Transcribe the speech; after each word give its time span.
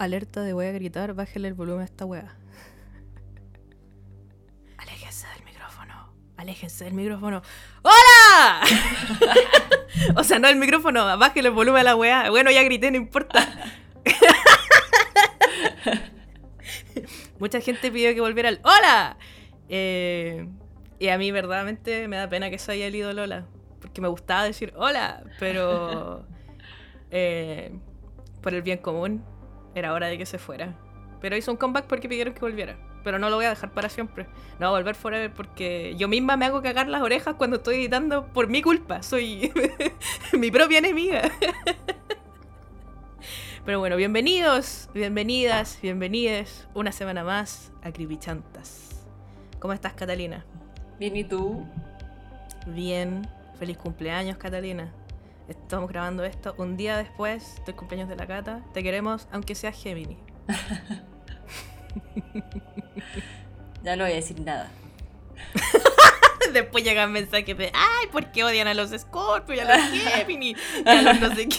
alerta 0.00 0.42
de 0.42 0.52
voy 0.54 0.66
a 0.66 0.72
gritar, 0.72 1.14
bájale 1.14 1.46
el 1.48 1.54
volumen 1.54 1.82
a 1.82 1.84
esta 1.84 2.06
wea. 2.06 2.24
Aléjense 4.78 5.26
del 5.28 5.44
micrófono. 5.44 6.12
Aléjense 6.38 6.84
del 6.84 6.94
micrófono. 6.94 7.42
¡Hola! 7.82 8.62
o 10.16 10.24
sea, 10.24 10.38
no 10.38 10.48
el 10.48 10.56
micrófono, 10.56 11.04
bájale 11.18 11.48
el 11.48 11.54
volumen 11.54 11.82
a 11.82 11.84
la 11.84 11.96
wea. 11.96 12.30
Bueno, 12.30 12.50
ya 12.50 12.62
grité, 12.62 12.90
no 12.90 12.96
importa. 12.96 13.46
Mucha 17.38 17.60
gente 17.60 17.92
pidió 17.92 18.14
que 18.14 18.22
volviera 18.22 18.48
al 18.48 18.60
¡Hola! 18.64 19.18
Eh, 19.68 20.48
y 20.98 21.08
a 21.08 21.18
mí 21.18 21.30
verdaderamente 21.30 22.08
me 22.08 22.16
da 22.16 22.26
pena 22.28 22.48
que 22.48 22.58
se 22.58 22.72
haya 22.72 22.88
ido 22.88 23.12
Lola. 23.12 23.44
Porque 23.80 24.00
me 24.00 24.08
gustaba 24.08 24.44
decir 24.44 24.72
hola, 24.76 25.24
pero 25.38 26.26
eh, 27.10 27.70
por 28.42 28.54
el 28.54 28.62
bien 28.62 28.78
común 28.78 29.22
era 29.74 29.92
hora 29.92 30.08
de 30.08 30.18
que 30.18 30.26
se 30.26 30.38
fuera. 30.38 30.74
Pero 31.20 31.36
hizo 31.36 31.50
un 31.50 31.56
comeback 31.56 31.86
porque 31.86 32.08
pidieron 32.08 32.34
que 32.34 32.40
volviera. 32.40 32.76
Pero 33.04 33.18
no 33.18 33.30
lo 33.30 33.36
voy 33.36 33.46
a 33.46 33.50
dejar 33.50 33.72
para 33.72 33.88
siempre. 33.88 34.26
No 34.58 34.66
va 34.66 34.68
a 34.68 34.80
volver 34.80 34.94
forever 34.94 35.32
porque 35.32 35.94
yo 35.96 36.08
misma 36.08 36.36
me 36.36 36.46
hago 36.46 36.62
cagar 36.62 36.88
las 36.88 37.02
orejas 37.02 37.34
cuando 37.36 37.56
estoy 37.56 37.76
editando 37.76 38.26
por 38.26 38.48
mi 38.48 38.62
culpa. 38.62 39.02
Soy 39.02 39.52
mi 40.38 40.50
propia 40.50 40.78
enemiga. 40.78 41.30
Pero 43.64 43.78
bueno, 43.78 43.96
bienvenidos, 43.96 44.88
bienvenidas, 44.94 45.78
bienvenides 45.82 46.66
una 46.74 46.92
semana 46.92 47.24
más 47.24 47.72
a 47.82 47.92
Cripichantas. 47.92 49.06
¿Cómo 49.58 49.74
estás, 49.74 49.92
Catalina? 49.92 50.44
Bien, 50.98 51.14
¿y 51.14 51.24
tú? 51.24 51.66
Bien. 52.66 53.28
Feliz 53.58 53.76
cumpleaños, 53.76 54.38
Catalina. 54.38 54.90
Estamos 55.50 55.90
grabando 55.90 56.24
esto 56.24 56.54
un 56.58 56.76
día 56.76 56.96
después 56.96 57.60
del 57.66 57.74
cumpleaños 57.74 58.08
de 58.08 58.14
la 58.14 58.28
Cata. 58.28 58.62
Te 58.72 58.84
queremos, 58.84 59.26
aunque 59.32 59.56
seas 59.56 59.76
Gemini. 59.76 60.16
ya 63.82 63.96
no 63.96 64.04
voy 64.04 64.12
a 64.12 64.14
decir 64.14 64.40
nada. 64.40 64.70
Después 66.52 66.84
llegan 66.84 67.10
mensajes 67.10 67.58
de, 67.58 67.72
ay, 67.74 68.06
¿por 68.12 68.30
qué 68.30 68.44
odian 68.44 68.68
a 68.68 68.74
los 68.74 68.90
Scorpio 68.90 69.56
y 69.56 69.58
a 69.58 69.64
los 69.64 69.90
Gemini? 69.92 70.54
Y 70.86 70.88
a 70.88 71.02
los 71.02 71.20
no 71.20 71.34
sé 71.34 71.48
qué. 71.48 71.58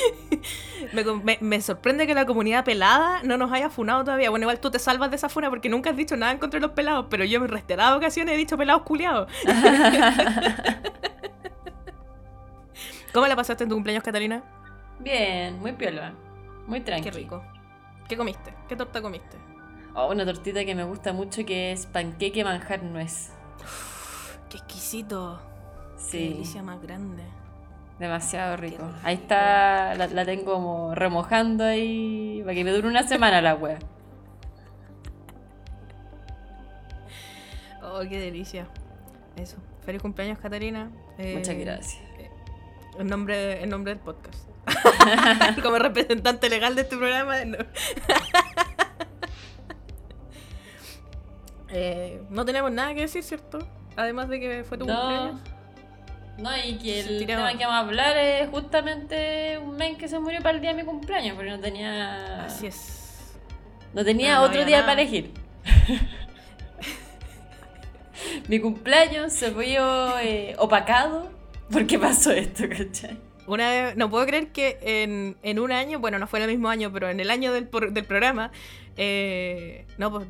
me, 1.40 1.60
sorprende 1.60 2.06
que 2.06 2.14
la 2.14 2.26
comunidad 2.26 2.64
pelada 2.64 3.22
no 3.22 3.36
nos 3.36 3.52
haya 3.52 3.70
funado 3.70 4.04
todavía. 4.04 4.30
Bueno, 4.30 4.44
igual 4.44 4.60
tú 4.60 4.70
te 4.70 4.78
salvas 4.78 5.10
de 5.10 5.16
esa 5.16 5.28
funa 5.28 5.50
porque 5.50 5.68
nunca 5.68 5.90
has 5.90 5.96
dicho 5.96 6.16
nada 6.16 6.32
en 6.32 6.38
contra 6.38 6.60
de 6.60 6.66
los 6.66 6.74
pelados, 6.74 7.06
pero 7.10 7.24
yo 7.24 7.38
en 7.38 7.48
reiteradas 7.48 7.96
ocasiones 7.96 8.34
he 8.34 8.38
dicho 8.38 8.56
pelados 8.56 8.82
culiados. 8.82 9.30
¿Cómo 13.12 13.26
la 13.26 13.36
pasaste 13.36 13.64
en 13.64 13.68
tu 13.68 13.76
cumpleaños, 13.76 14.02
Catalina? 14.02 14.42
Bien, 14.98 15.58
muy 15.58 15.72
piola. 15.72 16.14
Muy 16.66 16.80
tranquilo. 16.80 17.12
Qué 17.12 17.18
rico. 17.18 17.44
¿Qué 18.08 18.16
comiste? 18.16 18.54
¿Qué 18.68 18.76
torta 18.76 19.02
comiste? 19.02 19.36
Oh, 19.94 20.10
una 20.10 20.24
tortita 20.24 20.64
que 20.64 20.74
me 20.74 20.84
gusta 20.84 21.12
mucho 21.12 21.44
que 21.44 21.72
es 21.72 21.84
panqueque 21.86 22.44
manjar 22.44 22.82
nuez. 22.82 23.32
qué 24.48 24.56
exquisito. 24.56 25.42
Sí. 25.96 26.18
Qué 26.18 26.28
delicia 26.30 26.62
más 26.62 26.80
grande. 26.80 27.22
Demasiado 27.98 28.56
rico. 28.56 28.90
Ahí 29.04 29.14
está, 29.14 29.94
la, 29.94 30.24
tengo 30.24 30.54
como 30.54 30.94
remojando 30.94 31.64
ahí 31.64 32.40
para 32.42 32.54
que 32.54 32.64
me 32.64 32.72
dure 32.72 32.88
una 32.88 33.06
semana 33.06 33.40
la 33.40 33.54
wea. 33.54 33.78
Oh, 37.82 38.00
qué 38.08 38.18
delicia. 38.18 38.66
Eso. 39.36 39.56
Feliz 39.84 40.00
cumpleaños, 40.00 40.38
Catarina. 40.38 40.90
Muchas 41.18 41.48
eh, 41.48 41.64
gracias. 41.64 42.02
En 42.98 43.06
nombre, 43.06 43.62
en 43.62 43.70
nombre 43.70 43.94
del 43.94 44.02
podcast. 44.02 44.48
como 45.62 45.78
representante 45.78 46.48
legal 46.48 46.74
de 46.74 46.82
este 46.82 46.96
programa. 46.96 47.44
No. 47.44 47.58
Eh, 51.74 52.22
no 52.28 52.44
tenemos 52.44 52.70
nada 52.70 52.92
que 52.92 53.00
decir, 53.00 53.22
¿cierto? 53.22 53.58
Además 53.96 54.28
de 54.28 54.38
que 54.38 54.62
fue 54.62 54.76
tu 54.76 54.84
cumpleaños. 54.84 55.40
No, 56.38 56.50
y 56.56 56.78
que 56.78 57.00
el 57.00 57.26
tema 57.26 57.52
que 57.52 57.66
vamos 57.66 57.74
a 57.74 57.78
hablar 57.80 58.16
es 58.16 58.48
justamente 58.48 59.58
un 59.58 59.76
men 59.76 59.96
que 59.96 60.08
se 60.08 60.18
murió 60.18 60.40
para 60.40 60.56
el 60.56 60.60
día 60.60 60.72
de 60.72 60.82
mi 60.82 60.84
cumpleaños, 60.84 61.36
porque 61.36 61.50
no 61.50 61.60
tenía. 61.60 62.44
Así 62.44 62.66
es. 62.66 63.34
No 63.92 64.04
tenía 64.04 64.40
otro 64.40 64.64
día 64.64 64.80
para 64.80 65.02
elegir. 65.02 65.30
mi 68.48 68.58
cumpleaños 68.58 69.32
se 69.32 69.50
vio 69.50 70.18
eh, 70.18 70.54
opacado 70.58 71.30
porque 71.70 71.98
pasó 71.98 72.32
esto, 72.32 72.64
¿cachai? 72.68 73.18
Una 73.46 73.68
vez, 73.68 73.96
no 73.96 74.08
puedo 74.08 74.24
creer 74.26 74.48
que 74.48 74.78
en, 74.82 75.36
en, 75.42 75.58
un 75.58 75.72
año, 75.72 75.98
bueno, 75.98 76.18
no 76.18 76.26
fue 76.26 76.38
en 76.38 76.44
el 76.44 76.50
mismo 76.50 76.68
año, 76.68 76.92
pero 76.92 77.08
en 77.08 77.18
el 77.18 77.30
año 77.30 77.52
del, 77.52 77.68
del 77.90 78.04
programa, 78.04 78.52
eh, 78.96 79.84
no, 79.98 80.12
pues, 80.12 80.26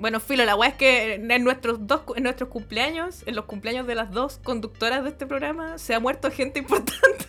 bueno, 0.00 0.18
filo, 0.18 0.46
la 0.46 0.56
weá 0.56 0.70
es 0.70 0.76
que 0.76 1.14
en 1.14 1.44
nuestros 1.44 1.86
dos 1.86 2.00
en 2.16 2.22
nuestros 2.22 2.48
cumpleaños, 2.48 3.22
en 3.26 3.36
los 3.36 3.44
cumpleaños 3.44 3.86
de 3.86 3.94
las 3.94 4.10
dos 4.10 4.38
conductoras 4.38 5.04
de 5.04 5.10
este 5.10 5.26
programa, 5.26 5.76
se 5.76 5.94
ha 5.94 6.00
muerto 6.00 6.30
gente 6.30 6.58
importante. 6.58 7.26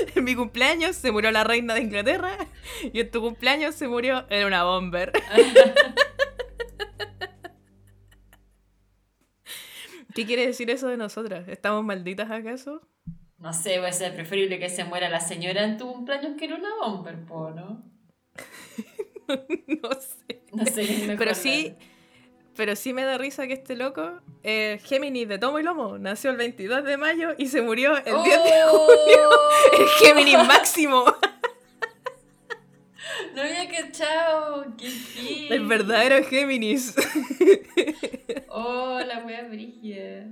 en 0.16 0.24
mi 0.24 0.34
cumpleaños 0.34 0.96
se 0.96 1.12
murió 1.12 1.30
la 1.30 1.44
reina 1.44 1.74
de 1.74 1.82
Inglaterra 1.82 2.36
y 2.92 2.98
en 2.98 3.08
tu 3.08 3.20
cumpleaños 3.20 3.76
se 3.76 3.86
murió 3.86 4.26
era 4.30 4.48
una 4.48 4.64
bomber. 4.64 5.12
¿Qué 10.12 10.26
quiere 10.26 10.44
decir 10.44 10.70
eso 10.70 10.88
de 10.88 10.96
nosotras? 10.96 11.46
¿Estamos 11.46 11.84
malditas 11.84 12.32
acaso? 12.32 12.80
No 13.38 13.52
sé, 13.52 13.78
va 13.78 13.86
a 13.88 13.92
ser 13.92 14.12
preferible 14.12 14.58
que 14.58 14.68
se 14.68 14.82
muera 14.82 15.08
la 15.08 15.20
señora 15.20 15.62
en 15.62 15.78
tu 15.78 15.92
cumpleaños 15.92 16.32
que 16.36 16.46
en 16.46 16.54
una 16.54 16.70
bomber, 16.82 17.16
¿no? 17.28 17.84
no 19.82 19.90
sé. 19.92 20.42
No 20.52 20.66
sé 20.66 21.14
Pero 21.18 21.34
sí, 21.34 21.74
pero 22.56 22.76
sí 22.76 22.92
me 22.92 23.04
da 23.04 23.18
risa 23.18 23.46
que 23.46 23.54
este 23.54 23.76
loco, 23.76 24.20
eh, 24.42 24.80
Géminis 24.84 25.28
de 25.28 25.38
Tomo 25.38 25.58
y 25.58 25.62
Lomo, 25.62 25.98
nació 25.98 26.30
el 26.30 26.36
22 26.36 26.84
de 26.84 26.96
mayo 26.96 27.34
y 27.38 27.46
se 27.46 27.62
murió 27.62 27.96
el 27.96 28.22
10 28.22 28.24
de 28.24 28.62
junio. 28.70 29.30
El 29.78 29.86
Géminis 29.98 30.38
máximo. 30.46 31.04
No 33.34 33.42
había 33.42 33.68
cachado, 33.68 34.66
qué. 34.76 35.48
El 35.50 35.66
verdadero 35.66 36.24
Géminis. 36.24 36.94
Oh, 38.48 38.98
la 39.00 39.24
wea 39.24 39.44
brigia. 39.44 40.26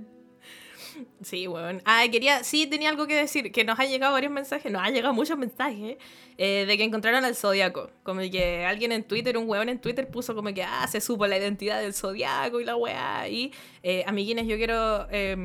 Sí, 1.21 1.47
weón. 1.47 1.81
Ah, 1.85 2.03
quería, 2.11 2.43
sí, 2.43 2.67
tenía 2.67 2.89
algo 2.89 3.07
que 3.07 3.15
decir, 3.15 3.51
que 3.51 3.63
nos 3.63 3.79
han 3.79 3.89
llegado 3.89 4.13
varios 4.13 4.31
mensajes, 4.31 4.71
nos 4.71 4.81
han 4.81 4.93
llegado 4.93 5.13
muchos 5.13 5.37
mensajes 5.37 5.97
eh, 6.37 6.65
de 6.67 6.77
que 6.77 6.83
encontraron 6.83 7.25
al 7.25 7.35
Zodíaco. 7.35 7.91
Como 8.03 8.21
que 8.21 8.65
alguien 8.65 8.91
en 8.91 9.03
Twitter, 9.03 9.37
un 9.37 9.49
weón 9.49 9.69
en 9.69 9.79
Twitter 9.79 10.07
puso 10.09 10.35
como 10.35 10.53
que, 10.53 10.63
ah, 10.63 10.87
se 10.87 11.01
supo 11.01 11.27
la 11.27 11.37
identidad 11.37 11.81
del 11.81 11.93
Zodíaco 11.93 12.59
y 12.59 12.65
la 12.65 12.75
weá. 12.75 13.27
Y, 13.27 13.53
eh, 13.83 14.03
amiguines, 14.07 14.47
yo 14.47 14.57
quiero 14.57 15.07
eh, 15.11 15.35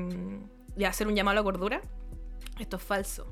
hacer 0.86 1.06
un 1.06 1.14
llamado 1.14 1.40
a 1.40 1.44
cordura. 1.44 1.82
Esto 2.58 2.76
es 2.76 2.82
falso. 2.82 3.26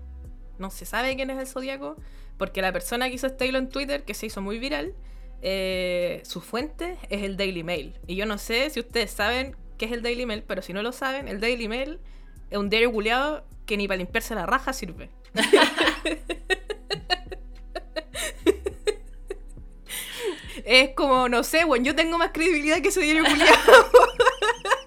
No 0.59 0.71
se 0.71 0.85
sabe 0.85 1.15
quién 1.17 1.31
es 1.31 1.39
el 1.39 1.47
Zodíaco, 1.47 1.97
porque 2.39 2.63
la 2.63 2.73
persona 2.73 3.09
que 3.09 3.15
hizo 3.15 3.27
este 3.27 3.47
hilo 3.47 3.59
en 3.59 3.69
Twitter, 3.69 4.05
que 4.05 4.15
se 4.15 4.27
hizo 4.27 4.41
muy 4.41 4.59
viral, 4.59 4.95
eh, 5.43 6.23
su 6.25 6.41
fuente 6.41 6.97
es 7.11 7.23
el 7.23 7.37
Daily 7.37 7.65
Mail. 7.65 7.99
Y 8.07 8.15
yo 8.15 8.27
no 8.27 8.39
sé 8.39 8.71
si 8.71 8.81
ustedes 8.81 9.11
saben 9.11 9.57
qué 9.83 9.87
es 9.87 9.93
el 9.93 10.03
Daily 10.03 10.27
Mail, 10.27 10.45
pero 10.47 10.63
si 10.63 10.73
no 10.73 10.81
lo 10.81 10.93
saben, 10.93 11.27
el 11.27 11.41
Daily 11.41 11.67
Mail 11.67 11.99
es 12.51 12.57
un 12.57 12.71
diario 12.71 12.93
culiado 12.93 13.45
que 13.67 13.77
ni 13.77 13.89
para 13.89 13.99
limpiarse 13.99 14.33
la 14.33 14.47
raja 14.47 14.73
sirve. 14.73 15.11
es 20.65 20.91
como, 20.95 21.29
no 21.29 21.43
sé, 21.43 21.65
bueno, 21.65 21.85
yo 21.85 21.97
tengo 21.97 22.17
más 22.17 22.31
credibilidad 22.33 22.81
que 22.81 22.91
ese 22.91 23.01
diario 23.01 23.25
culiado. 23.25 23.51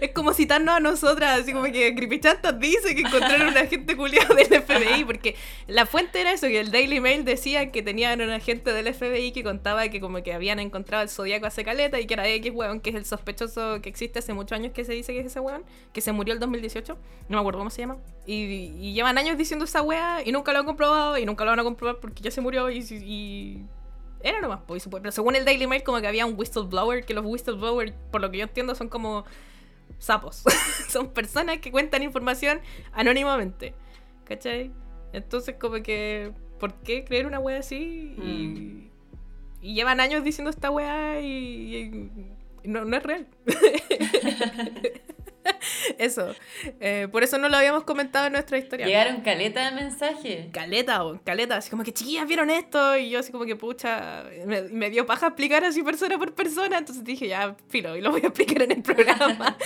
es 0.00 0.10
como 0.12 0.32
citarnos 0.32 0.76
a 0.76 0.80
nosotras, 0.80 1.40
así 1.40 1.52
como 1.52 1.64
que 1.64 1.94
Creepychantas 1.94 2.58
dice 2.58 2.94
que 2.94 3.02
encontraron 3.02 3.48
un 3.48 3.56
agente 3.56 3.96
culiado 3.96 4.34
del 4.34 4.62
FBI, 4.62 5.04
porque 5.04 5.36
la 5.66 5.86
fuente 5.86 6.20
era 6.20 6.32
eso, 6.32 6.46
que 6.46 6.60
el 6.60 6.70
Daily 6.70 7.00
Mail 7.00 7.24
decía 7.24 7.70
que 7.70 7.82
tenían 7.82 8.20
un 8.20 8.30
agente 8.30 8.72
del 8.72 8.92
FBI 8.92 9.32
que 9.32 9.42
contaba 9.42 9.88
que 9.88 10.00
como 10.00 10.22
que 10.22 10.32
habían 10.32 10.58
encontrado 10.58 11.02
el 11.02 11.08
Zodíaco 11.08 11.46
hace 11.46 11.64
caleta 11.64 12.00
y 12.00 12.06
que 12.06 12.14
era 12.14 12.28
X 12.28 12.52
weón, 12.54 12.80
que 12.80 12.90
es 12.90 12.96
el 12.96 13.04
sospechoso 13.04 13.80
que 13.82 13.88
existe 13.88 14.18
hace 14.18 14.32
muchos 14.32 14.56
años 14.56 14.72
que 14.72 14.84
se 14.84 14.92
dice 14.92 15.12
que 15.12 15.20
es 15.20 15.26
ese 15.26 15.40
weón, 15.40 15.64
que 15.92 16.00
se 16.00 16.12
murió 16.12 16.34
el 16.34 16.40
2018, 16.40 16.96
no 17.28 17.36
me 17.36 17.40
acuerdo 17.40 17.58
cómo 17.58 17.70
se 17.70 17.82
llama, 17.82 17.98
y, 18.26 18.92
llevan 18.92 19.18
años 19.18 19.38
diciendo 19.38 19.64
esa 19.64 19.82
wea 19.82 20.22
y 20.24 20.32
nunca 20.32 20.52
lo 20.52 20.60
han 20.60 20.66
comprobado 20.66 21.18
y 21.18 21.24
nunca 21.24 21.44
lo 21.44 21.50
van 21.50 21.60
a 21.60 21.64
comprobar 21.64 21.98
porque 22.00 22.22
ya 22.22 22.30
se 22.30 22.40
murió 22.40 22.70
y, 22.70 23.64
era 24.22 24.40
nomás, 24.40 24.60
pues, 24.66 24.88
pero 24.90 25.12
según 25.12 25.36
el 25.36 25.44
Daily 25.44 25.66
Mail 25.66 25.82
como 25.82 26.00
que 26.00 26.06
había 26.06 26.26
un 26.26 26.38
whistleblower, 26.38 27.04
que 27.04 27.14
los 27.14 27.24
whistleblowers, 27.24 27.92
por 28.10 28.20
lo 28.20 28.30
que 28.30 28.38
yo 28.38 28.44
entiendo, 28.44 28.74
son 28.74 28.88
como 28.88 29.24
sapos. 29.98 30.42
Son 30.88 31.12
personas 31.12 31.58
que 31.58 31.70
cuentan 31.70 32.02
información 32.02 32.60
anónimamente. 32.92 33.74
¿Cachai? 34.24 34.72
Entonces, 35.12 35.56
como 35.58 35.82
que, 35.82 36.32
¿por 36.58 36.74
qué 36.74 37.04
creer 37.04 37.26
una 37.26 37.38
wea 37.38 37.60
así? 37.60 38.14
Y, 38.18 38.46
mm. 38.48 38.90
llevan 39.62 40.00
años 40.00 40.24
diciendo 40.24 40.50
esta 40.50 40.70
wea 40.70 41.20
y, 41.20 42.10
no, 42.64 42.84
no, 42.84 42.96
es 42.96 43.02
real. 43.02 43.26
Eso. 45.98 46.34
Eh, 46.80 47.08
por 47.10 47.22
eso 47.22 47.38
no 47.38 47.48
lo 47.48 47.56
habíamos 47.56 47.84
comentado 47.84 48.26
en 48.26 48.32
nuestra 48.32 48.58
historia. 48.58 48.86
Llegaron 48.86 49.20
caleta 49.20 49.64
de 49.64 49.74
mensajes. 49.74 50.46
Caleta, 50.52 51.04
o 51.04 51.20
caleta. 51.22 51.56
Así 51.56 51.70
como 51.70 51.82
que 51.82 51.92
chiquillas 51.92 52.26
vieron 52.26 52.50
esto. 52.50 52.96
Y 52.96 53.10
yo 53.10 53.20
así 53.20 53.32
como 53.32 53.44
que 53.44 53.56
pucha. 53.56 54.24
Me, 54.46 54.62
me, 54.62 54.90
dio 54.90 55.06
paja 55.06 55.28
explicar 55.28 55.64
así 55.64 55.82
persona 55.82 56.18
por 56.18 56.34
persona. 56.34 56.78
Entonces 56.78 57.04
dije, 57.04 57.28
ya, 57.28 57.56
filo, 57.68 57.96
y 57.96 58.00
lo 58.00 58.10
voy 58.10 58.22
a 58.24 58.28
explicar 58.28 58.62
en 58.62 58.72
el 58.72 58.82
programa. 58.82 59.56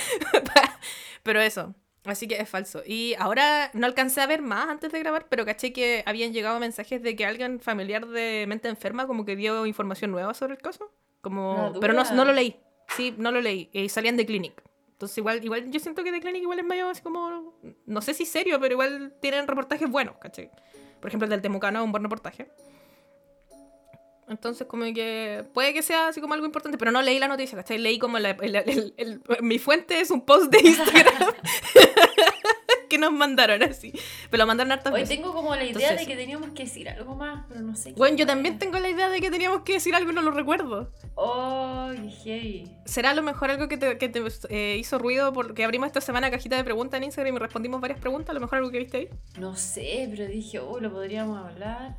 pero 1.23 1.41
eso. 1.41 1.73
Así 2.03 2.27
que 2.27 2.35
es 2.35 2.49
falso. 2.49 2.81
Y 2.85 3.13
ahora 3.19 3.69
no 3.73 3.85
alcancé 3.85 4.21
a 4.21 4.27
ver 4.27 4.41
más 4.41 4.69
antes 4.69 4.91
de 4.91 4.99
grabar, 4.99 5.27
pero 5.29 5.45
caché 5.45 5.71
que 5.71 6.03
habían 6.07 6.33
llegado 6.33 6.59
mensajes 6.59 7.03
de 7.03 7.15
que 7.15 7.25
alguien 7.25 7.59
familiar 7.59 8.07
de 8.07 8.45
mente 8.47 8.69
enferma 8.69 9.05
como 9.05 9.23
que 9.23 9.35
dio 9.35 9.65
información 9.67 10.11
nueva 10.11 10.33
sobre 10.33 10.53
el 10.53 10.59
caso. 10.59 10.91
Como... 11.21 11.73
pero 11.79 11.93
no, 11.93 12.03
no 12.15 12.25
lo 12.25 12.33
leí. 12.33 12.55
Sí, 12.87 13.13
no 13.17 13.31
lo 13.31 13.39
leí. 13.39 13.69
Y 13.71 13.89
salían 13.89 14.17
de 14.17 14.25
Clinic. 14.25 14.63
Entonces 15.01 15.17
igual, 15.17 15.43
igual 15.43 15.71
yo 15.71 15.79
siento 15.79 16.03
que 16.03 16.11
The 16.11 16.19
Clinic 16.19 16.43
igual 16.43 16.59
es 16.59 16.65
medio 16.65 16.87
así 16.87 17.01
como, 17.01 17.55
no 17.87 18.01
sé 18.03 18.13
si 18.13 18.23
serio, 18.23 18.59
pero 18.59 18.73
igual 18.73 19.15
tienen 19.19 19.47
reportajes 19.47 19.89
buenos, 19.89 20.15
¿cachai? 20.19 20.51
Por 20.99 21.07
ejemplo, 21.07 21.25
el 21.25 21.31
del 21.31 21.41
Temucano 21.41 21.79
es 21.79 21.85
un 21.85 21.91
buen 21.91 22.03
reportaje. 22.03 22.51
Entonces, 24.27 24.67
como 24.67 24.83
que 24.93 25.43
puede 25.55 25.73
que 25.73 25.81
sea 25.81 26.09
así 26.09 26.21
como 26.21 26.35
algo 26.35 26.45
importante, 26.45 26.77
pero 26.77 26.91
no 26.91 27.01
leí 27.01 27.17
la 27.17 27.27
noticia, 27.27 27.57
¿cachai? 27.57 27.79
Leí 27.79 27.97
como 27.97 28.19
mi 29.41 29.57
fuente 29.57 29.99
es 29.99 30.11
un 30.11 30.23
post 30.23 30.51
de 30.51 30.59
Instagram 30.69 31.33
que 32.91 32.97
nos 32.97 33.13
mandaron 33.13 33.63
así. 33.63 33.93
Pero 34.29 34.43
lo 34.43 34.47
mandaron 34.47 34.73
hartas 34.73 34.93
Hoy 34.93 35.05
tengo 35.05 35.33
como 35.33 35.55
la 35.55 35.63
idea 35.63 35.95
de 35.95 36.05
que 36.05 36.17
teníamos 36.17 36.49
que 36.49 36.63
decir 36.63 36.89
algo 36.89 37.15
más, 37.15 37.45
pero 37.47 37.61
no 37.61 37.73
sé. 37.73 37.93
Bueno, 37.93 38.17
yo 38.17 38.27
también 38.27 38.59
tengo 38.59 38.79
la 38.79 38.89
idea 38.89 39.07
de 39.07 39.21
que 39.21 39.31
teníamos 39.31 39.61
que 39.61 39.73
decir 39.73 39.95
algo 39.95 40.11
y 40.11 40.13
no 40.13 40.21
lo 40.21 40.31
recuerdo. 40.31 40.91
Oh, 41.15 41.89
hey. 42.25 42.69
¿Será 42.83 43.11
a 43.11 43.13
lo 43.13 43.23
mejor 43.23 43.49
algo 43.49 43.69
que 43.69 43.77
te, 43.77 43.97
que 43.97 44.09
te 44.09 44.21
eh, 44.49 44.75
hizo 44.77 44.99
ruido 44.99 45.31
porque 45.31 45.63
abrimos 45.63 45.87
esta 45.87 46.01
semana 46.01 46.29
cajita 46.29 46.57
de 46.57 46.65
preguntas 46.65 46.97
en 46.97 47.05
Instagram 47.05 47.35
y 47.35 47.39
respondimos 47.39 47.79
varias 47.79 47.99
preguntas? 47.99 48.31
¿A 48.31 48.33
lo 48.33 48.41
mejor 48.41 48.57
algo 48.57 48.71
que 48.71 48.79
viste 48.79 48.97
ahí? 48.97 49.09
No 49.39 49.55
sé, 49.55 50.09
pero 50.11 50.27
dije, 50.27 50.59
oh, 50.59 50.81
lo 50.81 50.91
podríamos 50.91 51.37
hablar. 51.37 51.95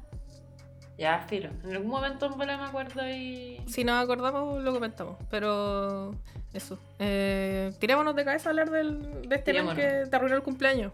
Ya, 1.03 1.19
filo. 1.29 1.51
En 1.65 1.73
algún 1.73 1.91
momento 1.91 2.27
en 2.27 2.39
me 2.39 2.53
acuerdo 2.53 3.05
y. 3.09 3.61
Si 3.67 3.83
nos 3.83 4.01
acordamos, 4.01 4.63
lo 4.63 4.73
comentamos. 4.73 5.17
Pero. 5.31 6.15
Eso. 6.53 6.79
Eh, 7.01 7.73
tirémonos 7.81 8.15
de 8.15 8.25
cabeza 8.25 8.49
a 8.49 8.51
hablar 8.51 8.71
del, 8.71 9.29
de 9.29 9.35
este 9.35 9.53
mes 9.53 9.75
que 9.75 10.07
te 10.09 10.15
arruinó 10.15 10.37
el 10.37 10.45
cumpleaños. 10.45 10.93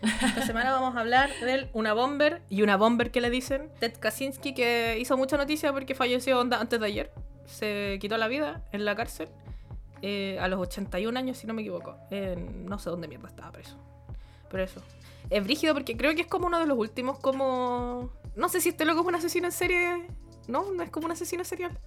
Esta 0.00 0.46
semana 0.46 0.72
vamos 0.72 0.96
a 0.96 1.00
hablar 1.00 1.28
del 1.42 1.68
una 1.74 1.92
bomber 1.92 2.40
y 2.48 2.62
una 2.62 2.78
bomber 2.78 3.10
que 3.10 3.20
le 3.20 3.28
dicen. 3.28 3.68
Ted 3.80 3.92
Kaczynski, 4.00 4.54
que 4.54 4.96
hizo 4.98 5.18
mucha 5.18 5.36
noticia 5.36 5.74
porque 5.74 5.94
falleció 5.94 6.40
antes 6.40 6.80
de 6.80 6.86
ayer. 6.86 7.12
Se 7.44 7.98
quitó 8.00 8.16
la 8.16 8.28
vida 8.28 8.62
en 8.72 8.86
la 8.86 8.96
cárcel. 8.96 9.28
Eh, 10.00 10.38
a 10.40 10.48
los 10.48 10.58
81 10.58 11.18
años, 11.18 11.36
si 11.36 11.46
no 11.46 11.52
me 11.52 11.60
equivoco. 11.60 11.98
no 12.64 12.78
sé 12.78 12.88
dónde 12.88 13.08
mierda 13.08 13.28
estaba 13.28 13.52
preso. 13.52 13.76
Pero 14.50 14.64
eso. 14.64 14.82
Es 15.30 15.44
brígido 15.44 15.74
porque 15.74 15.96
creo 15.96 16.14
que 16.14 16.22
es 16.22 16.26
como 16.26 16.46
uno 16.46 16.58
de 16.58 16.66
los 16.66 16.76
últimos 16.76 17.18
como 17.18 18.10
no 18.36 18.48
sé 18.48 18.60
si 18.60 18.70
este 18.70 18.84
loco 18.84 19.00
es 19.00 19.06
un 19.06 19.14
asesino 19.14 19.46
en 19.46 19.52
serie. 19.52 20.06
No, 20.48 20.72
no 20.72 20.82
es 20.82 20.90
como 20.90 21.06
un 21.06 21.12
asesino 21.12 21.44
serial. 21.44 21.78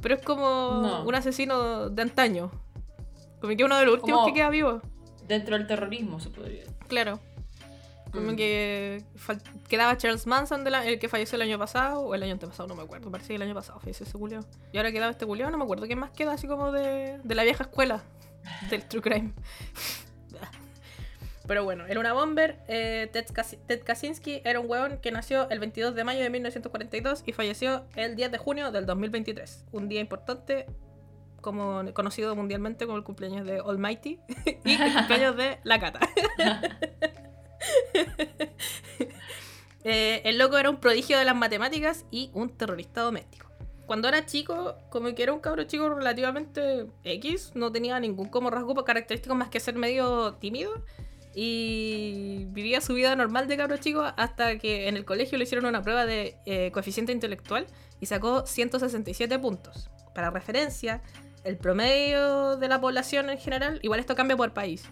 Pero 0.00 0.14
es 0.14 0.22
como 0.22 1.02
un 1.02 1.14
asesino 1.14 1.88
de 1.90 2.02
antaño. 2.02 2.50
Como 3.40 3.56
que 3.56 3.64
uno 3.64 3.78
de 3.78 3.84
los 3.84 3.94
últimos 3.94 4.26
que 4.26 4.34
queda 4.34 4.50
vivo. 4.50 4.80
Dentro 5.26 5.56
del 5.58 5.66
terrorismo, 5.66 6.20
se 6.20 6.30
podría 6.30 6.60
decir. 6.60 6.76
Claro. 6.88 7.18
Como 8.12 8.32
mm. 8.32 8.36
que 8.36 9.04
quedaba 9.68 9.96
Charles 9.96 10.26
Manson, 10.26 10.64
de 10.64 10.70
el 10.70 10.98
que 10.98 11.08
falleció 11.08 11.36
el 11.36 11.42
año 11.42 11.58
pasado, 11.58 12.00
o 12.00 12.14
el 12.14 12.22
año 12.22 12.32
antepasado, 12.32 12.68
no 12.68 12.76
me 12.76 12.82
acuerdo. 12.82 13.10
Parece 13.10 13.28
que 13.28 13.34
el 13.34 13.42
año 13.42 13.54
pasado 13.54 13.80
falleció 13.80 14.06
ese 14.06 14.16
Julio. 14.16 14.40
Y 14.72 14.76
ahora 14.78 14.92
quedaba 14.92 15.10
este 15.10 15.26
Julio, 15.26 15.50
no 15.50 15.58
me 15.58 15.64
acuerdo 15.64 15.86
qué 15.86 15.96
más 15.96 16.12
queda, 16.12 16.32
así 16.32 16.46
como 16.46 16.72
de, 16.72 17.18
de 17.22 17.34
la 17.34 17.42
vieja 17.42 17.64
escuela 17.64 18.02
del 18.70 18.86
True 18.86 19.02
Crime. 19.02 19.32
Pero 21.46 21.64
bueno, 21.64 21.86
era 21.86 22.00
una 22.00 22.12
bomber. 22.12 22.58
Eh, 22.68 23.08
Ted, 23.12 23.82
Kaczynski 23.84 24.42
era 24.44 24.60
un 24.60 24.68
weón 24.68 24.98
que 24.98 25.10
nació 25.12 25.48
el 25.50 25.60
22 25.60 25.94
de 25.94 26.04
mayo 26.04 26.22
de 26.22 26.30
1942 26.30 27.22
y 27.26 27.32
falleció 27.32 27.84
el 27.94 28.16
10 28.16 28.32
de 28.32 28.38
junio 28.38 28.72
del 28.72 28.86
2023. 28.86 29.66
Un 29.72 29.88
día 29.88 30.00
importante, 30.00 30.66
como 31.40 31.82
conocido 31.94 32.34
mundialmente 32.34 32.86
como 32.86 32.98
el 32.98 33.04
cumpleaños 33.04 33.46
de 33.46 33.60
Almighty 33.60 34.18
y 34.64 34.72
el 34.72 34.92
cumpleaños 34.92 35.36
de 35.36 35.58
La 35.64 35.78
Cata. 35.78 36.00
Eh, 39.88 40.20
el 40.24 40.36
loco 40.36 40.58
era 40.58 40.68
un 40.68 40.78
prodigio 40.78 41.16
de 41.16 41.24
las 41.24 41.36
matemáticas 41.36 42.06
y 42.10 42.32
un 42.34 42.50
terrorista 42.50 43.02
doméstico. 43.02 43.46
Cuando 43.86 44.08
era 44.08 44.26
chico, 44.26 44.74
como 44.90 45.14
que 45.14 45.22
era 45.22 45.32
un 45.32 45.38
cabro 45.38 45.62
chico 45.62 45.88
relativamente 45.88 46.88
X, 47.04 47.52
no 47.54 47.70
tenía 47.70 48.00
ningún 48.00 48.28
como 48.28 48.50
rasgo 48.50 48.74
característico 48.84 49.36
más 49.36 49.48
que 49.48 49.60
ser 49.60 49.76
medio 49.76 50.34
tímido 50.34 50.82
y 51.38 52.46
vivía 52.48 52.80
su 52.80 52.94
vida 52.94 53.14
normal 53.14 53.46
de 53.46 53.58
cabro 53.58 53.76
chico 53.76 54.02
hasta 54.16 54.56
que 54.56 54.88
en 54.88 54.96
el 54.96 55.04
colegio 55.04 55.36
le 55.36 55.44
hicieron 55.44 55.66
una 55.66 55.82
prueba 55.82 56.06
de 56.06 56.38
eh, 56.46 56.70
coeficiente 56.72 57.12
intelectual 57.12 57.66
y 58.00 58.06
sacó 58.06 58.46
167 58.46 59.38
puntos. 59.38 59.90
Para 60.14 60.30
referencia, 60.30 61.02
el 61.44 61.58
promedio 61.58 62.56
de 62.56 62.68
la 62.68 62.80
población 62.80 63.28
en 63.28 63.36
general, 63.36 63.80
igual 63.82 64.00
esto 64.00 64.16
cambia 64.16 64.34
por 64.34 64.54
país, 64.54 64.84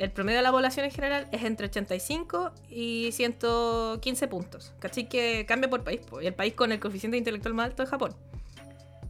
el 0.00 0.10
promedio 0.10 0.38
de 0.38 0.42
la 0.42 0.50
población 0.50 0.86
en 0.86 0.90
general 0.90 1.28
es 1.30 1.44
entre 1.44 1.68
85 1.68 2.52
y 2.68 3.12
115 3.12 4.26
puntos. 4.28 4.72
Así 4.82 5.04
Que 5.04 5.46
cambia 5.46 5.70
por 5.70 5.84
país. 5.84 6.00
Y 6.20 6.26
el 6.26 6.34
país 6.34 6.54
con 6.54 6.72
el 6.72 6.80
coeficiente 6.80 7.16
intelectual 7.16 7.54
más 7.54 7.66
alto 7.66 7.84
es 7.84 7.88
Japón. 7.88 8.14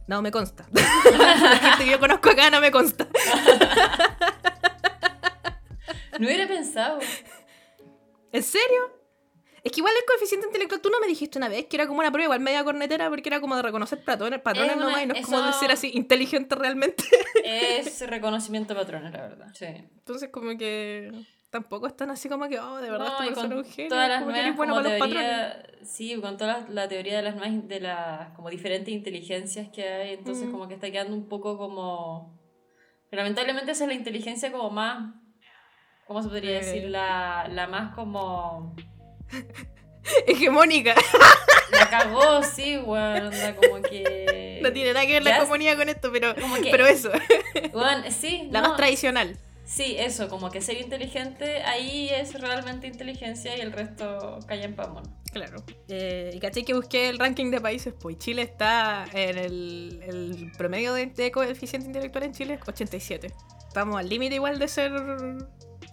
No 0.05 0.21
me 0.21 0.31
consta. 0.31 0.67
la 0.71 1.57
gente 1.57 1.85
que 1.85 1.91
yo 1.91 1.99
conozco 1.99 2.29
acá 2.29 2.51
no 2.51 2.61
me 2.61 2.69
consta. 2.71 3.07
No 6.19 6.25
hubiera 6.25 6.47
pensado. 6.77 6.99
¿En 8.31 8.43
serio? 8.43 8.97
Es 9.63 9.71
que 9.71 9.79
igual 9.81 9.93
el 9.99 10.05
coeficiente 10.05 10.47
intelectual, 10.47 10.79
tú 10.79 10.89
no 10.89 10.99
me 10.99 11.07
dijiste 11.07 11.37
una 11.37 11.49
vez 11.49 11.65
que 11.65 11.75
era 11.75 11.87
como 11.87 11.99
una 11.99 12.11
prueba 12.11 12.25
igual 12.25 12.39
media 12.39 12.63
cornetera 12.63 13.09
porque 13.09 13.27
era 13.27 13.41
como 13.41 13.55
de 13.55 13.63
reconocer 13.63 14.01
patrones, 14.03 14.39
patrones 14.39 14.77
nomás 14.77 15.03
y 15.03 15.07
no 15.07 15.13
es 15.15 15.25
como 15.25 15.41
de 15.41 15.51
ser 15.53 15.71
así 15.71 15.91
inteligente 15.93 16.55
realmente. 16.55 17.03
Es 17.43 18.07
reconocimiento 18.07 18.73
de 18.73 18.79
patrones, 18.79 19.11
la 19.11 19.21
verdad. 19.21 19.47
Sí. 19.53 19.65
Entonces 19.65 20.29
como 20.29 20.57
que 20.57 21.11
tampoco 21.49 21.87
están 21.87 22.11
así 22.11 22.29
como 22.29 22.47
que, 22.47 22.59
oh, 22.59 22.77
de 22.77 22.89
verdad 22.89 23.07
esta 23.07 23.25
persona 23.25 23.55
es 23.55 23.67
un 23.67 23.73
genio. 23.73 23.89
Todas 23.89 24.09
las 24.09 24.19
como 24.19 24.31
nuevas, 24.31 24.55
bueno 24.55 24.75
para 24.75 24.89
los 24.89 24.99
patrones. 24.99 25.55
Sí, 25.83 26.15
con 26.21 26.37
toda 26.37 26.65
la, 26.69 26.87
teoría 26.87 27.17
de 27.17 27.23
las 27.23 27.35
nuevas, 27.35 27.67
de 27.67 27.79
las 27.81 28.29
como 28.35 28.49
diferentes 28.49 28.93
inteligencias 28.93 29.69
que 29.69 29.87
hay, 29.87 30.13
entonces 30.13 30.49
como 30.49 30.67
que 30.67 30.75
está 30.75 30.89
quedando 30.91 31.13
un 31.13 31.27
poco 31.27 31.57
como... 31.57 32.39
lamentablemente 33.11 33.71
esa 33.71 33.83
es 33.83 33.87
la 33.89 33.95
inteligencia 33.95 34.51
como 34.51 34.69
más 34.69 35.13
¿cómo 36.07 36.23
se 36.23 36.29
podría 36.29 36.59
decir? 36.59 36.85
La, 36.85 37.47
la 37.51 37.67
más 37.67 37.93
como... 37.93 38.75
Hegemónica. 40.25 40.95
La 41.71 41.89
cagó, 41.89 42.41
sí, 42.43 42.77
bueno, 42.77 43.29
como 43.61 43.81
que... 43.81 44.59
No 44.63 44.73
tiene 44.73 44.93
nada 44.93 45.05
que 45.05 45.13
ver 45.13 45.23
la 45.23 45.37
hegemonía 45.37 45.75
con 45.75 45.87
esto, 45.87 46.09
pero, 46.11 46.33
pero 46.71 46.87
eso. 46.87 47.11
Sí. 48.09 48.47
La 48.51 48.61
más 48.61 48.75
tradicional. 48.75 49.37
Sí, 49.65 49.95
eso, 49.99 50.29
como 50.29 50.49
que 50.49 50.61
ser 50.61 50.81
inteligente, 50.81 51.61
ahí 51.63 52.09
es 52.09 52.39
realmente 52.39 52.87
inteligencia 52.87 53.55
y 53.55 53.61
el 53.61 53.73
resto 53.73 54.39
cae 54.47 54.63
en 54.63 54.75
pamón. 54.75 55.03
Claro. 55.31 55.61
Eh, 55.89 56.31
y 56.33 56.39
caché 56.39 56.63
que 56.63 56.73
busqué 56.73 57.09
el 57.09 57.19
ranking 57.19 57.51
de 57.51 57.59
países, 57.59 57.93
pues 57.99 58.17
Chile 58.17 58.41
está 58.43 59.05
en 59.13 59.37
el, 59.37 59.99
el 60.07 60.51
promedio 60.57 60.93
de, 60.93 61.07
de, 61.07 61.31
coeficiente 61.31 61.87
intelectual 61.87 62.23
en 62.23 62.31
Chile, 62.31 62.59
87. 62.65 63.31
Estamos 63.67 63.97
al 63.97 64.07
límite 64.07 64.35
igual 64.35 64.57
de 64.57 64.67
ser 64.69 64.91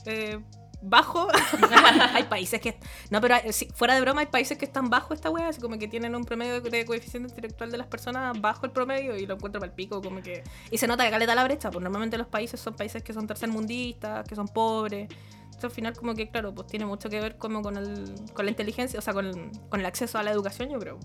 eh, 0.06 0.38
bajo. 0.84 1.28
hay 2.12 2.24
países 2.24 2.60
que. 2.60 2.78
No, 3.10 3.20
pero 3.20 3.36
fuera 3.74 3.94
de 3.94 4.00
broma, 4.00 4.20
hay 4.20 4.26
países 4.26 4.58
que 4.58 4.64
están 4.64 4.90
bajo 4.90 5.14
esta 5.14 5.30
wea, 5.30 5.48
así 5.48 5.60
como 5.60 5.78
que 5.78 5.88
tienen 5.88 6.14
un 6.14 6.24
promedio 6.24 6.60
de 6.60 6.84
coeficiente 6.84 7.30
intelectual 7.30 7.70
de 7.70 7.78
las 7.78 7.86
personas 7.86 8.40
bajo 8.40 8.66
el 8.66 8.72
promedio 8.72 9.16
y 9.16 9.26
lo 9.26 9.34
encuentro 9.34 9.60
para 9.60 9.70
el 9.70 9.74
pico, 9.74 10.00
como 10.02 10.22
que. 10.22 10.44
Y 10.70 10.78
se 10.78 10.86
nota 10.86 11.08
que 11.08 11.14
acá 11.14 11.34
la 11.34 11.44
brecha, 11.44 11.70
pues 11.70 11.82
normalmente 11.82 12.18
los 12.18 12.26
países 12.26 12.60
son 12.60 12.74
países 12.74 13.02
que 13.02 13.12
son 13.12 13.26
tercermundistas, 13.26 14.26
que 14.28 14.34
son 14.34 14.48
pobres. 14.48 15.08
Entonces, 15.44 15.64
al 15.64 15.70
final, 15.70 15.96
como 15.96 16.14
que, 16.14 16.30
claro, 16.30 16.52
pues 16.52 16.66
tiene 16.66 16.84
mucho 16.84 17.08
que 17.08 17.20
ver 17.20 17.38
como 17.38 17.62
con, 17.62 17.76
el, 17.76 18.12
con 18.34 18.44
la 18.44 18.50
inteligencia, 18.50 18.98
o 18.98 19.02
sea, 19.02 19.14
con 19.14 19.50
con 19.70 19.80
el 19.80 19.86
acceso 19.86 20.18
a 20.18 20.22
la 20.22 20.30
educación, 20.30 20.70
yo 20.70 20.78
creo. 20.78 20.98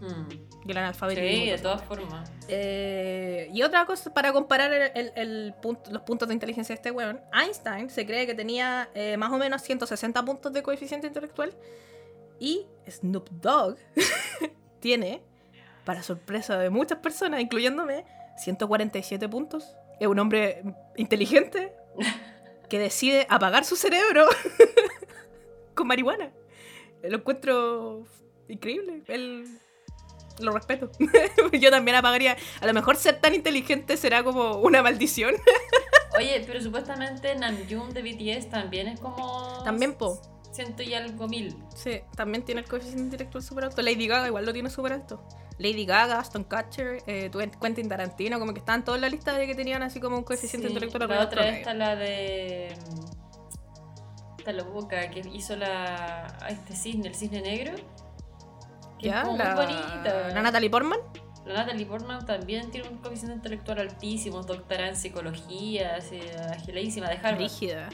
Mm. 0.00 0.68
Y 0.68 0.70
el 0.70 0.78
analfabetismo. 0.78 1.44
Sí, 1.44 1.50
de 1.50 1.58
todas 1.58 1.82
formas. 1.82 2.30
Eh, 2.48 3.50
y 3.52 3.62
otra 3.62 3.86
cosa, 3.86 4.12
para 4.12 4.32
comparar 4.32 4.92
el, 4.94 5.54
los 5.90 6.02
puntos 6.02 6.28
de 6.28 6.34
inteligencia 6.34 6.74
de 6.74 6.78
este 6.78 6.90
weón, 6.90 7.20
Einstein 7.32 7.90
se 7.90 8.06
cree 8.06 8.26
que 8.26 8.34
tenía 8.34 8.90
eh, 8.94 9.16
más 9.16 9.32
o 9.32 9.38
menos 9.38 9.62
160 9.62 10.24
puntos 10.24 10.52
de 10.52 10.62
coeficiente 10.62 11.06
intelectual. 11.06 11.54
Y 12.38 12.66
Snoop 12.88 13.28
Dogg 13.30 13.76
tiene, 14.80 15.22
para 15.84 16.02
sorpresa 16.02 16.58
de 16.58 16.70
muchas 16.70 16.98
personas, 16.98 17.40
incluyéndome, 17.40 18.04
147 18.36 19.28
puntos. 19.28 19.74
Es 19.98 20.06
un 20.06 20.18
hombre 20.18 20.62
inteligente 20.96 21.72
que 22.68 22.78
decide 22.78 23.26
apagar 23.28 23.64
su 23.64 23.74
cerebro 23.74 24.26
con 25.74 25.86
marihuana. 25.86 26.30
Lo 27.02 27.16
encuentro 27.16 28.04
increíble. 28.48 29.02
Él 29.06 29.60
lo 30.40 30.52
respeto. 30.52 30.90
yo 31.52 31.70
también 31.70 31.96
apagaría. 31.96 32.36
A 32.60 32.66
lo 32.66 32.74
mejor 32.74 32.96
ser 32.96 33.20
tan 33.20 33.34
inteligente 33.34 33.96
será 33.96 34.22
como 34.22 34.58
una 34.58 34.82
maldición. 34.82 35.34
Oye, 36.16 36.42
pero 36.46 36.60
supuestamente 36.60 37.34
Namjoon 37.34 37.92
de 37.92 38.02
BTS 38.02 38.50
también 38.50 38.88
es 38.88 39.00
como. 39.00 39.62
También, 39.64 39.94
po. 39.94 40.20
Ciento 40.52 40.82
y 40.82 40.94
algo 40.94 41.28
mil. 41.28 41.54
Sí, 41.74 42.00
también 42.16 42.44
tiene 42.44 42.62
el 42.62 42.66
coeficiente 42.66 43.02
intelectual 43.02 43.44
súper 43.44 43.64
alto. 43.64 43.82
Lady 43.82 44.06
Gaga 44.06 44.26
igual 44.26 44.46
lo 44.46 44.52
tiene 44.52 44.70
súper 44.70 44.94
alto. 44.94 45.22
Lady 45.58 45.84
Gaga, 45.84 46.20
Aston 46.20 46.44
Kutcher, 46.44 47.02
eh, 47.06 47.30
Quentin 47.60 47.88
Tarantino, 47.88 48.38
como 48.38 48.52
que 48.52 48.60
estaban 48.60 48.84
todos 48.84 48.96
en 48.96 49.02
la 49.02 49.08
lista 49.08 49.36
de 49.36 49.46
que 49.46 49.54
tenían 49.54 49.82
así 49.82 50.00
como 50.00 50.16
un 50.16 50.24
coeficiente 50.24 50.68
intelectual 50.68 51.08
La 51.08 51.22
otra 51.22 51.48
está 51.48 51.74
la 51.74 51.96
de. 51.96 52.74
Está 54.38 54.52
la 54.52 54.62
boca 54.62 55.10
que 55.10 55.20
hizo 55.32 55.56
la. 55.56 56.38
este 56.48 56.74
cisne, 56.74 57.08
el 57.08 57.14
cisne 57.14 57.42
negro. 57.42 57.74
Ya, 59.00 59.22
es 59.22 59.38
la... 59.38 59.54
muy 59.54 59.64
bonita. 59.64 60.28
¿La 60.34 60.42
Natalie 60.42 60.70
Portman? 60.70 60.98
La 61.46 61.54
Natalie 61.64 61.86
Portman 61.86 62.26
también 62.26 62.70
tiene 62.70 62.88
un 62.88 62.98
coeficiente 62.98 63.34
intelectual 63.36 63.78
altísimo, 63.78 64.42
doctora 64.42 64.88
en 64.88 64.96
psicología, 64.96 65.96
así, 65.96 66.20
agiladísima 66.50 67.08
de 67.08 67.16
Harvard. 67.16 67.38
Rígida. 67.38 67.88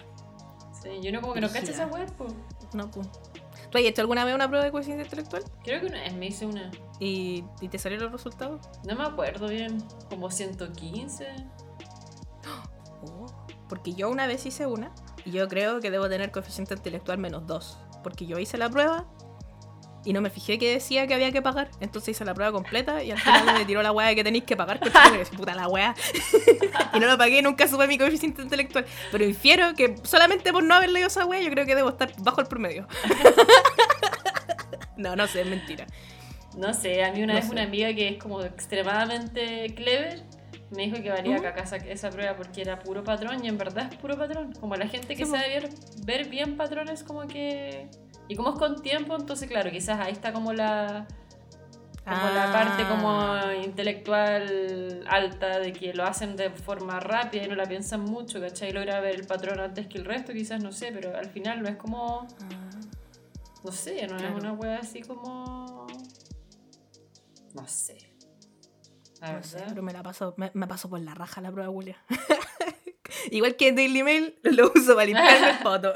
Sí, 0.83 1.01
yo 1.01 1.13
no 1.13 1.21
como 1.21 1.35
que 1.35 1.41
no 1.41 1.49
cacho 1.49 1.71
esa 1.71 1.87
web, 1.87 2.11
pues. 2.17 2.33
No, 2.75 2.91
pues. 2.91 3.09
¿Tú 3.71 3.79
has 3.79 3.85
hecho 3.85 4.03
alguna 4.03 4.25
vez 4.25 4.35
una 4.35 4.49
prueba 4.49 4.65
de 4.65 4.71
coeficiente 4.71 5.05
intelectual? 5.05 5.45
Creo 5.63 5.81
que 5.81 5.87
una 5.87 6.01
vez 6.01 6.15
me 6.15 6.27
hice 6.27 6.47
una. 6.47 6.71
¿Y, 7.01 7.45
¿Y 7.61 7.69
te 7.69 7.79
salieron 7.79 8.11
los 8.11 8.13
resultados? 8.13 8.61
No 8.87 8.95
me 8.97 9.05
acuerdo 9.05 9.49
bien. 9.49 9.83
Como 10.11 10.31
115. 10.31 11.27
Oh, 13.07 13.27
porque 13.69 13.93
yo 13.93 14.09
una 14.09 14.27
vez 14.27 14.47
hice 14.47 14.65
una 14.65 14.91
y 15.27 15.31
yo 15.33 15.47
creo 15.47 15.81
que 15.81 15.91
debo 15.91 16.09
tener 16.09 16.31
coeficiente 16.31 16.73
intelectual 16.73 17.19
menos 17.19 17.47
2. 17.47 17.79
Porque 18.03 18.25
yo 18.25 18.39
hice 18.39 18.57
la 18.57 18.71
prueba 18.71 19.05
y 20.05 20.13
no 20.13 20.21
me 20.21 20.31
fijé 20.31 20.59
que 20.59 20.71
decía 20.71 21.07
que 21.07 21.15
había 21.15 21.33
que 21.33 21.43
pagar. 21.43 21.71
Entonces 21.81 22.11
hice 22.11 22.25
la 22.25 22.35
prueba 22.35 22.53
completa 22.53 23.03
y 23.03 23.11
al 23.11 23.19
final 23.19 23.59
me 23.59 23.65
tiró 23.65 23.83
la 23.83 23.93
weá 23.93 24.15
que 24.15 24.23
tenéis 24.23 24.45
que 24.45 24.57
pagar. 24.57 24.81
puta 25.37 25.55
la 25.55 25.69
weá. 25.69 25.95
y 26.95 27.01
no 27.01 27.07
lo 27.07 27.17
pagué, 27.17 27.43
nunca 27.43 27.67
supe 27.67 27.87
mi 27.87 27.99
coeficiente 27.99 28.43
intelectual. 28.43 28.85
Pero 29.11 29.25
infiero 29.25 29.75
que 29.75 29.97
solamente 30.03 30.53
por 30.53 30.63
no 30.63 30.75
haber 30.75 30.91
leído 30.91 31.09
esa 31.09 31.25
weá, 31.25 31.41
yo 31.41 31.51
creo 31.51 31.67
que 31.67 31.75
debo 31.75 31.89
estar 31.89 32.13
bajo 32.19 32.41
el 32.41 32.47
promedio. 32.47 32.87
no, 34.97 35.17
no 35.17 35.27
sé, 35.27 35.43
es 35.43 35.47
mentira. 35.47 35.87
No 36.57 36.73
sé, 36.73 37.03
a 37.03 37.13
mí 37.13 37.23
una 37.23 37.35
vez 37.35 37.49
una 37.49 37.63
amiga 37.63 37.93
que 37.95 38.09
es 38.09 38.19
como 38.19 38.41
extremadamente 38.43 39.75
clever 39.75 40.23
me 40.71 40.85
dijo 40.85 41.03
que 41.03 41.11
valía 41.11 41.37
acá 41.37 41.63
esa, 41.63 41.77
esa 41.77 42.11
prueba 42.11 42.37
porque 42.37 42.63
era 42.63 42.79
puro 42.81 43.05
patrón 43.05 43.45
y 43.45 43.49
en 43.49 43.59
verdad 43.59 43.89
es 43.93 43.99
puro 43.99 44.17
patrón. 44.17 44.53
Como 44.61 44.77
la 44.77 44.89
gente 44.89 45.15
que 45.17 45.25
sabe 45.27 45.49
ver, 45.49 45.69
ver 46.05 46.29
bien 46.29 46.57
patrones 46.57 47.03
como 47.03 47.27
que 47.27 47.89
y 48.29 48.37
como 48.37 48.51
es 48.51 48.59
con 48.59 48.81
tiempo, 48.83 49.17
entonces 49.17 49.49
claro, 49.49 49.71
quizás 49.71 50.01
ahí 50.01 50.13
está 50.13 50.33
como 50.33 50.53
la 50.53 51.07
como 52.05 52.29
la 52.35 52.53
parte 52.53 52.87
como 52.87 53.11
ah. 53.11 53.55
intelectual 53.65 55.05
alta 55.09 55.59
de 55.59 55.73
que 55.73 55.95
lo 55.95 56.05
hacen 56.05 56.37
de 56.37 56.51
forma 56.51 57.01
rápida 57.01 57.45
y 57.45 57.49
no 57.49 57.55
la 57.55 57.65
piensan 57.65 58.03
mucho, 58.03 58.41
¿cachai? 58.41 58.73
Logra 58.73 59.01
ver 59.01 59.15
el 59.15 59.27
patrón 59.27 59.59
antes 59.59 59.87
que 59.87 59.97
el 59.97 60.05
resto, 60.05 60.35
quizás 60.35 60.63
no 60.63 60.71
sé, 60.71 60.93
pero 60.93 61.17
al 61.17 61.31
final 61.31 61.63
no 61.63 61.69
es 61.69 61.77
como 61.77 62.27
ah. 62.29 62.71
no 63.65 63.73
sé, 63.73 64.07
no 64.07 64.17
es 64.19 64.35
una 64.35 64.53
wea 64.53 64.79
así 64.79 65.01
como 65.01 65.87
no 67.55 67.69
sé. 67.69 67.97
no 69.23 69.43
sé, 69.43 69.65
pero 69.69 69.83
me 69.83 69.93
la 69.93 70.03
paso, 70.03 70.35
me, 70.37 70.51
me 70.55 70.67
paso 70.67 70.91
por 70.91 71.01
la 71.01 71.15
raja 71.15 71.41
la 71.41 71.53
prueba, 71.53 71.73
Julia. 71.73 71.97
Igual 73.31 73.57
que 73.57 73.73
Daily 73.73 74.03
Mail, 74.03 74.39
lo 74.43 74.73
uso 74.75 74.95
para 74.95 75.07
limpiarme 75.07 75.51
el 75.51 75.57
foto. 75.63 75.93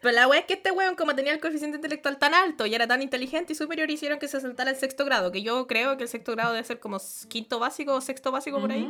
Pero 0.00 0.14
la 0.14 0.28
wea 0.28 0.40
es 0.40 0.46
que 0.46 0.54
este 0.54 0.70
weón, 0.70 0.94
como 0.94 1.14
tenía 1.14 1.32
el 1.32 1.40
coeficiente 1.40 1.76
intelectual 1.76 2.18
tan 2.18 2.34
alto 2.34 2.66
y 2.66 2.74
era 2.74 2.86
tan 2.86 3.02
inteligente 3.02 3.52
y 3.52 3.56
superior, 3.56 3.90
hicieron 3.90 4.18
que 4.18 4.28
se 4.28 4.40
saltara 4.40 4.70
el 4.70 4.76
sexto 4.76 5.04
grado, 5.04 5.32
que 5.32 5.42
yo 5.42 5.66
creo 5.66 5.96
que 5.96 6.04
el 6.04 6.08
sexto 6.08 6.32
grado 6.32 6.52
debe 6.52 6.64
ser 6.64 6.78
como 6.78 6.98
quinto 7.28 7.58
básico 7.58 7.94
o 7.94 8.00
sexto 8.00 8.30
básico 8.30 8.60
por 8.60 8.70
ahí. 8.70 8.88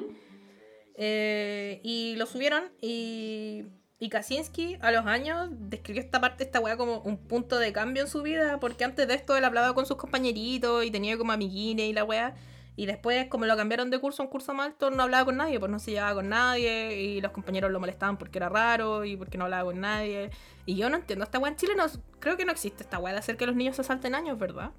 Eh, 0.97 1.81
y 1.85 2.17
lo 2.17 2.27
subieron 2.27 2.65
y, 2.81 3.65
y 4.01 4.09
Kaczynski 4.09 4.79
a 4.81 4.91
los 4.91 5.07
años 5.07 5.49
describió 5.53 6.03
esta 6.03 6.21
parte, 6.21 6.45
esta 6.45 6.61
weá 6.61 6.77
como 6.77 7.01
un 7.01 7.17
punto 7.17 7.59
de 7.59 7.73
cambio 7.73 8.03
en 8.03 8.09
su 8.09 8.23
vida, 8.23 8.59
porque 8.61 8.85
antes 8.85 9.07
de 9.07 9.15
esto 9.15 9.37
él 9.37 9.45
hablaba 9.45 9.75
con 9.75 9.87
sus 9.87 9.97
compañeritos 9.97 10.85
y 10.85 10.91
tenía 10.91 11.17
como 11.17 11.33
amiguines 11.33 11.89
y 11.89 11.93
la 11.93 12.05
weá. 12.05 12.35
Y 12.79 12.87
después, 12.87 13.27
como 13.27 13.45
lo 13.45 13.57
cambiaron 13.57 13.91
de 13.91 13.99
curso 13.99 14.23
a 14.23 14.27
un 14.27 14.31
curso 14.31 14.55
más 14.55 14.73
no 14.79 15.03
hablaba 15.03 15.25
con 15.25 15.37
nadie, 15.37 15.59
pues 15.59 15.69
no 15.69 15.81
se 15.81 15.91
llevaba 15.91 16.15
con 16.15 16.29
nadie, 16.29 16.95
y 16.95 17.21
los 17.21 17.33
compañeros 17.33 17.73
lo 17.73 17.81
molestaban 17.81 18.17
porque 18.17 18.39
era 18.39 18.49
raro 18.49 19.05
y 19.05 19.17
porque 19.17 19.37
no 19.37 19.47
hablaba 19.47 19.65
con 19.65 19.81
nadie. 19.81 20.31
Y 20.65 20.77
yo 20.77 20.89
no 20.89 20.97
entiendo, 20.97 21.25
esta 21.25 21.41
weá 21.41 21.51
en 21.51 21.57
Chile 21.57 21.75
no, 21.77 21.87
creo 22.21 22.37
que 22.37 22.45
no 22.45 22.53
existe 22.53 22.85
esta 22.85 23.01
weá 23.01 23.13
de 23.13 23.19
hacer 23.19 23.37
que 23.37 23.47
los 23.47 23.57
niños 23.57 23.75
se 23.75 23.83
salten 23.83 24.15
años, 24.15 24.39
¿verdad? 24.39 24.71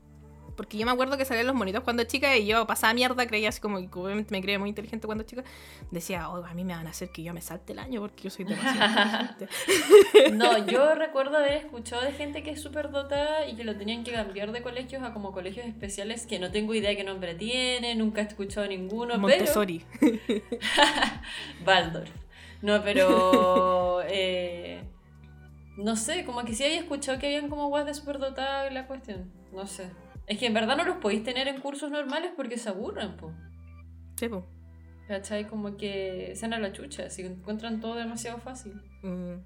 Porque 0.59 0.77
yo 0.77 0.85
me 0.85 0.91
acuerdo 0.91 1.17
que 1.17 1.23
salían 1.23 1.47
los 1.47 1.55
monitos 1.55 1.85
cuando 1.85 2.03
chica 2.03 2.35
y 2.35 2.45
yo 2.45 2.67
pasaba 2.67 2.93
mierda, 2.93 3.25
creía 3.25 3.47
así 3.47 3.61
como 3.61 3.79
que 3.79 3.97
obviamente 3.97 4.29
me 4.33 4.41
creía 4.41 4.59
muy 4.59 4.67
inteligente 4.67 5.05
cuando 5.07 5.23
chica. 5.23 5.45
Decía, 5.89 6.27
oh, 6.27 6.43
a 6.43 6.53
mí 6.53 6.65
me 6.65 6.75
van 6.75 6.85
a 6.85 6.89
hacer 6.89 7.11
que 7.11 7.23
yo 7.23 7.33
me 7.33 7.39
salte 7.39 7.71
el 7.71 7.79
año 7.79 8.01
porque 8.01 8.23
yo 8.23 8.29
soy 8.29 8.43
demasiado 8.43 9.21
inteligente. 9.21 9.47
No, 10.33 10.67
yo 10.67 10.95
recuerdo 10.95 11.37
haber 11.37 11.53
escuchado 11.53 12.01
de 12.01 12.11
gente 12.11 12.43
que 12.43 12.51
es 12.51 12.61
súper 12.61 12.91
dotada 12.91 13.47
y 13.47 13.55
que 13.55 13.63
lo 13.63 13.77
tenían 13.77 14.03
que 14.03 14.11
cambiar 14.11 14.51
de 14.51 14.61
colegios 14.61 15.01
a 15.01 15.13
como 15.13 15.31
colegios 15.31 15.65
especiales 15.65 16.27
que 16.27 16.39
no 16.39 16.51
tengo 16.51 16.73
idea 16.73 16.93
qué 16.93 17.05
nombre 17.05 17.35
tiene, 17.35 17.95
nunca 17.95 18.19
he 18.19 18.25
escuchado 18.25 18.67
ninguno. 18.67 19.17
Montessori. 19.17 19.85
Pero... 21.63 22.03
No, 22.61 22.83
pero. 22.83 24.01
Eh, 24.11 24.81
no 25.77 25.95
sé, 25.95 26.25
como 26.25 26.43
que 26.43 26.53
sí 26.53 26.65
había 26.65 26.79
escuchado 26.79 27.19
que 27.19 27.27
habían 27.27 27.47
como 27.47 27.69
guas 27.69 27.85
de 27.85 27.93
superdotada 27.93 28.69
la 28.71 28.87
cuestión. 28.87 29.31
No 29.53 29.65
sé. 29.67 29.89
Es 30.29 30.37
que 30.37 30.45
en 30.45 30.53
verdad 30.53 30.77
no 30.77 30.85
los 30.85 30.97
podéis 30.97 31.23
tener 31.23 31.47
en 31.47 31.59
cursos 31.59 31.89
normales 31.91 32.31
porque 32.35 32.57
se 32.57 32.69
aburren, 32.69 33.17
po. 33.17 33.33
Sí, 34.15 34.29
po. 34.29 34.45
¿Cachai? 35.07 35.47
Como 35.47 35.75
que 35.75 36.33
sean 36.35 36.53
a 36.53 36.59
la 36.59 36.71
chucha, 36.71 37.09
si 37.09 37.23
encuentran 37.23 37.81
todo 37.81 37.95
demasiado 37.95 38.37
fácil. 38.37 38.79
Mm. 39.01 39.41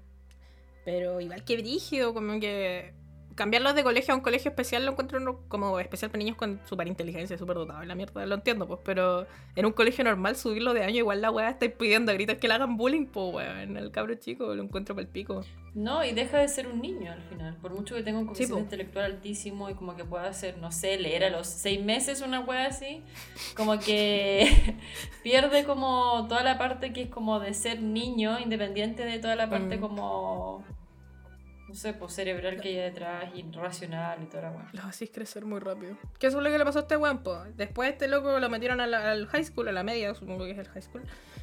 Pero 0.84 1.22
igual 1.22 1.42
que 1.42 1.56
brígido, 1.56 2.12
como 2.12 2.38
que 2.38 2.92
cambiarlos 3.34 3.74
de 3.74 3.82
colegio 3.82 4.14
a 4.14 4.16
un 4.16 4.22
colegio 4.22 4.50
especial 4.50 4.84
lo 4.84 4.92
encuentro 4.92 5.42
como 5.48 5.78
especial 5.80 6.10
para 6.10 6.18
niños 6.18 6.36
con 6.36 6.60
super 6.66 6.86
inteligencia, 6.86 7.36
super 7.36 7.56
dotado 7.56 7.82
en 7.82 7.88
la 7.88 7.94
mierda, 7.94 8.24
lo 8.26 8.34
entiendo, 8.34 8.66
pues, 8.66 8.80
pero 8.84 9.26
en 9.56 9.66
un 9.66 9.72
colegio 9.72 10.04
normal 10.04 10.36
subirlo 10.36 10.74
de 10.74 10.84
año, 10.84 10.98
igual 10.98 11.20
la 11.20 11.30
weá 11.30 11.50
está 11.50 11.68
pidiendo 11.68 12.12
a 12.12 12.14
gritos 12.14 12.36
que 12.36 12.48
le 12.48 12.54
hagan 12.54 12.76
bullying, 12.76 13.06
pues, 13.06 13.34
weón, 13.34 13.76
el 13.76 13.90
cabro 13.90 14.14
chico 14.14 14.54
lo 14.54 14.62
encuentro 14.62 14.94
para 14.94 15.06
el 15.06 15.10
pico. 15.10 15.44
No, 15.74 16.04
y 16.04 16.12
deja 16.12 16.38
de 16.38 16.46
ser 16.46 16.68
un 16.68 16.80
niño 16.80 17.10
al 17.10 17.22
final, 17.22 17.56
por 17.56 17.74
mucho 17.74 17.96
que 17.96 18.02
tenga 18.04 18.20
un 18.20 18.26
coeficiente 18.26 18.60
intelectual 18.60 19.06
altísimo 19.06 19.68
y 19.68 19.74
como 19.74 19.96
que 19.96 20.04
pueda 20.04 20.28
hacer, 20.28 20.58
no 20.58 20.70
sé, 20.70 20.98
leer 20.98 21.24
a 21.24 21.30
los 21.30 21.48
seis 21.48 21.84
meses 21.84 22.20
una 22.20 22.40
weá 22.40 22.66
así, 22.66 23.02
como 23.56 23.80
que 23.80 24.76
pierde 25.24 25.64
como 25.64 26.26
toda 26.28 26.44
la 26.44 26.58
parte 26.58 26.92
que 26.92 27.02
es 27.02 27.08
como 27.08 27.40
de 27.40 27.54
ser 27.54 27.82
niño, 27.82 28.38
independiente 28.38 29.04
de 29.04 29.18
toda 29.18 29.34
la 29.34 29.50
parte 29.50 29.78
mm. 29.78 29.80
como 29.80 30.64
no 31.74 31.80
sé, 31.80 31.92
pues 31.92 32.12
cerebral 32.12 32.60
que 32.60 32.68
hay 32.68 32.76
detrás, 32.76 33.34
irracional 33.34 34.22
y 34.22 34.26
toda 34.26 34.44
la 34.44 34.50
weá. 34.52 34.68
Lo 34.74 34.82
hacís 34.84 35.10
crecer 35.10 35.44
muy 35.44 35.58
rápido. 35.58 35.96
¿Qué 36.20 36.28
es 36.28 36.34
lo 36.34 36.44
que 36.44 36.56
le 36.56 36.64
pasó 36.64 36.78
a 36.78 36.82
este 36.82 36.96
weón? 36.96 37.24
Pues 37.24 37.56
después 37.56 37.90
este 37.90 38.06
loco 38.06 38.38
lo 38.38 38.48
metieron 38.48 38.80
al, 38.80 39.26
high 39.26 39.44
school, 39.44 39.66
a 39.66 39.72
la 39.72 39.82
media, 39.82 40.14
supongo 40.14 40.44
que 40.44 40.52
es 40.52 40.58
el 40.58 40.68
high 40.68 40.82
school. 40.82 41.02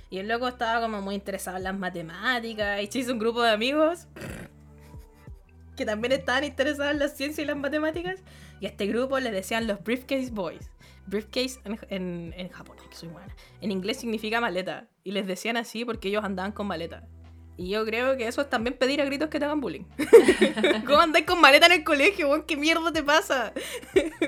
Y 0.09 0.19
el 0.19 0.29
loco 0.29 0.47
estaba 0.47 0.79
como 0.79 1.01
muy 1.01 1.15
interesado 1.15 1.57
en 1.57 1.65
las 1.65 1.77
matemáticas 1.77 2.81
y 2.81 2.87
se 2.87 2.99
hizo 2.99 3.11
un 3.11 3.19
grupo 3.19 3.41
de 3.41 3.51
amigos 3.51 4.07
que 5.75 5.85
también 5.85 6.13
estaban 6.13 6.45
interesados 6.45 6.93
en 6.93 6.99
la 6.99 7.09
ciencia 7.09 7.43
y 7.43 7.47
las 7.47 7.57
matemáticas. 7.57 8.21
Y 8.61 8.67
a 8.67 8.69
este 8.69 8.87
grupo 8.87 9.19
le 9.19 9.31
decían 9.31 9.67
los 9.67 9.83
Briefcase 9.83 10.31
Boys. 10.31 10.71
Briefcase 11.07 11.59
en, 11.65 11.77
en, 11.89 12.33
en 12.37 12.47
japonés, 12.47 12.87
que 12.87 12.95
soy 12.95 13.09
buena. 13.09 13.35
En 13.59 13.69
inglés 13.69 13.97
significa 13.97 14.39
maleta. 14.39 14.87
Y 15.03 15.11
les 15.11 15.27
decían 15.27 15.57
así 15.57 15.83
porque 15.83 16.07
ellos 16.07 16.23
andaban 16.23 16.53
con 16.53 16.67
maleta. 16.67 17.05
Y 17.57 17.69
yo 17.69 17.85
creo 17.85 18.17
que 18.17 18.27
eso 18.27 18.41
es 18.41 18.49
también 18.49 18.75
pedir 18.77 19.01
a 19.01 19.05
gritos 19.05 19.29
que 19.29 19.39
te 19.39 19.45
hagan 19.45 19.61
bullying. 19.61 19.83
¿Cómo 20.85 20.99
andáis 20.99 21.25
con 21.25 21.39
maleta 21.39 21.67
en 21.67 21.73
el 21.73 21.83
colegio, 21.83 22.29
weón? 22.29 22.43
¿Qué 22.43 22.57
mierda 22.57 22.91
te 22.91 23.03
pasa? 23.03 23.53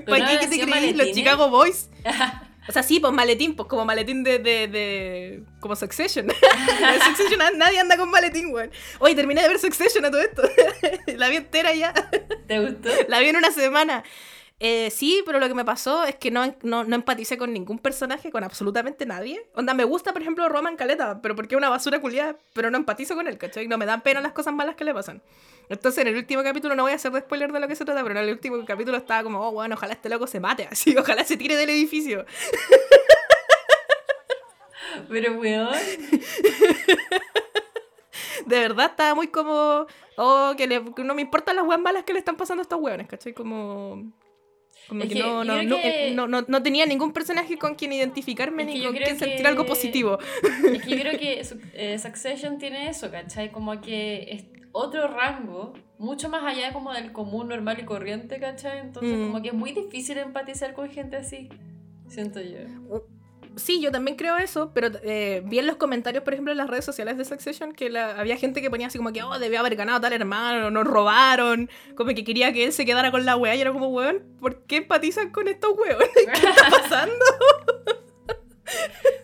¿Para 0.07 0.27
qué 0.27 0.39
que 0.39 0.47
te 0.47 0.61
creís 0.61 0.95
los 0.95 1.11
Chicago 1.11 1.49
Boys? 1.49 1.89
O 2.67 2.71
sea, 2.71 2.81
sí, 2.81 2.99
pues 2.99 3.11
maletín, 3.11 3.55
pues 3.55 3.67
como 3.67 3.83
maletín 3.83 4.23
de. 4.23 4.39
de, 4.39 4.67
de 4.67 5.43
como 5.59 5.75
Succession. 5.75 6.27
Succession 7.05 7.39
nadie 7.57 7.79
anda 7.79 7.97
con 7.97 8.09
maletín, 8.09 8.53
weón. 8.53 8.71
Oye, 8.99 9.15
terminé 9.15 9.41
de 9.41 9.49
ver 9.49 9.59
Succession 9.59 10.05
a 10.05 10.11
todo 10.11 10.21
esto. 10.21 10.43
La 11.17 11.27
vi 11.27 11.37
entera 11.37 11.73
ya. 11.73 11.93
¿Te 12.47 12.59
gustó? 12.59 12.89
La 13.09 13.19
vi 13.19 13.27
en 13.27 13.35
una 13.35 13.51
semana. 13.51 14.03
Eh, 14.59 14.91
sí, 14.91 15.21
pero 15.25 15.39
lo 15.39 15.47
que 15.47 15.55
me 15.55 15.65
pasó 15.65 16.05
es 16.05 16.15
que 16.15 16.31
no, 16.31 16.55
no, 16.61 16.83
no, 16.83 16.95
empaticé 16.95 17.37
con 17.37 17.51
ningún 17.51 17.79
personaje, 17.79 18.31
con 18.31 18.43
absolutamente 18.43 19.05
nadie. 19.05 19.45
Onda, 19.55 19.73
me 19.73 19.83
gusta, 19.83 20.13
por 20.13 20.21
ejemplo, 20.21 20.47
Roman 20.47 20.77
Caleta, 20.77 21.21
pero 21.21 21.35
porque 21.35 21.55
es 21.55 21.57
una 21.57 21.69
basura 21.69 21.99
culiada, 21.99 22.37
pero 22.53 22.71
no 22.71 22.77
empatizo 22.77 23.15
con 23.15 23.27
él, 23.27 23.37
¿cachai? 23.37 23.67
No 23.67 23.77
me 23.77 23.85
dan 23.85 24.01
pena 24.01 24.21
las 24.21 24.31
cosas 24.31 24.53
malas 24.53 24.75
que 24.75 24.85
le 24.85 24.93
pasan. 24.93 25.21
Entonces, 25.69 26.01
en 26.01 26.07
el 26.09 26.15
último 26.15 26.43
capítulo, 26.43 26.75
no 26.75 26.83
voy 26.83 26.91
a 26.93 26.95
hacer 26.95 27.11
de 27.11 27.19
spoiler 27.21 27.51
de 27.51 27.59
lo 27.59 27.67
que 27.67 27.75
se 27.75 27.83
trata, 27.83 28.01
pero 28.03 28.17
en 28.17 28.25
el 28.25 28.31
último 28.31 28.63
capítulo 28.65 28.97
estaba 28.97 29.23
como, 29.23 29.45
oh, 29.45 29.51
bueno, 29.51 29.75
ojalá 29.75 29.93
este 29.93 30.07
loco 30.07 30.27
se 30.27 30.39
mate, 30.39 30.67
así, 30.71 30.95
ojalá 30.95 31.23
se 31.25 31.35
tire 31.35 31.55
del 31.55 31.69
edificio. 31.69 32.25
Pero, 35.09 35.33
weón. 35.33 35.69
De 38.45 38.59
verdad 38.59 38.91
estaba 38.91 39.15
muy 39.15 39.27
como, 39.27 39.87
oh, 40.17 40.53
que, 40.57 40.67
le, 40.67 40.79
no 40.79 41.15
me 41.15 41.21
importan 41.21 41.55
las 41.55 41.65
weas 41.65 41.79
malas 41.79 42.03
que 42.03 42.13
le 42.13 42.19
están 42.19 42.35
pasando 42.35 42.61
a 42.61 42.63
estos 42.63 42.79
weones, 42.79 43.07
¿cachai? 43.07 43.33
Como 43.33 44.11
Como 44.87 45.07
que, 45.07 45.15
no, 45.15 45.43
no, 45.43 45.57
eh, 45.57 46.11
no, 46.13 46.27
no, 46.27 46.43
no, 46.47 46.63
tenía 46.63 46.85
ningún 46.85 47.13
personaje 47.13 47.57
con 47.57 47.75
quien 47.75 47.93
identificarme 47.93 48.65
ni 48.65 48.83
con 48.83 48.95
quien 48.95 49.17
sentir 49.17 49.45
algo 49.47 49.65
positivo. 49.65 50.19
Es 50.73 50.83
que 50.83 50.91
yo 50.91 50.99
creo 50.99 51.17
que 51.17 51.41
eh, 51.73 51.99
Succession 51.99 52.57
tiene 52.57 52.89
eso, 52.89 53.09
¿cachai? 53.09 53.51
Como 53.51 53.79
que 53.81 54.27
es 54.29 54.45
otro 54.73 55.07
rango, 55.07 55.73
mucho 55.97 56.29
más 56.29 56.43
allá 56.43 56.73
como 56.73 56.91
del 56.91 57.13
común, 57.13 57.47
normal 57.47 57.79
y 57.79 57.85
corriente, 57.85 58.39
¿cachai? 58.39 58.79
Entonces 58.79 59.17
mm. 59.17 59.27
como 59.27 59.41
que 59.41 59.49
es 59.49 59.53
muy 59.53 59.71
difícil 59.71 60.17
empatizar 60.17 60.73
con 60.73 60.89
gente 60.89 61.15
así, 61.15 61.49
siento 62.07 62.41
yo. 62.41 62.59
Sí, 63.55 63.81
yo 63.81 63.91
también 63.91 64.17
creo 64.17 64.37
eso, 64.37 64.71
pero 64.73 64.89
eh, 65.03 65.43
vi 65.45 65.59
en 65.59 65.67
los 65.67 65.75
comentarios, 65.75 66.23
por 66.23 66.33
ejemplo, 66.33 66.51
en 66.51 66.57
las 66.57 66.69
redes 66.69 66.85
sociales 66.85 67.17
de 67.17 67.25
Succession, 67.25 67.73
que 67.73 67.89
la, 67.89 68.19
había 68.19 68.37
gente 68.37 68.61
que 68.61 68.69
ponía 68.69 68.87
así 68.87 68.97
como 68.97 69.13
que, 69.13 69.21
oh, 69.21 69.37
debió 69.37 69.59
haber 69.59 69.75
ganado 69.75 70.01
tal 70.01 70.13
hermano, 70.13 70.71
nos 70.71 70.85
robaron, 70.85 71.69
como 71.95 72.13
que 72.13 72.23
quería 72.23 72.51
que 72.51 72.65
él 72.65 72.73
se 72.73 72.85
quedara 72.85 73.11
con 73.11 73.25
la 73.25 73.35
weá, 73.35 73.55
y 73.55 73.61
era 73.61 73.71
como, 73.71 73.89
weón, 73.89 74.23
¿por 74.39 74.65
qué 74.65 74.77
empatizan 74.77 75.31
con 75.31 75.47
estos 75.47 75.77
weones? 75.77 76.09
¿Qué 76.13 76.21
está 76.49 76.69
pasando? 76.69 77.25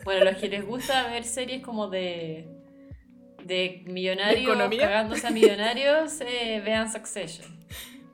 bueno, 0.06 0.26
los 0.26 0.38
que 0.38 0.50
les 0.50 0.66
gusta 0.66 1.08
ver 1.08 1.24
series 1.24 1.64
como 1.64 1.88
de, 1.90 2.48
de 3.44 3.84
millonarios 3.88 4.58
cagándose 4.78 5.26
a 5.26 5.32
millonarios, 5.32 6.22
eh, 6.22 6.62
vean 6.64 6.92
Succession. 6.92 7.48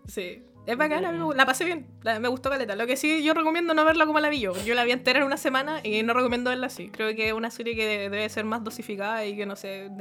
Sí. 0.07 0.43
Es 0.65 0.77
bacana, 0.77 1.12
la 1.12 1.45
pasé 1.45 1.63
bien, 1.63 1.88
me 2.19 2.27
gustó 2.27 2.50
Caleta. 2.50 2.75
Lo 2.75 2.88
que 2.88 2.98
sí, 2.98 3.24
yo 3.24 3.34
recomiendo 3.34 3.74
no 3.74 3.86
verla 3.86 4.05
como 4.05 4.19
la 4.19 4.29
vi 4.29 4.39
yo. 4.39 4.53
Yo 4.63 4.74
la 4.74 4.84
vi 4.84 4.91
entera 4.91 5.19
en 5.19 5.25
una 5.25 5.38
semana 5.38 5.79
y 5.84 6.01
no 6.03 6.13
recomiendo 6.13 6.50
verla 6.50 6.67
así. 6.67 6.89
Creo 6.89 7.15
que 7.15 7.27
es 7.27 7.34
una 7.34 7.51
serie 7.51 7.75
que 7.75 8.10
debe 8.10 8.27
ser 8.29 8.45
más 8.45 8.63
dosificada 8.63 9.25
y 9.25 9.36
que 9.36 9.45
no 9.45 9.55
sé, 9.55 9.91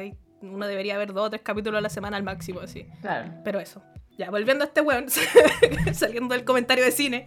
uno 0.40 0.66
debería 0.66 0.97
ver 0.97 1.12
dos 1.12 1.26
o 1.26 1.30
tres 1.30 1.42
capítulos 1.42 1.78
a 1.78 1.83
la 1.83 1.90
semana 1.90 2.16
al 2.16 2.23
máximo, 2.23 2.61
así. 2.61 2.87
Claro. 3.02 3.30
Pero 3.44 3.61
eso. 3.61 3.83
Ya, 4.16 4.30
volviendo 4.30 4.64
a 4.64 4.68
este 4.68 4.80
weón, 4.80 5.06
saliendo 5.92 6.35
del 6.35 6.44
comentario 6.44 6.85
de 6.85 6.92
cine. 6.92 7.25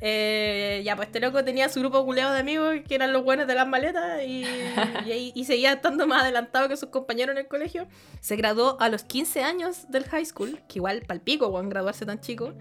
Eh, 0.00 0.82
ya, 0.84 0.94
pues 0.94 1.08
este 1.08 1.20
loco 1.20 1.44
tenía 1.44 1.68
su 1.68 1.80
grupo 1.80 2.04
culeado 2.04 2.32
de 2.32 2.40
amigos 2.40 2.76
que 2.86 2.94
eran 2.94 3.12
los 3.12 3.24
buenos 3.24 3.46
de 3.46 3.54
las 3.54 3.66
maletas 3.66 4.22
y, 4.24 4.44
y, 5.34 5.44
seguía 5.44 5.72
estando 5.72 6.06
más 6.06 6.22
adelantado 6.22 6.68
que 6.68 6.76
sus 6.76 6.90
compañeros 6.90 7.34
en 7.34 7.38
el 7.38 7.48
colegio. 7.48 7.88
Se 8.20 8.36
graduó 8.36 8.80
a 8.80 8.88
los 8.88 9.04
15 9.04 9.42
años 9.42 9.90
del 9.90 10.04
high 10.04 10.24
school, 10.24 10.60
que 10.68 10.78
igual 10.78 11.02
palpico, 11.02 11.48
weón, 11.48 11.68
graduarse 11.68 12.06
tan 12.06 12.20
chico. 12.20 12.54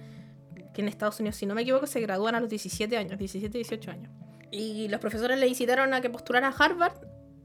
Que 0.74 0.82
en 0.82 0.88
Estados 0.88 1.20
Unidos, 1.20 1.36
si 1.36 1.46
no 1.46 1.56
me 1.56 1.63
equivoco, 1.63 1.88
se 1.88 2.00
gradúan 2.01 2.36
a 2.36 2.39
los 2.39 2.50
17 2.50 2.98
años, 2.98 3.17
17, 3.17 3.58
18 3.58 3.91
años. 3.91 4.12
Y 4.51 4.88
los 4.88 5.00
profesores 5.00 5.39
le 5.39 5.48
incitaron 5.48 5.94
a 5.94 6.01
que 6.01 6.10
postulara 6.10 6.48
a 6.48 6.51
Harvard 6.51 6.94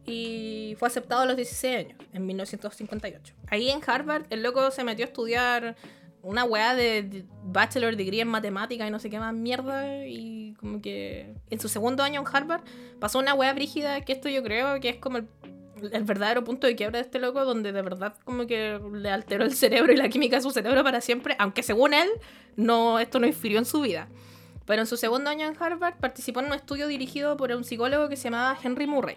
y 0.04 0.74
fue 0.78 0.88
aceptado 0.88 1.22
a 1.22 1.26
los 1.26 1.36
16 1.36 1.76
años, 1.76 1.98
en 2.12 2.26
1958. 2.26 3.34
Ahí 3.48 3.70
en 3.70 3.80
Harvard, 3.86 4.24
el 4.30 4.42
loco 4.42 4.70
se 4.70 4.84
metió 4.84 5.04
a 5.04 5.08
estudiar 5.08 5.76
una 6.22 6.44
weá 6.44 6.74
de, 6.74 7.24
bachelor 7.44 7.96
degree 7.96 8.20
en 8.20 8.28
matemática 8.28 8.86
y 8.86 8.90
no 8.90 8.98
sé 8.98 9.10
qué 9.10 9.18
más 9.18 9.34
mierda. 9.34 10.06
Y 10.06 10.54
como 10.54 10.80
que 10.80 11.34
en 11.50 11.60
su 11.60 11.68
segundo 11.68 12.02
año 12.02 12.20
en 12.20 12.26
Harvard 12.32 12.62
pasó 13.00 13.18
una 13.18 13.34
weá 13.34 13.52
brígida 13.52 14.00
que 14.02 14.12
esto 14.12 14.28
yo 14.28 14.42
creo 14.42 14.80
que 14.80 14.90
es 14.90 14.96
como 14.96 15.18
el, 15.18 15.28
verdadero 16.04 16.44
punto 16.44 16.66
de 16.66 16.76
quiebra 16.76 16.98
de 16.98 17.04
este 17.04 17.18
loco, 17.18 17.44
donde 17.44 17.72
de 17.72 17.82
verdad 17.82 18.14
como 18.24 18.46
que 18.46 18.80
le 18.92 19.10
alteró 19.10 19.44
el 19.44 19.52
cerebro 19.52 19.92
y 19.92 19.96
la 19.96 20.08
química 20.08 20.36
de 20.36 20.42
su 20.42 20.50
cerebro 20.50 20.84
para 20.84 21.00
siempre, 21.00 21.34
aunque 21.38 21.62
según 21.62 21.94
él, 21.94 22.08
no, 22.56 22.98
esto 22.98 23.18
no 23.18 23.26
infirió 23.26 23.58
en 23.58 23.64
su 23.64 23.80
vida. 23.80 24.08
Pero 24.64 24.82
en 24.82 24.86
su 24.86 24.96
segundo 24.96 25.28
año 25.28 25.46
en 25.46 25.56
Harvard 25.60 25.98
participó 25.98 26.40
en 26.40 26.46
un 26.46 26.52
estudio 26.52 26.86
dirigido 26.86 27.36
por 27.36 27.50
un 27.50 27.64
psicólogo 27.64 28.08
que 28.08 28.16
se 28.16 28.24
llamaba 28.24 28.56
Henry 28.62 28.86
Murray. 28.86 29.16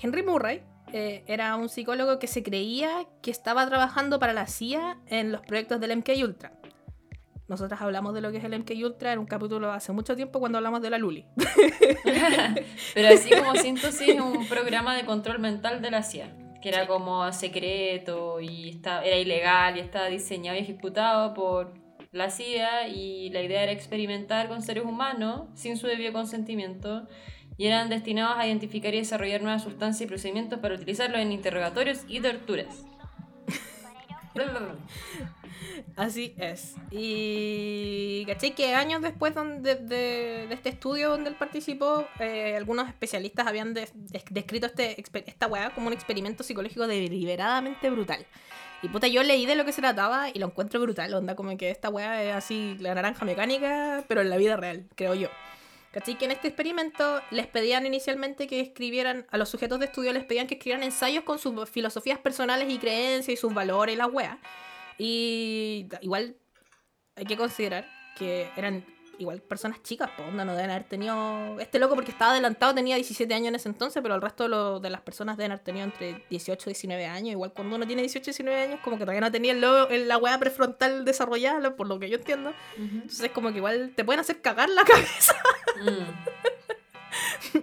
Henry 0.00 0.22
Murray 0.22 0.62
eh, 0.92 1.24
era 1.26 1.56
un 1.56 1.68
psicólogo 1.68 2.18
que 2.18 2.26
se 2.26 2.42
creía 2.42 3.06
que 3.22 3.30
estaba 3.30 3.66
trabajando 3.66 4.18
para 4.18 4.32
la 4.32 4.46
CIA 4.46 4.98
en 5.06 5.32
los 5.32 5.40
proyectos 5.42 5.80
del 5.80 5.96
MK 5.96 6.10
Ultra. 6.22 6.52
Nosotras 7.48 7.80
hablamos 7.80 8.14
de 8.14 8.20
lo 8.20 8.30
que 8.30 8.38
es 8.38 8.44
el 8.44 8.56
MK 8.56 8.70
Ultra 8.84 9.12
en 9.12 9.18
un 9.18 9.26
capítulo 9.26 9.72
hace 9.72 9.90
mucho 9.92 10.14
tiempo 10.14 10.38
cuando 10.38 10.58
hablamos 10.58 10.82
de 10.82 10.90
la 10.90 10.98
Luli. 10.98 11.26
Pero 12.94 13.08
así 13.08 13.30
como 13.30 13.56
síntesis, 13.56 14.20
un 14.20 14.46
programa 14.46 14.94
de 14.94 15.04
control 15.04 15.40
mental 15.40 15.82
de 15.82 15.90
la 15.90 16.04
CIA, 16.04 16.32
que 16.62 16.68
era 16.68 16.86
como 16.86 17.32
secreto 17.32 18.40
y 18.40 18.80
era 18.84 19.16
ilegal 19.16 19.76
y 19.76 19.80
estaba 19.80 20.06
diseñado 20.06 20.58
y 20.58 20.60
ejecutado 20.60 21.34
por 21.34 21.74
la 22.12 22.30
CIA 22.30 22.88
y 22.88 23.30
la 23.30 23.42
idea 23.42 23.64
era 23.64 23.72
experimentar 23.72 24.48
con 24.48 24.62
seres 24.62 24.84
humanos 24.84 25.48
sin 25.54 25.76
su 25.76 25.86
debido 25.86 26.12
consentimiento 26.12 27.08
y 27.60 27.66
eran 27.66 27.90
destinados 27.90 28.38
a 28.38 28.46
identificar 28.46 28.94
y 28.94 29.00
desarrollar 29.00 29.42
nuevas 29.42 29.62
sustancias 29.62 30.00
y 30.00 30.06
procedimientos 30.06 30.60
para 30.60 30.76
utilizarlos 30.76 31.20
en 31.20 31.30
interrogatorios 31.30 32.06
y 32.08 32.18
torturas. 32.18 32.86
Así 35.94 36.34
es. 36.38 36.76
Y 36.90 38.24
caché 38.26 38.52
que 38.54 38.74
años 38.74 39.02
después 39.02 39.34
de, 39.34 40.48
este 40.50 40.70
estudio 40.70 41.10
donde 41.10 41.28
él 41.28 41.36
participó, 41.36 42.06
eh, 42.18 42.54
algunos 42.56 42.88
especialistas 42.88 43.46
habían 43.46 43.74
descrito 43.74 44.64
este, 44.64 44.98
esta 45.26 45.46
weá 45.46 45.68
como 45.74 45.88
un 45.88 45.92
experimento 45.92 46.42
psicológico 46.42 46.86
deliberadamente 46.86 47.90
brutal. 47.90 48.24
Y 48.80 48.88
puta, 48.88 49.06
yo 49.06 49.22
leí 49.22 49.44
de 49.44 49.54
lo 49.54 49.66
que 49.66 49.72
se 49.72 49.82
trataba 49.82 50.30
y 50.30 50.38
lo 50.38 50.46
encuentro 50.46 50.80
brutal. 50.80 51.12
Onda, 51.12 51.36
como 51.36 51.54
que 51.58 51.68
esta 51.68 51.90
weá 51.90 52.22
es 52.22 52.34
así, 52.34 52.78
la 52.80 52.94
naranja 52.94 53.26
mecánica, 53.26 54.02
pero 54.08 54.22
en 54.22 54.30
la 54.30 54.38
vida 54.38 54.56
real, 54.56 54.86
creo 54.94 55.12
yo. 55.12 55.28
¿Cachai? 55.92 56.16
Que 56.16 56.26
en 56.26 56.30
este 56.30 56.48
experimento 56.48 57.20
les 57.30 57.48
pedían 57.48 57.84
inicialmente 57.84 58.46
que 58.46 58.60
escribieran, 58.60 59.26
a 59.30 59.36
los 59.38 59.48
sujetos 59.48 59.80
de 59.80 59.86
estudio 59.86 60.12
les 60.12 60.24
pedían 60.24 60.46
que 60.46 60.54
escribieran 60.54 60.84
ensayos 60.84 61.24
con 61.24 61.38
sus 61.38 61.68
filosofías 61.68 62.18
personales 62.18 62.70
y 62.70 62.78
creencias 62.78 63.36
y 63.36 63.36
sus 63.36 63.52
valores 63.52 63.94
y 63.94 63.98
la 63.98 64.06
wea. 64.06 64.38
Y 64.98 65.88
igual 66.00 66.36
hay 67.16 67.24
que 67.24 67.36
considerar 67.36 67.90
que 68.16 68.48
eran 68.56 68.84
igual 69.20 69.40
personas 69.40 69.82
chicas, 69.82 70.10
pues 70.16 70.28
onda, 70.28 70.44
no 70.44 70.54
deben 70.54 70.70
haber 70.70 70.84
tenido. 70.84 71.58
Este 71.60 71.78
loco, 71.78 71.94
porque 71.94 72.10
estaba 72.10 72.32
adelantado, 72.32 72.74
tenía 72.74 72.96
17 72.96 73.32
años 73.32 73.48
en 73.48 73.54
ese 73.54 73.68
entonces, 73.68 74.02
pero 74.02 74.14
el 74.14 74.22
resto 74.22 74.80
de, 74.80 74.90
las 74.90 75.00
personas 75.02 75.36
deben 75.36 75.52
haber 75.52 75.64
tenido 75.64 75.84
entre 75.84 76.24
18 76.30 76.70
y 76.70 76.72
19 76.72 77.06
años. 77.06 77.32
Igual 77.32 77.52
cuando 77.52 77.76
uno 77.76 77.86
tiene 77.86 78.02
18 78.02 78.30
y 78.30 78.32
19 78.32 78.62
años, 78.62 78.80
como 78.82 78.96
que 78.96 79.04
todavía 79.04 79.20
no 79.20 79.30
tenía 79.30 79.52
el, 79.52 80.08
la 80.08 80.18
weá 80.18 80.38
prefrontal 80.38 81.04
desarrollada, 81.04 81.76
por 81.76 81.86
lo 81.86 81.98
que 81.98 82.08
yo 82.08 82.16
entiendo. 82.16 82.52
Entonces, 82.76 83.30
como 83.30 83.50
que 83.50 83.58
igual 83.58 83.92
te 83.94 84.04
pueden 84.04 84.20
hacer 84.20 84.40
cagar 84.40 84.68
la 84.68 84.84
cabeza. 84.84 85.34
Mm. 85.82 87.60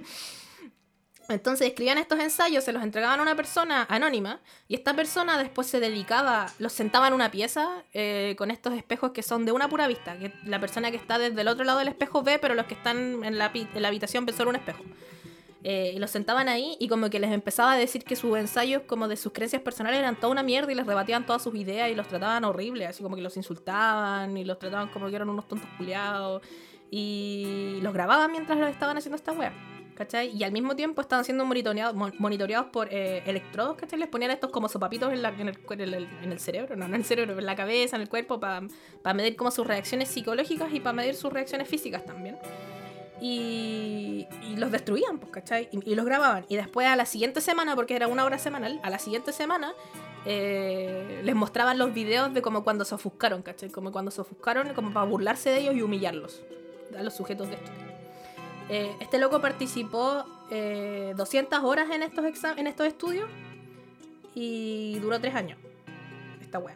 Entonces 1.29 1.67
escribían 1.67 1.97
estos 1.97 2.19
ensayos, 2.19 2.63
se 2.63 2.71
los 2.71 2.81
entregaban 2.81 3.19
a 3.19 3.23
una 3.23 3.35
persona 3.35 3.85
anónima 3.89 4.39
y 4.69 4.75
esta 4.75 4.93
persona 4.93 5.37
después 5.37 5.67
se 5.67 5.81
dedicaba, 5.81 6.47
los 6.57 6.71
sentaba 6.71 7.07
en 7.07 7.13
una 7.13 7.31
pieza 7.31 7.83
eh, 7.93 8.35
con 8.37 8.49
estos 8.49 8.73
espejos 8.73 9.11
que 9.11 9.23
son 9.23 9.45
de 9.45 9.51
una 9.51 9.67
pura 9.67 9.87
vista, 9.87 10.17
que 10.17 10.31
la 10.45 10.59
persona 10.61 10.89
que 10.89 10.95
está 10.95 11.19
desde 11.19 11.41
el 11.41 11.49
otro 11.49 11.65
lado 11.65 11.79
del 11.79 11.89
espejo 11.89 12.23
ve, 12.23 12.39
pero 12.39 12.55
los 12.55 12.65
que 12.65 12.75
están 12.75 13.25
en 13.25 13.37
la, 13.37 13.51
habitación 13.87 14.25
ven 14.25 14.35
solo 14.35 14.51
un 14.51 14.55
espejo. 14.55 14.83
Eh, 15.63 15.91
y 15.95 15.99
los 15.99 16.11
sentaban 16.11 16.47
ahí 16.47 16.77
y 16.79 16.87
como 16.87 17.09
que 17.09 17.19
les 17.19 17.31
empezaba 17.31 17.73
a 17.73 17.77
decir 17.77 18.05
que 18.05 18.15
sus 18.15 18.37
ensayos 18.37 18.83
como 18.83 19.09
de 19.09 19.17
sus 19.17 19.33
creencias 19.33 19.61
personales 19.61 19.99
eran 19.99 20.15
toda 20.15 20.31
una 20.31 20.43
mierda 20.43 20.71
y 20.71 20.75
les 20.75 20.85
rebatían 20.85 21.25
todas 21.25 21.41
sus 21.43 21.55
ideas 21.55 21.89
y 21.89 21.95
los 21.95 22.07
trataban 22.07 22.45
horrible, 22.45 22.85
así 22.87 23.03
como 23.03 23.17
que 23.17 23.21
los 23.21 23.35
insultaban 23.35 24.37
y 24.37 24.45
los 24.45 24.59
trataban 24.59 24.87
como 24.89 25.09
que 25.09 25.15
eran 25.17 25.27
unos 25.27 25.45
tontos 25.45 25.67
culiados 25.77 26.41
y 26.89 27.79
los 27.81 27.91
grababan 27.91 28.31
mientras 28.31 28.57
los 28.57 28.69
estaban 28.69 28.97
haciendo 28.97 29.17
esta 29.17 29.33
wea. 29.33 29.76
¿Cachai? 29.97 30.29
Y 30.37 30.43
al 30.43 30.51
mismo 30.51 30.75
tiempo 30.75 31.01
estaban 31.01 31.25
siendo 31.25 31.43
monitoreados, 31.43 31.95
monitoreados 32.19 32.67
por 32.67 32.87
eh, 32.91 33.23
electrodos, 33.25 33.77
¿cachai? 33.77 33.97
Les 33.97 34.07
ponían 34.07 34.29
estos 34.29 34.51
como 34.51 34.69
sopapitos 34.69 35.11
en, 35.11 35.25
en, 35.25 35.49
el, 35.49 36.07
en, 36.21 36.31
el, 36.31 36.39
cerebro, 36.39 36.75
no, 36.75 36.87
no 36.87 36.93
en 36.93 37.01
el 37.01 37.05
cerebro, 37.05 37.37
en 37.37 37.45
la 37.45 37.55
cabeza, 37.55 37.95
en 37.95 38.03
el 38.03 38.09
cuerpo, 38.09 38.39
para 38.39 38.61
medir 39.15 39.35
como 39.35 39.49
sus 39.49 39.65
reacciones 39.65 40.09
psicológicas 40.09 40.71
y 40.71 40.79
para 40.79 40.93
medir 40.93 41.15
sus 41.15 41.33
reacciones 41.33 41.67
físicas 41.67 42.05
también. 42.05 42.37
Y, 43.19 44.27
los 44.55 44.71
destruían, 44.71 45.17
pues, 45.17 45.31
¿cachai? 45.31 45.69
Y, 45.71 45.95
los 45.95 46.05
grababan. 46.05 46.45
Y 46.47 46.55
después 46.55 46.87
a 46.87 46.95
la 46.95 47.05
siguiente 47.05 47.41
semana, 47.41 47.75
porque 47.75 47.95
era 47.95 48.07
una 48.07 48.23
hora 48.23 48.37
semanal, 48.37 48.79
a 48.83 48.91
la 48.91 48.99
siguiente 48.99 49.33
semana 49.33 49.73
eh, 50.25 51.21
les 51.23 51.35
mostraban 51.35 51.79
los 51.79 51.93
videos 51.93 52.33
de 52.35 52.43
como 52.43 52.63
cuando 52.63 52.85
se 52.85 52.93
ofuscaron, 52.93 53.41
¿cachai? 53.41 53.69
Como 53.69 53.91
cuando 53.91 54.11
se 54.11 54.21
ofuscaron, 54.21 54.73
como 54.75 54.93
para 54.93 55.07
burlarse 55.07 55.49
de 55.49 55.61
ellos 55.61 55.75
y 55.75 55.81
humillarlos, 55.81 56.43
a 56.95 57.01
los 57.01 57.15
sujetos 57.15 57.49
de 57.49 57.55
esto. 57.55 57.71
Eh, 58.69 58.95
este 58.99 59.17
loco 59.17 59.41
participó 59.41 60.25
200 60.49 60.51
eh, 60.51 61.65
horas 61.65 61.89
en 61.91 62.03
estos, 62.03 62.25
en 62.57 62.67
estos 62.67 62.87
estudios 62.87 63.29
y 64.35 64.99
duró 64.99 65.19
3 65.19 65.35
años. 65.35 65.59
Esta 66.41 66.59
wea. 66.59 66.75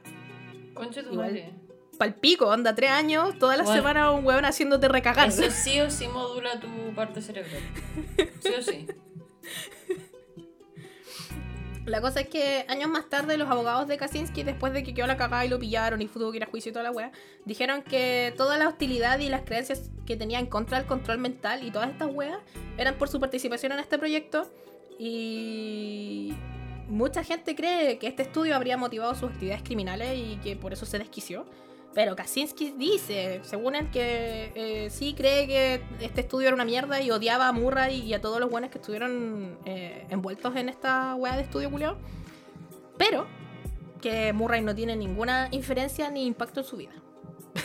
Concha 0.73 1.03
tu 1.03 1.13
madre. 1.13 1.53
Palpico, 1.97 2.51
anda 2.51 2.73
3 2.73 2.89
años, 2.89 3.37
toda 3.37 3.57
la 3.57 3.65
semana 3.65 4.11
un 4.11 4.25
weón 4.25 4.45
haciéndote 4.45 4.87
recagar. 4.87 5.27
Eso 5.27 5.43
sí 5.51 5.79
o 5.81 5.91
sí 5.91 6.07
modula 6.07 6.59
tu 6.59 6.67
parte 6.95 7.21
cerebral. 7.21 7.61
Sí 8.41 8.53
o 8.57 8.61
sí. 8.61 8.87
La 11.85 11.99
cosa 11.99 12.21
es 12.21 12.27
que 12.27 12.63
años 12.67 12.89
más 12.89 13.09
tarde 13.09 13.37
los 13.37 13.49
abogados 13.49 13.87
de 13.87 13.97
Kaczynski, 13.97 14.43
después 14.43 14.71
de 14.71 14.83
que 14.83 14.93
quedó 14.93 15.07
la 15.07 15.17
cagada 15.17 15.45
y 15.45 15.49
lo 15.49 15.57
pillaron 15.57 16.01
y 16.01 16.07
tuvo 16.07 16.29
que 16.31 16.37
ir 16.37 16.43
a 16.43 16.47
juicio 16.47 16.69
y 16.69 16.73
toda 16.73 16.83
la 16.83 16.91
wea, 16.91 17.11
dijeron 17.45 17.81
que 17.81 18.33
toda 18.37 18.57
la 18.57 18.67
hostilidad 18.67 19.17
y 19.19 19.29
las 19.29 19.41
creencias 19.41 19.89
que 20.05 20.15
tenía 20.15 20.39
en 20.39 20.45
contra 20.45 20.77
del 20.77 20.85
control 20.85 21.17
mental 21.17 21.63
y 21.63 21.71
todas 21.71 21.89
estas 21.89 22.13
weas 22.13 22.37
eran 22.77 22.95
por 22.95 23.09
su 23.09 23.19
participación 23.19 23.71
en 23.71 23.79
este 23.79 23.97
proyecto 23.97 24.51
y 24.99 26.33
mucha 26.87 27.23
gente 27.23 27.55
cree 27.55 27.97
que 27.97 28.05
este 28.05 28.23
estudio 28.23 28.55
habría 28.55 28.77
motivado 28.77 29.15
sus 29.15 29.31
actividades 29.31 29.63
criminales 29.63 30.15
y 30.15 30.37
que 30.37 30.55
por 30.55 30.73
eso 30.73 30.85
se 30.85 30.99
desquició. 30.99 31.45
Pero 31.93 32.15
Kaczynski 32.15 32.73
dice, 32.77 33.41
según 33.43 33.75
él, 33.75 33.89
que 33.91 34.51
eh, 34.55 34.89
sí 34.89 35.13
cree 35.13 35.45
que 35.45 35.81
este 35.99 36.21
estudio 36.21 36.47
era 36.47 36.55
una 36.55 36.63
mierda 36.63 37.01
y 37.01 37.11
odiaba 37.11 37.49
a 37.49 37.51
Murray 37.51 38.01
y 38.01 38.13
a 38.13 38.21
todos 38.21 38.39
los 38.39 38.49
buenos 38.49 38.69
que 38.69 38.77
estuvieron 38.77 39.57
eh, 39.65 40.05
envueltos 40.09 40.55
en 40.55 40.69
esta 40.69 41.15
weá 41.15 41.35
de 41.35 41.43
estudio 41.43 41.69
culiao. 41.69 41.97
Pero 42.97 43.27
que 44.01 44.31
Murray 44.31 44.61
no 44.61 44.73
tiene 44.73 44.95
ninguna 44.95 45.49
inferencia 45.51 46.09
ni 46.09 46.25
impacto 46.25 46.61
en 46.61 46.65
su 46.65 46.77
vida. 46.77 46.93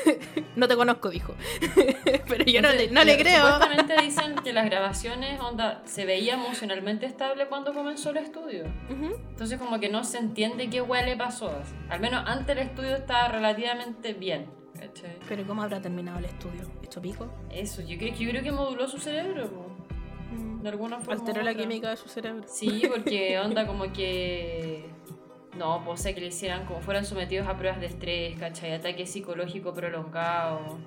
no 0.57 0.69
te 0.69 0.77
conozco, 0.77 1.11
dijo. 1.11 1.35
Pero 2.29 2.45
yo 2.45 2.63
no, 2.63 2.73
le, 2.73 2.91
no 2.91 3.05
le 3.05 3.17
creo. 3.19 3.43
Supuestamente 3.43 3.97
dicen 4.03 4.35
que 4.43 4.53
las 4.53 4.67
grabaciones, 4.67 5.41
onda, 5.41 5.83
se 5.85 6.05
veía 6.05 6.35
emocionalmente 6.35 7.07
estable 7.07 7.47
cuando 7.47 7.73
comenzó 7.75 8.11
el 8.11 8.19
estudio. 8.19 8.65
Entonces 8.89 9.59
como 9.59 9.79
que 9.81 9.89
no 9.89 10.05
se 10.05 10.19
entiende 10.19 10.69
qué 10.71 10.81
huele 10.81 11.07
le 11.07 11.17
pasó. 11.17 11.53
Al 11.89 12.01
menos 12.01 12.25
antes 12.27 12.57
el 12.57 12.63
estudio 12.63 12.97
estaba 12.97 13.29
relativamente 13.29 14.13
bien. 14.13 14.47
Pero 15.29 15.47
¿cómo 15.47 15.63
habrá 15.63 15.81
terminado 15.81 16.19
el 16.19 16.27
estudio? 16.27 16.63
¿Hecho 16.83 17.01
pico? 17.01 17.29
Eso, 17.51 17.83
yo 17.83 17.97
creo, 17.97 18.15
yo 18.15 18.31
creo 18.31 18.43
que 18.43 18.53
moduló 18.53 18.89
su 18.89 18.99
cerebro. 18.99 19.49
Mm. 20.33 20.63
De 20.63 20.69
alguna 20.69 20.99
forma. 20.99 21.21
Alteró 21.21 21.43
la 21.43 21.55
química 21.55 21.91
de 21.91 21.97
su 21.97 22.09
cerebro. 22.09 22.45
Sí, 22.47 22.83
porque 22.89 23.39
onda 23.39 23.67
como 23.67 23.93
que 23.93 24.85
no, 25.55 25.83
pues 25.85 26.03
que 26.03 26.21
le 26.21 26.27
hicieran 26.27 26.67
como 26.67 26.81
fueran 26.81 27.05
sometidos 27.05 27.49
a 27.49 27.57
pruebas 27.57 27.81
de 27.81 27.87
estrés, 27.87 28.39
¿cachai? 28.39 28.73
Ataque 28.73 29.07
psicológico 29.07 29.73
prolongado. 29.73 30.79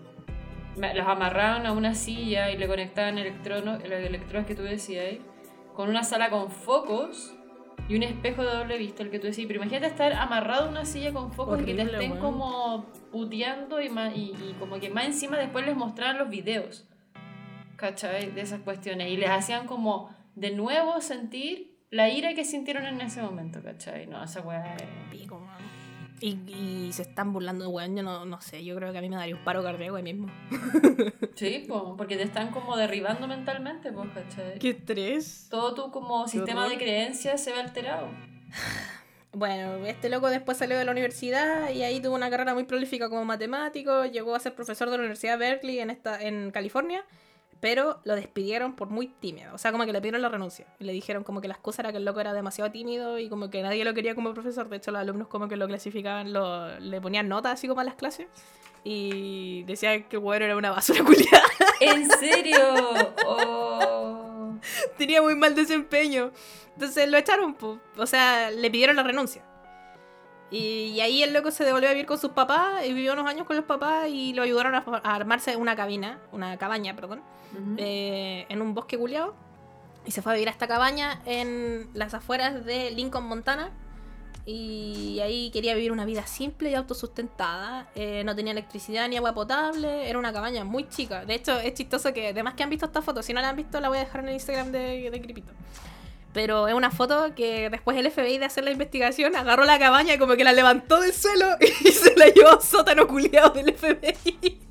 Los 0.76 1.08
amarraron 1.08 1.66
a 1.66 1.72
una 1.72 1.96
silla 1.96 2.52
y 2.52 2.58
le 2.58 2.68
conectaban 2.68 3.18
electronos, 3.18 3.82
los 3.82 3.92
electrodos 3.92 4.46
que 4.46 4.56
tú 4.56 4.62
decías, 4.62 5.16
con 5.74 5.90
una 5.90 6.04
sala 6.04 6.30
con 6.30 6.52
focos 6.52 7.36
y 7.88 7.96
un 7.96 8.04
espejo 8.04 8.44
de 8.44 8.54
doble 8.54 8.78
vista, 8.78 9.02
el 9.02 9.10
que 9.10 9.20
tú 9.20 9.28
decías. 9.28 9.48
Pero 9.48 9.62
imagínate 9.62 9.88
estar 9.88 10.14
amarrado 10.14 10.68
a 10.68 10.70
una 10.70 10.86
silla 10.86 11.12
con 11.12 11.34
focos 11.34 11.62
y 11.62 11.66
que 11.66 11.74
te 11.74 11.82
estén 11.82 12.18
como 12.18 12.86
puteando 13.12 13.82
y, 13.82 13.88
y, 13.88 14.56
como 14.60 14.80
que 14.80 14.90
más 14.90 15.06
encima 15.06 15.38
después 15.38 15.66
les 15.66 15.76
mostraran 15.76 16.20
los 16.20 16.30
videos, 16.30 16.88
¿cachai? 17.76 18.32
De 18.32 18.42
esas 18.42 18.62
cuestiones. 18.62 19.10
Y 19.10 19.18
les 19.18 19.30
hacían 19.30 19.66
como 19.66 20.16
de 20.36 20.52
nuevo 20.52 21.02
sentir 21.02 21.69
la 21.92 22.10
ira 22.10 22.34
que 22.34 22.46
sintieron 22.46 22.86
en 22.86 23.02
ese 23.02 23.22
momento, 23.22 23.62
¿cachai? 23.64 24.08
No, 24.08 24.24
esa 24.24 24.42
weá 24.42 24.76
es... 24.76 24.84
Pico, 25.10 25.42
Y, 26.22 26.38
y, 26.48 26.94
se 26.94 27.04
están 27.04 27.34
burlando 27.34 27.66
de 27.66 27.72
weón, 27.72 27.96
yo 27.96 28.04
no, 28.04 28.26
no 28.26 28.42
sé, 28.42 28.64
yo 28.64 28.76
creo 28.76 28.92
que 28.92 29.00
a 29.00 29.02
mí 29.02 29.10
me 29.10 29.16
daría 29.16 29.36
un 29.36 29.44
paro 29.44 29.64
cardíaco 29.64 29.96
ahí 29.96 30.04
mismo. 30.04 30.28
Sí, 31.36 31.64
pues, 31.70 31.82
porque 31.98 32.18
te 32.18 32.24
están 32.24 32.52
como 32.52 32.76
derribando 32.76 33.26
mentalmente, 33.26 33.94
pues, 33.94 34.10
¿cachai? 34.14 34.60
Qué 34.60 34.72
estrés. 34.72 35.48
Todo 35.50 35.74
tu 35.74 35.90
como 35.90 36.28
sistema 36.28 36.68
de 36.68 36.78
creencias 36.78 37.42
se 37.42 37.54
ve 37.54 37.62
alterado. 37.62 38.10
Bueno, 39.32 39.86
este 39.86 40.10
loco 40.10 40.30
después 40.30 40.58
salió 40.58 40.78
de 40.78 40.84
la 40.84 40.92
universidad 40.92 41.70
y 41.70 41.84
ahí 41.84 42.02
tuvo 42.02 42.16
una 42.16 42.30
carrera 42.30 42.54
muy 42.54 42.64
prolífica 42.64 43.10
como 43.10 43.24
matemático, 43.24 44.06
llegó 44.06 44.36
a 44.36 44.40
ser 44.40 44.54
profesor 44.54 44.90
de 44.90 44.98
la 44.98 45.02
Universidad 45.02 45.40
de 45.40 45.46
Berkeley 45.46 45.80
en, 45.80 45.92
esta, 45.92 46.22
en 46.22 46.52
California 46.52 47.06
pero 47.60 48.00
lo 48.06 48.16
despidieron 48.16 48.76
por 48.76 48.90
muy 48.90 49.08
tímido. 49.08 49.54
O 49.54 49.58
sea, 49.58 49.72
como 49.72 49.86
que 49.86 49.92
le 49.92 50.00
pidieron 50.00 50.22
la 50.22 50.30
renuncia. 50.30 50.66
Y 50.80 50.86
le 50.86 50.94
dijeron 50.94 51.24
como 51.24 51.42
que 51.42 51.48
la 51.48 51.56
excusa 51.56 51.82
era 51.82 51.92
que 51.92 51.98
el 51.98 52.06
loco 52.06 52.20
era 52.20 52.34
demasiado 52.34 52.72
tímido 52.72 53.20
y 53.20 53.30
como 53.30 53.50
que 53.50 53.62
nadie 53.62 53.84
lo 53.84 53.94
quería 53.94 54.16
como 54.16 54.34
profesor. 54.34 54.70
De 54.70 54.78
hecho, 54.78 54.92
los 54.92 55.02
alumnos 55.02 55.28
como 55.28 55.48
que 55.48 55.58
lo 55.58 55.68
clasificaban, 55.68 56.32
lo, 56.32 56.80
le 56.80 57.02
ponían 57.02 57.28
notas 57.28 57.54
así 57.54 57.68
como 57.68 57.82
a 57.82 57.84
las 57.84 57.96
clases. 57.96 58.28
Y 58.84 59.64
decían 59.64 60.04
que 60.04 60.18
el 60.18 60.42
era 60.42 60.56
una 60.56 60.72
basura 60.72 61.04
culiada. 61.06 61.44
¿En 61.82 62.10
serio? 62.12 62.60
Oh. 63.26 64.56
Tenía 64.98 65.22
muy 65.22 65.36
mal 65.36 65.54
desempeño. 65.54 66.32
Entonces 66.76 67.10
lo 67.10 67.18
echaron, 67.18 67.58
o 67.98 68.06
sea, 68.06 68.52
le 68.52 68.72
pidieron 68.72 68.96
la 68.96 69.04
renuncia. 69.04 69.44
Y, 70.52 71.00
ahí 71.02 71.24
el 71.24 71.34
loco 71.34 71.52
se 71.52 71.64
devolvió 71.64 71.90
a 71.90 71.92
vivir 71.92 72.06
con 72.06 72.18
sus 72.18 72.32
papás 72.32 72.86
y 72.86 72.94
vivió 72.94 73.14
unos 73.14 73.28
años 73.28 73.46
con 73.46 73.56
los 73.56 73.66
papás 73.66 74.08
y 74.10 74.34
lo 74.34 74.44
ayudaron 74.44 74.76
a, 74.76 74.84
a 75.04 75.16
armarse 75.16 75.56
una 75.56 75.76
cabina, 75.76 76.20
una 76.32 76.58
cabaña, 76.58 76.96
perdón 76.96 77.22
eh, 77.78 78.46
en 78.50 78.62
un 78.62 78.74
bosque 78.74 78.98
culiado. 78.98 79.36
Y 80.06 80.12
se 80.12 80.22
fue 80.22 80.32
a 80.32 80.36
vivir 80.36 80.48
a 80.48 80.52
esta 80.52 80.68
cabaña 80.68 81.22
en 81.26 81.90
las 81.94 82.14
afueras 82.14 82.66
de 82.66 82.92
Lincoln, 82.92 83.26
Montana. 83.26 83.72
Y 84.46 85.20
ahí 85.22 85.52
quería 85.52 85.76
vivir 85.76 85.92
una 85.92 86.06
vida 86.06 86.26
simple 86.26 86.72
y 86.72 86.74
autosustentada. 86.74 87.90
Eh, 87.94 88.24
no 88.24 88.36
tenía 88.36 88.52
electricidad 88.52 89.08
ni 89.08 89.18
agua 89.18 89.34
potable. 89.34 90.10
Era 90.10 90.18
una 90.18 90.34
cabaña 90.34 90.64
muy 90.64 90.88
chica. 90.90 91.26
De 91.26 91.36
hecho, 91.36 91.60
es 91.60 91.74
chistoso 91.74 92.14
que, 92.14 92.30
además 92.30 92.56
que 92.56 92.64
han 92.64 92.70
visto 92.70 92.86
esta 92.86 93.02
foto, 93.02 93.22
si 93.22 93.34
no 93.34 93.42
la 93.42 93.50
han 93.50 93.56
visto, 93.56 93.80
la 93.80 93.90
voy 93.90 93.98
a 93.98 94.02
dejar 94.02 94.22
en 94.22 94.30
el 94.30 94.34
Instagram 94.36 94.72
de, 94.72 95.12
de 95.12 95.22
Cripito. 95.22 95.52
Pero 96.34 96.68
es 96.68 96.74
una 96.74 96.92
foto 96.92 97.34
que 97.36 97.70
después 97.70 97.98
el 97.98 98.10
FBI 98.12 98.38
de 98.38 98.46
hacer 98.46 98.64
la 98.64 98.72
investigación 98.72 99.36
agarró 99.36 99.66
la 99.66 99.80
cabaña 99.80 100.14
y 100.14 100.18
como 100.20 100.36
que 100.36 100.44
la 100.44 100.54
levantó 100.54 101.00
del 101.00 101.14
suelo 101.14 101.58
y 101.60 101.92
se 101.92 102.16
la 102.16 102.28
llevó 102.28 102.50
a 102.50 102.62
sótano 102.62 103.08
culiado 103.08 103.50
del 103.50 103.74
FBI. 103.74 104.08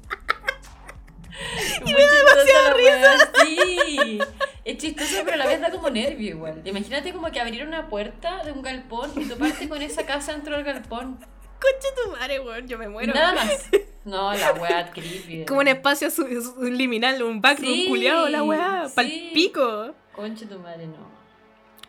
y 1.85 1.93
me 1.93 2.03
da 2.03 2.13
demasiada 2.13 2.75
risa. 2.75 3.33
Sí. 3.45 4.19
Es 4.65 4.77
chistoso, 4.77 5.23
pero 5.25 5.37
la 5.37 5.47
vez 5.47 5.61
da 5.61 5.71
como 5.71 5.91
nervio 5.91 6.31
igual. 6.31 6.61
Imagínate 6.65 7.13
como 7.13 7.31
que 7.31 7.41
abrir 7.41 7.67
una 7.67 7.89
puerta 7.89 8.45
de 8.45 8.53
un 8.53 8.63
galpón 8.63 9.11
y 9.17 9.25
toparte 9.25 9.69
con 9.69 9.83
esa 9.83 10.05
casa 10.05 10.33
dentro 10.33 10.55
del 10.55 10.65
galpón. 10.65 11.19
Concha 11.61 11.89
tu 11.97 12.11
madre, 12.13 12.39
weón, 12.41 12.69
yo 12.69 12.79
me 12.79 12.89
muero. 12.89 13.15
Nada 13.15 13.35
más. 13.35 13.69
No, 14.05 14.33
la 14.33 14.55
weá 14.55 14.91
creepy. 14.91 15.45
Como 15.45 15.61
un 15.61 15.69
espacio 15.69 16.11
subliminal, 16.11 17.23
un 17.23 17.43
backroom 17.43 17.75
sí, 17.75 17.89
culiado, 17.89 18.27
la 18.31 18.43
weá, 18.43 18.89
sí. 18.89 18.93
pal 18.95 19.07
pico. 19.35 19.95
Concha 20.13 20.49
tu 20.49 20.59
madre, 20.59 20.87
no. 20.87 21.18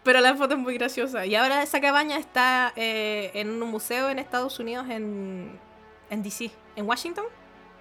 Pero 0.04 0.22
la 0.22 0.36
foto 0.36 0.56
es 0.56 0.60
muy 0.60 0.76
graciosa. 0.76 1.26
Y 1.26 1.36
ahora 1.36 1.62
esa 1.62 1.82
cabaña 1.82 2.18
está 2.18 2.74
eh, 2.76 3.32
en 3.34 3.50
un 3.50 3.70
museo 3.70 4.10
en 4.10 4.20
Estados 4.20 4.60
Unidos, 4.60 4.88
en, 4.90 5.60
en 6.10 6.24
DC, 6.24 6.52
en 6.76 6.88
Washington, 6.88 7.26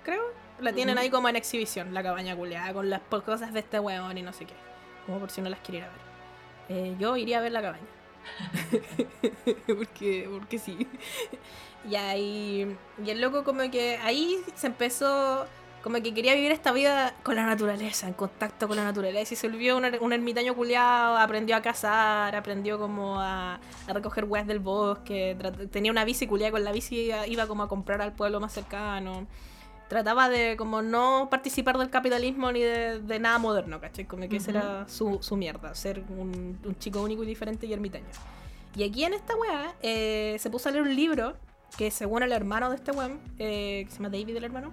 creo. 0.05 0.23
La 0.61 0.73
tienen 0.73 0.99
ahí 0.99 1.09
como 1.09 1.29
en 1.29 1.37
exhibición, 1.37 1.95
la 1.95 2.03
cabaña 2.03 2.35
culeada, 2.35 2.73
con 2.73 2.91
las 2.91 3.01
cosas 3.03 3.53
de 3.53 3.61
este 3.61 3.79
weón 3.79 4.19
y 4.19 4.23
no 4.23 4.33
sé 4.33 4.45
qué. 4.45 4.55
Como 5.07 5.21
por 5.21 5.31
si 5.31 5.41
no 5.41 5.49
las 5.49 5.61
quisiera 5.61 5.87
ver. 5.87 6.77
Eh, 6.77 6.97
yo 6.99 7.17
iría 7.17 7.39
a 7.39 7.41
ver 7.41 7.53
la 7.53 7.63
cabaña. 7.63 7.87
porque, 9.67 10.29
porque 10.31 10.59
sí. 10.59 10.89
y 11.89 11.95
ahí. 11.95 12.77
Y 13.05 13.11
el 13.11 13.21
loco, 13.21 13.45
como 13.45 13.71
que 13.71 13.99
ahí 13.99 14.43
se 14.55 14.67
empezó. 14.67 15.47
Como 15.83 16.03
que 16.03 16.13
quería 16.13 16.35
vivir 16.35 16.51
esta 16.51 16.73
vida 16.73 17.15
con 17.23 17.37
la 17.37 17.47
naturaleza, 17.47 18.09
en 18.09 18.15
contacto 18.15 18.67
con 18.67 18.77
la 18.77 18.85
naturaleza. 18.85 19.35
Y 19.35 19.37
se 19.37 19.49
volvió 19.49 19.77
un, 19.77 19.85
er, 19.85 19.99
un 20.01 20.13
ermitaño 20.13 20.55
culeado, 20.55 21.17
aprendió 21.17 21.57
a 21.57 21.63
cazar, 21.63 22.35
aprendió 22.35 22.79
como 22.79 23.21
a, 23.21 23.61
a 23.87 23.93
recoger 23.93 24.25
weas 24.25 24.47
del 24.47 24.59
bosque. 24.59 25.37
Tenía 25.71 25.93
una 25.93 26.05
bici 26.05 26.27
culeada, 26.27 26.53
con 26.53 26.65
la 26.65 26.73
bici 26.73 27.11
iba 27.29 27.47
como 27.47 27.63
a 27.63 27.69
comprar 27.69 28.03
al 28.03 28.13
pueblo 28.13 28.41
más 28.41 28.53
cercano 28.53 29.27
trataba 29.89 30.29
de 30.29 30.57
como 30.57 30.83
no 30.83 31.29
participar 31.31 31.79
del 31.79 31.91
capitalismo 31.91 32.53
ni 32.53 32.61
de, 32.61 33.19
nada 33.19 33.39
moderno, 33.39 33.81
¿cachai? 33.81 34.05
Como 34.05 34.29
que 34.29 34.37
esa 34.37 34.51
era 34.51 34.89
su, 34.89 35.19
su 35.23 35.37
mierda, 35.37 35.75
ser 35.75 36.05
un, 36.11 36.59
un, 36.63 36.79
chico 36.79 37.03
único 37.03 37.25
y 37.25 37.27
diferente 37.27 37.67
y 37.67 37.73
ermitaño. 37.73 38.07
Y 38.77 38.85
aquí 38.85 39.05
en 39.05 39.15
esta 39.15 39.35
weá 39.35 39.75
eh, 39.83 40.37
se 40.39 40.51
puso 40.51 40.69
a 40.69 40.73
leer 40.73 40.83
un 40.83 40.95
libro 40.95 41.35
que 41.77 41.91
según 41.91 42.23
el 42.23 42.33
hermano 42.33 42.69
de 42.71 42.77
este 42.77 42.93
weón, 42.93 43.19
eh, 43.39 43.85
que 43.87 43.91
se 43.91 43.97
llama 43.97 44.11
David 44.11 44.37
el 44.37 44.45
hermano, 44.45 44.71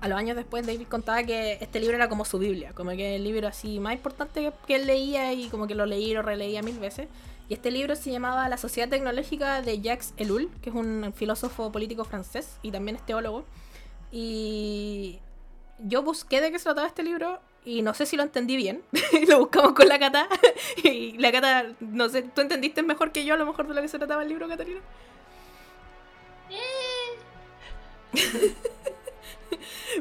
a 0.00 0.08
los 0.08 0.18
años 0.18 0.36
después 0.36 0.66
David 0.66 0.86
contaba 0.88 1.22
que 1.24 1.58
este 1.60 1.80
libro 1.80 1.96
era 1.96 2.08
como 2.08 2.24
su 2.24 2.38
Biblia, 2.38 2.72
como 2.74 2.90
que 2.90 3.16
el 3.16 3.24
libro 3.24 3.48
así 3.48 3.80
más 3.80 3.94
importante 3.94 4.52
que, 4.66 4.74
él 4.76 4.86
leía 4.86 5.32
y 5.32 5.48
como 5.48 5.66
que 5.66 5.74
lo 5.74 5.86
leía 5.86 6.08
y 6.08 6.14
lo 6.14 6.22
releía 6.22 6.62
mil 6.62 6.78
veces. 6.78 7.08
Y 7.48 7.54
este 7.54 7.70
libro 7.70 7.96
se 7.96 8.10
llamaba 8.10 8.48
La 8.48 8.58
Sociedad 8.58 8.88
Tecnológica 8.88 9.62
de 9.62 9.80
Jacques 9.80 10.12
Ellul, 10.18 10.50
que 10.60 10.70
es 10.70 10.76
un 10.76 11.12
filósofo 11.16 11.72
político 11.72 12.04
francés 12.04 12.58
y 12.62 12.70
también 12.70 12.96
es 12.96 13.06
teólogo. 13.06 13.44
Y 14.12 15.18
yo 15.78 16.02
busqué 16.02 16.40
de 16.40 16.52
qué 16.52 16.58
se 16.58 16.64
trataba 16.64 16.86
este 16.86 17.02
libro 17.02 17.40
y 17.64 17.82
no 17.82 17.94
sé 17.94 18.06
si 18.06 18.16
lo 18.16 18.22
entendí 18.22 18.56
bien. 18.56 18.82
lo 19.28 19.40
buscamos 19.40 19.72
con 19.72 19.88
la 19.88 19.98
Cata. 19.98 20.28
y 20.84 21.18
la 21.18 21.32
Cata, 21.32 21.66
no 21.80 22.08
sé, 22.08 22.22
¿tú 22.22 22.42
entendiste 22.42 22.82
mejor 22.82 23.12
que 23.12 23.24
yo 23.24 23.34
a 23.34 23.36
lo 23.36 23.46
mejor 23.46 23.66
de 23.66 23.74
lo 23.74 23.82
que 23.82 23.88
se 23.88 23.98
trataba 23.98 24.22
el 24.22 24.28
libro, 24.28 24.46
Catalina? 24.46 24.80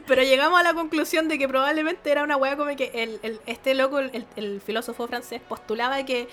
Pero 0.06 0.24
llegamos 0.24 0.60
a 0.60 0.64
la 0.64 0.74
conclusión 0.74 1.28
de 1.28 1.38
que 1.38 1.48
probablemente 1.48 2.12
era 2.12 2.24
una 2.24 2.38
weá 2.38 2.56
como 2.58 2.76
que 2.76 2.92
el, 2.94 3.40
este 3.46 3.74
loco, 3.76 4.00
el, 4.00 4.62
filósofo 4.62 5.08
francés, 5.08 5.42
postulaba 5.48 6.04
que 6.06 6.28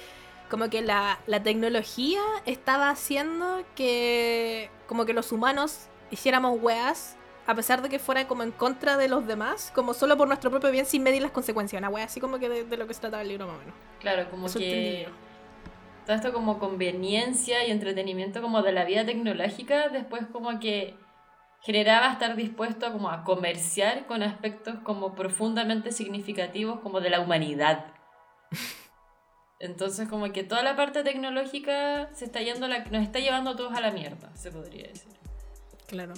como 0.51 0.69
que 0.69 0.83
la, 0.83 1.19
la 1.27 1.43
tecnología 1.43 2.21
estaba 2.47 2.91
haciendo 2.91 3.65
que 3.75 4.71
como 4.87 5.07
que 5.07 5.13
los 5.13 5.33
humanos 5.33 5.89
hiciéramos 6.11 6.61
weas 6.61 7.17
a 7.47 7.55
pesar 7.55 7.83
de 7.83 7.89
que 7.89 7.99
fuera 7.99 8.27
como 8.27 8.43
en 8.43 8.53
contra 8.53 8.97
de 8.97 9.09
los 9.09 9.27
demás, 9.27 9.71
como 9.75 9.95
solo 9.95 10.17
por 10.17 10.29
nuestro 10.29 10.51
propio 10.51 10.71
bien 10.71 10.87
sin 10.87 11.03
medir 11.03 11.23
las 11.23 11.31
consecuencias. 11.31 11.79
Una 11.79 11.91
wea 11.91 12.05
así 12.05 12.21
como 12.21 12.39
que 12.39 12.49
de, 12.49 12.77
lo 12.77 12.87
que 12.87 12.95
se 12.95 13.01
trataba 13.01 13.23
el 13.23 13.29
libro 13.29 13.47
más 13.47 13.57
o 13.57 13.59
menos. 13.59 13.75
Claro, 14.01 14.31
como 14.31 14.51
que 14.53 15.07
todo 16.07 16.17
esto 16.17 16.33
como 16.33 16.59
conveniencia 16.59 17.67
y 17.67 17.71
entretenimiento 17.71 18.43
como 18.43 18.63
de 18.63 18.73
la 18.73 18.85
vida 18.85 19.05
tecnológica, 19.05 19.89
después 19.89 20.25
como 20.33 20.59
que 20.61 20.95
generaba 21.65 22.13
estar 22.13 22.37
dispuesto 22.37 22.93
como 22.93 23.09
a 23.09 23.25
comerciar 23.25 24.07
con 24.07 24.23
aspectos 24.23 24.77
como 24.85 25.15
profundamente 25.15 25.93
significativos 25.93 26.81
como 26.81 27.01
de 27.01 27.09
la 27.09 27.21
humanidad. 27.21 27.87
Entonces 29.59 30.07
como 30.09 30.31
que 30.31 30.45
toda 30.45 30.63
la 30.63 30.77
parte 30.77 31.03
tecnológica 31.03 32.11
se 32.13 32.27
está 32.27 32.43
yendo 32.43 32.69
la, 32.69 32.85
nos 32.85 33.03
está 33.03 33.19
llevando 33.19 33.51
a 33.53 33.57
todos 33.57 33.75
a 33.75 33.81
la 33.81 33.93
mierda, 33.93 34.31
se 34.37 34.51
podría 34.51 34.89
decir. 34.89 35.11
Claro. 35.87 36.13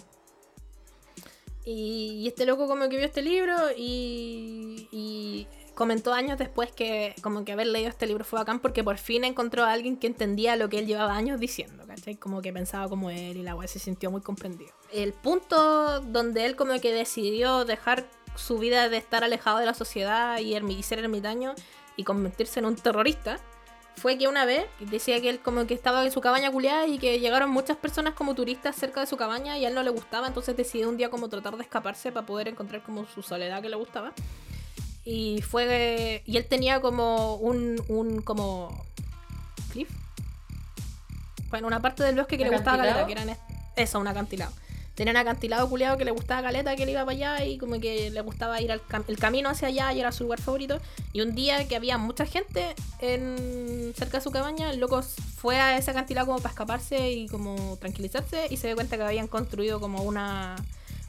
Y, 1.64 2.26
este 2.26 2.44
loco 2.44 2.66
como 2.66 2.88
que 2.88 2.96
vio 2.96 3.06
este 3.06 3.22
libro 3.22 3.54
y, 3.76 4.88
y 4.90 5.46
comentó 5.76 6.14
años 6.14 6.38
después 6.38 6.72
que 6.72 7.14
como 7.22 7.44
que 7.44 7.52
haber 7.52 7.66
leído 7.66 7.90
este 7.90 8.06
libro 8.06 8.24
fue 8.24 8.38
bacán 8.38 8.60
porque 8.60 8.82
por 8.82 8.96
fin 8.96 9.24
encontró 9.24 9.62
a 9.62 9.72
alguien 9.72 9.98
que 9.98 10.06
entendía 10.06 10.56
lo 10.56 10.70
que 10.70 10.78
él 10.78 10.86
llevaba 10.86 11.14
años 11.14 11.38
diciendo, 11.38 11.86
¿cachai? 11.86 12.16
Como 12.16 12.40
que 12.40 12.50
pensaba 12.50 12.88
como 12.88 13.10
él 13.10 13.36
y 13.36 13.42
la 13.42 13.54
weá 13.54 13.68
se 13.68 13.78
sintió 13.78 14.10
muy 14.10 14.22
comprendido. 14.22 14.72
El 14.90 15.12
punto 15.12 16.00
donde 16.00 16.46
él 16.46 16.56
como 16.56 16.80
que 16.80 16.92
decidió 16.92 17.66
dejar 17.66 18.08
su 18.36 18.58
vida 18.58 18.88
de 18.88 18.96
estar 18.96 19.22
alejado 19.22 19.58
de 19.58 19.66
la 19.66 19.74
sociedad 19.74 20.38
y 20.38 20.82
ser 20.82 20.98
ermitaño 20.98 21.54
y 21.96 22.04
convertirse 22.04 22.58
en 22.60 22.66
un 22.66 22.76
terrorista 22.76 23.38
fue 23.96 24.16
que 24.16 24.28
una 24.28 24.46
vez 24.46 24.66
decía 24.80 25.20
que 25.20 25.28
él 25.28 25.40
como 25.40 25.66
que 25.66 25.74
estaba 25.74 26.04
en 26.04 26.10
su 26.10 26.22
cabaña 26.22 26.50
culiada 26.50 26.86
y 26.86 26.98
que 26.98 27.20
llegaron 27.20 27.50
muchas 27.50 27.76
personas 27.76 28.14
como 28.14 28.34
turistas 28.34 28.76
cerca 28.76 29.00
de 29.00 29.06
su 29.06 29.16
cabaña 29.18 29.58
y 29.58 29.66
a 29.66 29.68
él 29.68 29.74
no 29.74 29.82
le 29.82 29.90
gustaba, 29.90 30.26
entonces 30.26 30.56
decidió 30.56 30.88
un 30.88 30.96
día 30.96 31.10
como 31.10 31.28
tratar 31.28 31.56
de 31.56 31.62
escaparse 31.62 32.12
para 32.12 32.26
poder 32.26 32.48
encontrar 32.48 32.82
como 32.82 33.06
su 33.06 33.22
soledad 33.22 33.60
que 33.60 33.68
le 33.68 33.76
gustaba. 33.76 34.12
Y 35.06 35.40
fue. 35.40 36.22
Y 36.26 36.36
él 36.36 36.44
tenía 36.46 36.80
como 36.80 37.36
un. 37.36 37.80
un 37.88 38.20
como. 38.20 38.84
cliff. 39.72 39.88
Bueno, 41.48 41.68
una 41.68 41.80
parte 41.80 42.02
del 42.02 42.16
bosque 42.16 42.36
que 42.36 42.44
le 42.44 42.50
gustaba 42.50 42.78
caleta, 42.78 43.06
que 43.06 43.12
era 43.12 43.38
eso, 43.76 44.00
un 44.00 44.08
acantilado. 44.08 44.52
Tenía 44.96 45.12
un 45.12 45.18
acantilado 45.18 45.68
culiado 45.68 45.96
que 45.96 46.04
le 46.04 46.10
gustaba 46.10 46.42
caleta, 46.42 46.74
que 46.74 46.82
él 46.82 46.88
iba 46.88 47.04
para 47.04 47.16
allá 47.16 47.44
y 47.44 47.56
como 47.56 47.78
que 47.78 48.10
le 48.10 48.20
gustaba 48.22 48.60
ir 48.60 48.72
al 48.72 48.80
el 49.06 49.18
camino 49.18 49.48
hacia 49.48 49.68
allá 49.68 49.92
y 49.92 50.00
era 50.00 50.10
su 50.10 50.24
lugar 50.24 50.40
favorito. 50.40 50.80
Y 51.12 51.20
un 51.20 51.36
día 51.36 51.68
que 51.68 51.76
había 51.76 51.98
mucha 51.98 52.26
gente 52.26 52.74
en 52.98 53.94
cerca 53.96 54.18
de 54.18 54.24
su 54.24 54.32
cabaña, 54.32 54.70
el 54.70 54.80
loco 54.80 55.02
fue 55.02 55.60
a 55.60 55.78
ese 55.78 55.92
acantilado 55.92 56.26
como 56.26 56.38
para 56.38 56.50
escaparse 56.50 57.12
y 57.12 57.28
como 57.28 57.76
tranquilizarse 57.78 58.48
y 58.50 58.56
se 58.56 58.66
dio 58.66 58.74
cuenta 58.74 58.96
que 58.96 59.04
habían 59.04 59.28
construido 59.28 59.78
como 59.78 60.02
una 60.02 60.56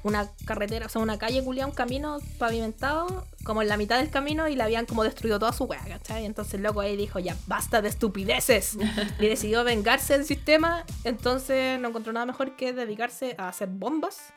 una 0.04 0.30
carretera, 0.46 0.86
o 0.86 0.90
sea, 0.90 1.02
una 1.02 1.18
calle 1.18 1.44
culiada, 1.44 1.68
un 1.68 1.76
camino 1.76 2.20
pavimentado, 2.38 3.26
como 3.44 3.62
en 3.62 3.68
la 3.68 3.78
mitad 3.78 3.98
del 3.98 4.10
camino, 4.10 4.48
y 4.48 4.56
le 4.56 4.64
habían 4.64 4.86
como 4.86 5.04
destruido 5.04 5.40
toda 5.40 5.54
su 5.54 5.66
weá, 5.66 5.84
¿cachai? 5.84 6.26
Entonces 6.26 6.56
el 6.56 6.64
loco 6.64 6.82
ahí 6.82 6.96
dijo, 6.96 7.20
ya 7.20 7.36
basta 7.48 7.82
de 7.82 7.90
estupideces. 7.90 8.78
y 9.20 9.28
decidió 9.28 9.64
vengarse 9.64 10.14
del 10.14 10.26
sistema. 10.26 10.86
Entonces 11.04 11.80
no 11.80 11.90
encontró 11.90 12.14
nada 12.14 12.26
mejor 12.26 12.56
que 12.56 12.74
dedicarse 12.74 13.36
a 13.38 13.50
hacer 13.50 13.70
bombas 13.70 14.34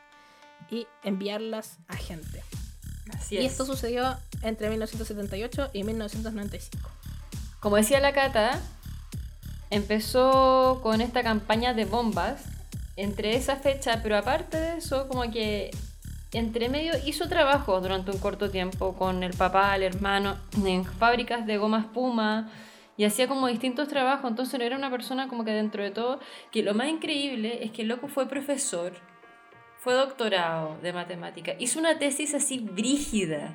y 0.69 0.87
enviarlas 1.03 1.77
a 1.87 1.95
gente. 1.95 2.43
Así 3.13 3.37
y 3.37 3.45
esto 3.45 3.65
sucedió 3.65 4.17
entre 4.41 4.69
1978 4.69 5.71
y 5.73 5.83
1995. 5.83 6.89
Como 7.59 7.75
decía 7.75 7.99
la 7.99 8.13
Cata, 8.13 8.59
empezó 9.69 10.79
con 10.81 11.01
esta 11.01 11.23
campaña 11.23 11.73
de 11.73 11.85
bombas 11.85 12.41
entre 12.95 13.35
esa 13.35 13.55
fecha, 13.55 13.99
pero 14.03 14.17
aparte 14.17 14.57
de 14.57 14.77
eso, 14.77 15.07
como 15.07 15.29
que 15.31 15.71
entre 16.33 16.69
medio 16.69 16.93
hizo 17.05 17.27
trabajo 17.27 17.79
durante 17.81 18.11
un 18.11 18.17
corto 18.19 18.49
tiempo 18.49 18.93
con 18.95 19.23
el 19.23 19.33
papá, 19.33 19.75
el 19.75 19.83
hermano, 19.83 20.37
en 20.65 20.85
fábricas 20.85 21.45
de 21.45 21.57
goma 21.57 21.81
espuma 21.81 22.49
y 22.97 23.03
hacía 23.03 23.27
como 23.27 23.47
distintos 23.47 23.87
trabajos, 23.87 24.29
entonces 24.29 24.59
era 24.59 24.77
una 24.77 24.89
persona 24.89 25.27
como 25.27 25.43
que 25.43 25.51
dentro 25.51 25.83
de 25.83 25.91
todo, 25.91 26.19
que 26.51 26.63
lo 26.63 26.73
más 26.73 26.87
increíble 26.87 27.63
es 27.63 27.71
que 27.71 27.81
el 27.81 27.87
loco 27.87 28.07
fue 28.07 28.27
profesor, 28.27 28.93
fue 29.79 29.93
doctorado 29.93 30.77
de 30.81 30.93
matemática, 30.93 31.53
hizo 31.59 31.79
una 31.79 31.97
tesis 31.97 32.33
así 32.33 32.59
brígida, 32.59 33.53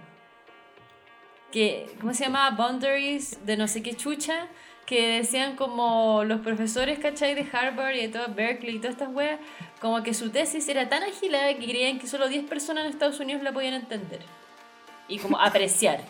que, 1.53 1.87
¿cómo 2.01 2.13
se 2.13 2.25
llama? 2.25 2.51
Boundaries 2.51 3.47
de 3.47 3.57
no 3.57 3.69
sé 3.69 3.83
qué 3.83 3.95
chucha, 3.95 4.49
que 4.87 5.19
decían 5.19 5.57
como 5.57 6.23
los 6.25 6.41
profesores, 6.41 7.01
¿cachai? 7.01 7.35
De 7.35 7.47
Harvard 7.53 7.97
y 7.97 8.03
de 8.03 8.09
toda 8.09 8.29
Berkeley 8.29 8.77
y 8.77 8.79
todas 8.79 8.93
estas 8.93 9.13
weas, 9.13 9.41
como 9.81 10.03
que 10.03 10.15
su 10.15 10.31
tesis 10.31 10.69
era 10.69 10.89
tan 10.89 11.03
agilada 11.03 11.53
que 11.55 11.67
creían 11.67 11.99
que 11.99 12.07
solo 12.07 12.29
10 12.29 12.45
personas 12.45 12.85
en 12.85 12.91
Estados 12.93 13.19
Unidos 13.19 13.43
la 13.43 13.53
podían 13.53 13.75
entender. 13.75 14.21
Y 15.09 15.19
como 15.19 15.39
apreciar. 15.39 16.01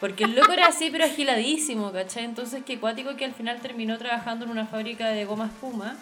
Porque 0.00 0.24
el 0.24 0.34
loco 0.34 0.52
era 0.52 0.66
así, 0.66 0.90
pero 0.90 1.04
agiladísimo, 1.04 1.92
¿cachai? 1.92 2.24
Entonces, 2.24 2.62
qué 2.64 2.78
cuático 2.80 3.16
que 3.16 3.24
al 3.24 3.32
final 3.32 3.60
terminó 3.60 3.96
trabajando 3.98 4.44
en 4.44 4.50
una 4.50 4.66
fábrica 4.66 5.08
de 5.08 5.24
goma 5.24 5.46
espuma, 5.46 5.96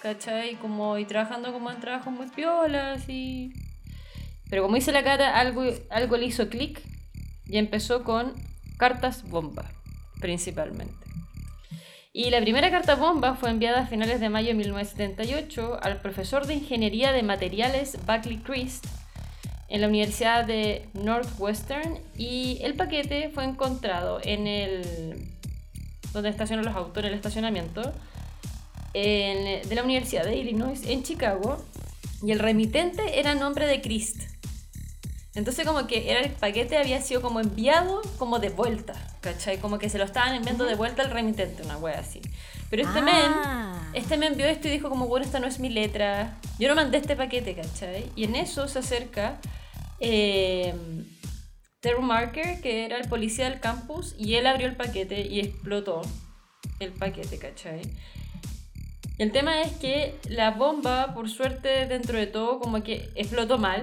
¿cachai? 0.00 0.56
Como, 0.56 0.98
y 0.98 1.04
trabajando 1.04 1.52
como 1.52 1.70
en 1.70 1.80
trabajos 1.80 2.12
muy 2.12 2.26
piolas 2.28 3.08
y... 3.08 3.52
Pero 4.50 4.62
como 4.64 4.74
dice 4.74 4.92
la 4.92 5.02
cara, 5.02 5.38
algo, 5.38 5.64
algo 5.90 6.16
le 6.18 6.26
hizo 6.26 6.50
clic 6.50 6.82
y 7.46 7.56
empezó 7.56 8.04
con 8.04 8.34
cartas 8.76 9.28
bomba, 9.28 9.64
principalmente. 10.20 11.01
Y 12.14 12.28
la 12.28 12.42
primera 12.42 12.70
carta 12.70 12.94
bomba 12.94 13.36
fue 13.36 13.48
enviada 13.48 13.80
a 13.80 13.86
finales 13.86 14.20
de 14.20 14.28
mayo 14.28 14.48
de 14.48 14.54
1978 14.54 15.78
al 15.82 16.02
profesor 16.02 16.46
de 16.46 16.54
Ingeniería 16.54 17.10
de 17.10 17.22
Materiales 17.22 17.96
Buckley 18.06 18.36
Christ 18.36 18.84
en 19.68 19.80
la 19.80 19.88
Universidad 19.88 20.44
de 20.44 20.90
Northwestern 20.92 22.00
y 22.18 22.58
el 22.60 22.74
paquete 22.74 23.30
fue 23.30 23.44
encontrado 23.44 24.20
en 24.22 24.46
el 24.46 25.30
donde 26.12 26.28
estacionan 26.28 26.66
los 26.66 26.76
autos 26.76 27.02
el 27.02 27.14
estacionamiento 27.14 27.80
de 28.92 29.62
la 29.74 29.82
Universidad 29.82 30.24
de 30.24 30.36
Illinois 30.36 30.86
en 30.86 31.02
Chicago 31.04 31.64
y 32.22 32.32
el 32.32 32.40
remitente 32.40 33.20
era 33.20 33.34
nombre 33.34 33.66
de 33.66 33.80
Christ. 33.80 34.31
Entonces 35.34 35.66
como 35.66 35.86
que 35.86 36.10
era 36.10 36.20
el 36.20 36.30
paquete 36.30 36.76
había 36.76 37.00
sido 37.00 37.22
como 37.22 37.40
enviado 37.40 38.02
como 38.18 38.38
de 38.38 38.50
vuelta, 38.50 38.94
¿cachai? 39.22 39.58
Como 39.58 39.78
que 39.78 39.88
se 39.88 39.96
lo 39.96 40.04
estaban 40.04 40.34
enviando 40.34 40.64
de 40.64 40.74
vuelta 40.74 41.02
al 41.02 41.10
remitente, 41.10 41.62
una 41.62 41.78
wea 41.78 42.00
así. 42.00 42.20
Pero 42.68 42.82
este 42.82 43.00
men, 43.00 43.14
ah. 43.16 43.90
este 43.94 44.18
men 44.18 44.36
vio 44.36 44.46
esto 44.46 44.68
y 44.68 44.72
dijo 44.72 44.90
como, 44.90 45.06
bueno, 45.06 45.24
esta 45.24 45.40
no 45.40 45.46
es 45.46 45.58
mi 45.58 45.70
letra. 45.70 46.38
Yo 46.58 46.68
no 46.68 46.74
mandé 46.74 46.98
este 46.98 47.16
paquete, 47.16 47.54
¿cachai? 47.54 48.10
Y 48.14 48.24
en 48.24 48.36
eso 48.36 48.68
se 48.68 48.80
acerca 48.80 49.40
eh, 50.00 50.74
Terry 51.80 52.02
Marker, 52.02 52.60
que 52.60 52.84
era 52.84 52.98
el 52.98 53.08
policía 53.08 53.48
del 53.48 53.60
campus, 53.60 54.14
y 54.18 54.34
él 54.34 54.46
abrió 54.46 54.66
el 54.68 54.76
paquete 54.76 55.22
y 55.26 55.40
explotó 55.40 56.02
el 56.78 56.92
paquete, 56.92 57.38
¿cachai? 57.38 57.80
El 59.18 59.32
tema 59.32 59.62
es 59.62 59.72
que 59.72 60.18
la 60.28 60.50
bomba, 60.50 61.14
por 61.14 61.30
suerte, 61.30 61.86
dentro 61.86 62.18
de 62.18 62.26
todo, 62.26 62.58
como 62.60 62.82
que 62.82 63.10
explotó 63.14 63.56
mal 63.56 63.82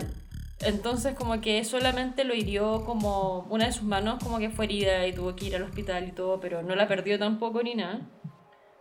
entonces 0.61 1.15
como 1.15 1.39
que 1.39 1.63
solamente 1.63 2.23
lo 2.23 2.33
hirió 2.33 2.83
como 2.85 3.47
una 3.49 3.65
de 3.65 3.71
sus 3.71 3.83
manos 3.83 4.21
como 4.21 4.39
que 4.39 4.49
fue 4.49 4.65
herida 4.65 5.07
y 5.07 5.13
tuvo 5.13 5.35
que 5.35 5.45
ir 5.45 5.55
al 5.55 5.63
hospital 5.63 6.07
y 6.07 6.11
todo, 6.11 6.39
pero 6.39 6.61
no 6.63 6.75
la 6.75 6.87
perdió 6.87 7.17
tampoco 7.17 7.63
ni 7.63 7.75
nada. 7.75 8.01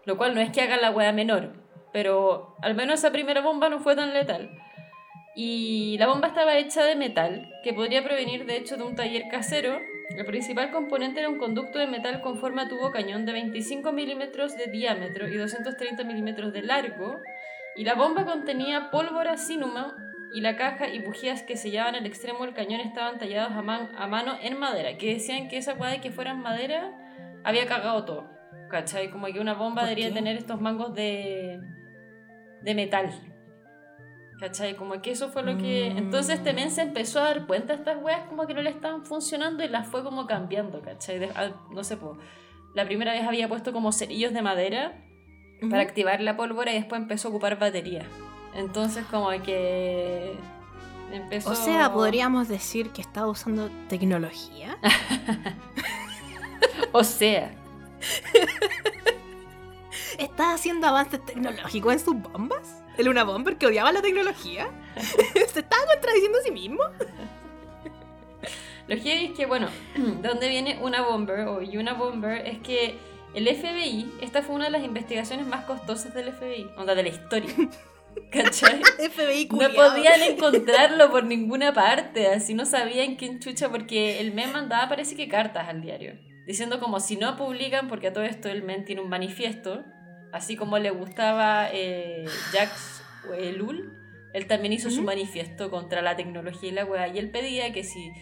Lo 0.05 0.17
cual 0.17 0.35
no 0.35 0.41
es 0.41 0.51
que 0.51 0.62
haga 0.62 0.77
la 0.77 0.91
wea 0.91 1.12
menor, 1.12 1.53
pero 1.93 2.57
al 2.62 2.75
menos 2.75 3.01
esa 3.01 3.12
primera 3.12 3.43
bomba 3.43 3.69
no 3.69 3.79
fue 3.81 3.95
tan 3.95 4.12
letal. 4.12 4.51
Y 5.37 5.97
la 5.99 6.09
bomba 6.09 6.29
estaba 6.29 6.57
hecha 6.57 6.83
de 6.85 6.97
metal, 6.97 7.49
que 7.62 7.73
podría 7.73 8.03
provenir 8.03 8.45
de 8.45 8.57
hecho 8.57 8.77
de 8.77 8.83
un 8.83 8.97
taller 8.97 9.29
casero. 9.31 9.79
El 10.17 10.27
principal 10.27 10.73
componente 10.73 11.21
era 11.21 11.29
un 11.29 11.38
conducto 11.38 11.79
de 11.79 11.87
metal 11.87 12.23
con 12.23 12.38
forma 12.38 12.69
tubo 12.69 12.91
cañón 12.91 13.25
de 13.25 13.33
25 13.33 13.93
milímetros 13.93 14.57
de 14.57 14.67
diámetro 14.67 15.29
y 15.29 15.37
230 15.37 16.03
milímetros 16.03 16.53
de 16.53 16.62
largo. 16.62 17.21
Y 17.77 17.85
la 17.85 17.95
bomba 17.95 18.25
contenía 18.25 18.91
pólvora 18.91 19.37
sin 19.37 19.62
y 20.33 20.41
la 20.41 20.57
caja 20.57 20.88
y 20.88 21.01
bujías 21.01 21.43
que 21.43 21.57
sellaban 21.57 21.95
el 21.95 22.07
extremo 22.07 22.45
del 22.45 22.55
cañón 22.55 22.81
estaban 22.81 23.19
tallados 23.19 23.53
a, 23.53 23.59
a 23.59 24.07
mano 24.07 24.37
en 24.43 24.59
madera, 24.59 24.97
que 24.99 25.14
decían 25.14 25.49
que 25.49 25.57
esa 25.57 25.77
cuadra 25.77 25.97
de 25.97 26.01
que 26.01 26.11
fueran 26.11 26.43
madera 26.43 26.93
había 27.45 27.67
cagado 27.67 28.05
todo, 28.05 28.31
¿cachai? 28.71 29.11
Como 29.11 29.27
que 29.27 29.41
una 29.41 29.55
bomba 29.55 29.83
debería 29.85 30.12
tener 30.12 30.37
estos 30.37 30.61
mangos 30.61 30.95
de, 30.95 31.61
de 32.62 32.75
metal, 32.75 33.11
¿cachai? 34.38 34.77
Como 34.77 35.01
que 35.01 35.12
eso 35.12 35.29
fue 35.29 35.43
lo 35.43 35.57
que... 35.57 35.91
Mm. 35.95 35.99
Entonces 35.99 36.38
este 36.38 36.53
men 36.53 36.71
se 36.71 36.83
empezó 36.83 37.21
a 37.21 37.25
dar 37.25 37.47
cuenta 37.47 37.75
de 37.75 37.79
estas 37.81 38.03
weas 38.03 38.25
como 38.29 38.47
que 38.47 38.55
no 38.55 38.62
le 38.62 38.71
estaban 38.71 39.05
funcionando 39.05 39.64
y 39.64 39.69
las 39.69 39.87
fue 39.87 40.03
como 40.05 40.27
cambiando, 40.27 40.83
¿cachai? 40.83 41.23
Ah, 41.35 41.51
no 41.71 41.83
sé, 41.85 41.97
pues, 41.97 42.19
la 42.75 42.85
primera 42.85 43.12
vez 43.12 43.25
había 43.25 43.49
puesto 43.49 43.73
como 43.73 43.93
cerillos 43.93 44.33
de 44.33 44.43
madera 44.43 45.05
para 45.71 45.83
activar 45.83 46.21
la 46.21 46.37
pólvora 46.37 46.71
y 46.73 46.75
después 46.75 47.01
empezó 47.01 47.29
a 47.29 47.31
ocupar 47.31 47.59
batería. 47.59 48.07
Entonces 48.55 49.05
como 49.11 49.31
que 49.43 50.37
empezó... 51.13 51.51
O 51.51 51.55
sea, 51.55 51.93
podríamos 51.93 52.49
decir 52.49 52.91
que 52.91 53.01
estaba 53.01 53.29
usando 53.29 53.71
tecnología. 53.89 54.79
o 56.93 57.05
sea. 57.05 57.55
¿Estás 60.19 60.55
haciendo 60.55 60.87
avances 60.87 61.25
tecnológicos 61.25 61.93
en 61.93 62.01
sus 62.01 62.15
bombas? 62.15 62.83
¿El 62.97 63.09
una 63.09 63.23
bomber 63.23 63.57
que 63.57 63.67
odiaba 63.67 63.93
la 63.93 64.03
tecnología? 64.03 64.69
¿Se 64.97 65.61
estaba 65.61 65.83
contradiciendo 65.93 66.39
a 66.39 66.43
sí 66.43 66.51
mismo? 66.51 66.83
Lo 68.89 68.97
que 68.97 69.27
es 69.27 69.37
que, 69.37 69.47
bueno, 69.47 69.69
¿dónde 70.23 70.49
viene 70.49 70.79
una 70.83 71.03
bomber 71.03 71.47
o 71.47 71.59
una 71.59 71.95
bomber? 71.95 72.47
Es 72.47 72.59
que 72.59 72.99
el 73.35 73.47
FBI, 73.47 74.15
esta 74.21 74.43
fue 74.43 74.57
una 74.57 74.65
de 74.65 74.71
las 74.71 74.83
investigaciones 74.83 75.47
más 75.47 75.65
costosas 75.65 76.13
del 76.15 76.33
FBI, 76.33 76.71
onda 76.77 76.97
de 76.97 77.03
la 77.05 77.09
historia. 77.11 77.55
¿Cachai? 78.31 78.81
no 79.50 79.68
podían 79.74 80.22
encontrarlo 80.22 81.11
por 81.11 81.24
ninguna 81.24 81.72
parte, 81.72 82.28
así 82.28 82.54
no 82.54 82.64
sabían 82.64 83.16
quién 83.16 83.40
chucha, 83.40 83.68
porque 83.68 84.20
el 84.20 84.33
men 84.33 84.52
mandaba 84.52 84.88
parece 84.88 85.16
que 85.16 85.28
cartas 85.28 85.68
al 85.68 85.81
diario, 85.81 86.18
diciendo 86.46 86.81
como 86.81 87.00
si 87.00 87.16
no 87.16 87.37
publican, 87.37 87.88
porque 87.88 88.09
a 88.09 88.12
todo 88.12 88.24
esto 88.24 88.48
el 88.48 88.62
men 88.62 88.85
tiene 88.85 89.00
un 89.00 89.09
manifiesto, 89.09 89.85
así 90.33 90.57
como 90.57 90.78
le 90.78 90.90
gustaba 90.90 91.68
eh, 91.72 92.24
Jacques 92.52 93.02
Ellul, 93.38 93.92
Él 94.33 94.46
también 94.46 94.72
hizo 94.72 94.90
su 94.90 95.02
manifiesto 95.02 95.70
contra 95.70 96.02
la 96.02 96.16
tecnología 96.16 96.68
y 96.68 96.72
la 96.72 96.85
weá. 96.85 97.09
Y 97.09 97.18
él 97.18 97.31
pedía 97.31 97.72
que 97.72 97.83
si, 97.83 98.12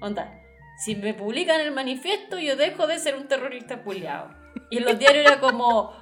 onda, 0.00 0.40
si 0.84 0.96
me 0.96 1.14
publican 1.14 1.60
el 1.60 1.72
manifiesto, 1.72 2.38
yo 2.38 2.56
dejo 2.56 2.86
de 2.86 2.98
ser 2.98 3.16
un 3.16 3.28
terrorista 3.28 3.82
puliado. 3.82 4.30
Y 4.70 4.78
en 4.78 4.84
los 4.84 4.98
diarios 4.98 5.26
era 5.26 5.40
como, 5.40 5.92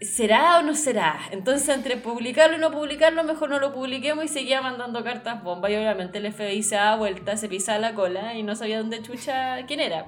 ¿será 0.00 0.58
o 0.58 0.62
no 0.62 0.74
será? 0.74 1.20
Entonces, 1.30 1.68
entre 1.68 1.96
publicarlo 1.96 2.56
y 2.56 2.60
no 2.60 2.70
publicarlo, 2.70 3.24
mejor 3.24 3.50
no 3.50 3.58
lo 3.58 3.72
publiquemos 3.72 4.24
y 4.24 4.28
seguía 4.28 4.62
mandando 4.62 5.04
cartas 5.04 5.42
bomba. 5.42 5.70
Y 5.70 5.76
obviamente 5.76 6.18
el 6.18 6.32
FBI 6.32 6.62
se 6.62 6.76
da 6.76 6.96
vuelta, 6.96 7.36
se 7.36 7.48
pisa 7.48 7.78
la 7.78 7.94
cola 7.94 8.34
y 8.34 8.42
no 8.42 8.54
sabía 8.56 8.78
dónde 8.78 9.02
chucha 9.02 9.64
quién 9.66 9.80
era. 9.80 10.06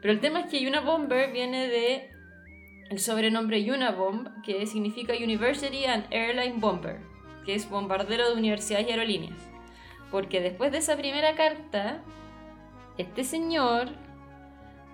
Pero 0.00 0.12
el 0.12 0.20
tema 0.20 0.40
es 0.40 0.46
que 0.46 0.66
Una 0.66 0.80
Bomber 0.80 1.32
viene 1.32 1.68
de 1.68 2.10
el 2.90 3.00
sobrenombre 3.00 3.70
Unabomb, 3.70 4.42
que 4.42 4.66
significa 4.66 5.12
University 5.12 5.84
and 5.84 6.06
Airline 6.10 6.58
Bomber, 6.58 7.00
que 7.44 7.54
es 7.54 7.68
bombardero 7.68 8.28
de 8.28 8.36
universidades 8.36 8.88
y 8.88 8.90
aerolíneas. 8.92 9.38
Porque 10.10 10.40
después 10.40 10.72
de 10.72 10.78
esa 10.78 10.96
primera 10.96 11.34
carta, 11.34 12.02
este 12.96 13.24
señor 13.24 13.90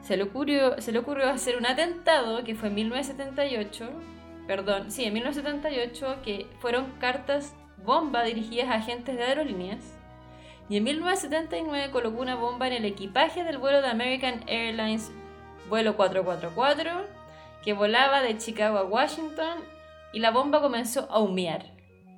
se 0.04 0.16
le 0.16 0.24
ocurrió, 0.24 0.80
se 0.80 0.92
le 0.92 0.98
ocurrió 0.98 1.30
hacer 1.30 1.56
un 1.56 1.66
atentado 1.66 2.44
que 2.44 2.54
fue 2.54 2.68
en 2.68 2.74
1978, 2.74 3.90
perdón, 4.46 4.90
sí, 4.90 5.04
en 5.04 5.14
1978, 5.14 6.22
que 6.22 6.46
fueron 6.60 6.92
cartas 7.00 7.54
bomba 7.84 8.22
dirigidas 8.22 8.68
a 8.68 8.74
agentes 8.74 9.16
de 9.16 9.24
aerolíneas. 9.24 9.98
Y 10.68 10.76
en 10.76 10.84
1979 10.84 11.90
colocó 11.90 12.20
una 12.20 12.34
bomba 12.36 12.66
en 12.66 12.74
el 12.74 12.84
equipaje 12.84 13.44
del 13.44 13.58
vuelo 13.58 13.82
de 13.82 13.88
American 13.88 14.44
Airlines 14.46 15.10
vuelo 15.68 15.96
444 15.96 17.06
que 17.64 17.72
volaba 17.72 18.20
de 18.20 18.36
Chicago 18.36 18.78
a 18.78 18.84
Washington 18.84 19.60
y 20.12 20.18
la 20.18 20.30
bomba 20.30 20.60
comenzó 20.60 21.10
a 21.10 21.18
humear, 21.18 21.72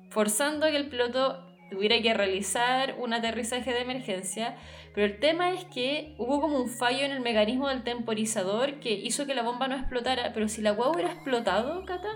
forzando 0.09 0.67
que 0.67 0.75
el 0.75 0.89
piloto 0.89 1.47
tuviera 1.69 2.01
que 2.01 2.13
realizar 2.13 2.95
un 2.99 3.13
aterrizaje 3.13 3.73
de 3.73 3.81
emergencia. 3.81 4.55
Pero 4.97 5.13
el 5.13 5.19
tema 5.19 5.51
es 5.51 5.63
que 5.65 6.15
hubo 6.17 6.41
como 6.41 6.57
un 6.57 6.69
fallo 6.69 7.05
en 7.05 7.11
el 7.11 7.19
mecanismo 7.19 7.67
del 7.67 7.83
temporizador 7.83 8.79
que 8.79 8.93
hizo 8.93 9.27
que 9.27 9.35
la 9.35 9.43
bomba 9.43 9.67
no 9.67 9.75
explotara. 9.75 10.33
Pero 10.33 10.49
si 10.49 10.63
la 10.63 10.73
hueá 10.73 10.89
hubiera 10.89 11.13
explotado, 11.13 11.85
Cata, 11.85 12.07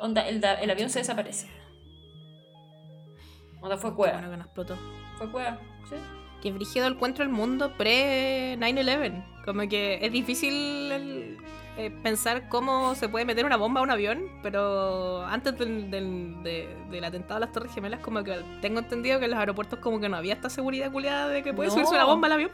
onda, 0.00 0.26
el, 0.26 0.42
el, 0.42 0.70
avión 0.72 0.90
se 0.90 0.98
desaparece. 0.98 1.46
Onda 3.62 3.76
fue 3.76 3.94
cueva. 3.94 4.14
Bueno 4.14 4.32
que 4.32 4.36
no 4.38 4.42
explotó. 4.42 4.76
Fue 5.18 5.30
cueva, 5.30 5.60
sí. 5.88 5.94
Que 6.42 6.50
brígido 6.50 6.88
encuentro 6.88 7.22
el 7.22 7.30
mundo 7.30 7.76
pre 7.76 8.58
9-11. 8.58 9.44
Como 9.44 9.68
que 9.68 10.04
es 10.04 10.10
difícil 10.10 11.38
eh, 11.78 11.90
pensar 11.90 12.48
cómo 12.48 12.94
se 12.94 13.06
puede 13.06 13.26
meter 13.26 13.44
una 13.44 13.58
bomba 13.58 13.80
a 13.80 13.84
un 13.84 13.90
avión, 13.90 14.30
pero 14.42 15.22
antes 15.26 15.58
del, 15.58 15.90
del, 15.90 17.04
atentado 17.04 17.36
a 17.36 17.40
las 17.40 17.52
Torres 17.52 17.70
Gemelas, 17.74 18.00
como 18.00 18.24
que 18.24 18.34
tengo 18.62 18.78
entendido 18.78 19.18
que 19.18 19.26
en 19.26 19.32
los 19.32 19.40
aeropuertos 19.40 19.78
como 19.80 20.00
que 20.00 20.08
no 20.08 20.16
había 20.16 20.32
esta 20.32 20.48
seguridad 20.48 20.90
culiada 20.90 21.28
de 21.28 21.42
que 21.42 21.52
puede 21.52 21.70
subirse 21.70 21.94
una 21.94 22.04
bomba 22.04 22.28
al 22.28 22.32
avión, 22.32 22.50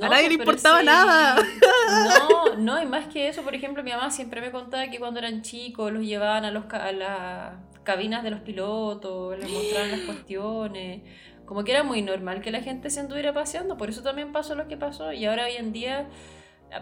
a 0.00 0.08
nadie 0.08 0.28
le 0.28 0.34
importaba 0.34 0.82
nada. 0.82 1.36
No, 2.18 2.56
no, 2.56 2.82
y 2.82 2.86
más 2.86 3.06
que 3.08 3.28
eso, 3.28 3.42
por 3.42 3.54
ejemplo, 3.54 3.82
mi 3.82 3.90
mamá 3.90 4.10
siempre 4.10 4.40
me 4.40 4.50
contaba 4.50 4.88
que 4.88 4.98
cuando 4.98 5.18
eran 5.20 5.42
chicos 5.42 5.92
los 5.92 6.02
llevaban 6.02 6.46
a, 6.46 6.50
los, 6.50 6.64
a 6.72 6.92
las 6.92 7.52
cabinas 7.82 8.22
de 8.22 8.30
los 8.30 8.40
pilotos, 8.40 9.38
les 9.38 9.50
mostraban 9.50 9.90
las 9.90 10.00
cuestiones. 10.00 11.02
Como 11.44 11.64
que 11.64 11.72
era 11.72 11.82
muy 11.82 12.00
normal 12.00 12.40
que 12.40 12.50
la 12.50 12.62
gente 12.62 12.88
se 12.88 13.00
anduviera 13.00 13.34
paseando, 13.34 13.76
por 13.76 13.90
eso 13.90 14.02
también 14.02 14.32
pasó 14.32 14.54
lo 14.54 14.66
que 14.66 14.78
pasó. 14.78 15.12
Y 15.12 15.26
ahora 15.26 15.44
hoy 15.44 15.56
en 15.56 15.72
día 15.74 16.08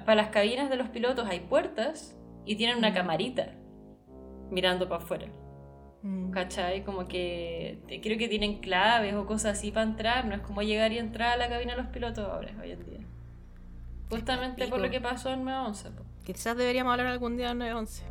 para 0.00 0.14
las 0.14 0.28
cabinas 0.30 0.70
de 0.70 0.76
los 0.76 0.88
pilotos 0.88 1.28
hay 1.28 1.40
puertas 1.40 2.16
y 2.44 2.56
tienen 2.56 2.78
una 2.78 2.90
mm. 2.90 2.94
camarita 2.94 3.54
mirando 4.50 4.88
para 4.88 5.02
afuera. 5.02 5.26
Mm. 6.02 6.30
¿Cachai? 6.30 6.84
Como 6.84 7.06
que 7.06 7.80
creo 8.02 8.18
que 8.18 8.28
tienen 8.28 8.60
claves 8.60 9.14
o 9.14 9.26
cosas 9.26 9.58
así 9.58 9.70
para 9.70 9.86
entrar. 9.86 10.24
No 10.26 10.34
es 10.34 10.40
como 10.40 10.62
llegar 10.62 10.92
y 10.92 10.98
entrar 10.98 11.32
a 11.32 11.36
la 11.36 11.48
cabina 11.48 11.76
de 11.76 11.82
los 11.82 11.90
pilotos 11.90 12.26
ahora, 12.28 12.52
hoy 12.60 12.72
en 12.72 12.84
día. 12.84 13.00
Justamente 14.10 14.68
por 14.68 14.80
lo 14.80 14.90
que 14.90 15.00
pasó 15.00 15.30
en 15.32 15.44
911. 15.44 15.90
Quizás 16.24 16.56
deberíamos 16.56 16.92
hablar 16.92 17.06
algún 17.06 17.36
día 17.36 17.50
en 17.50 17.58
911. 17.58 18.04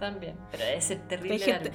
También, 0.00 0.36
pero 0.50 0.64
debe 0.64 0.80
ser 0.80 1.06
terrible. 1.06 1.70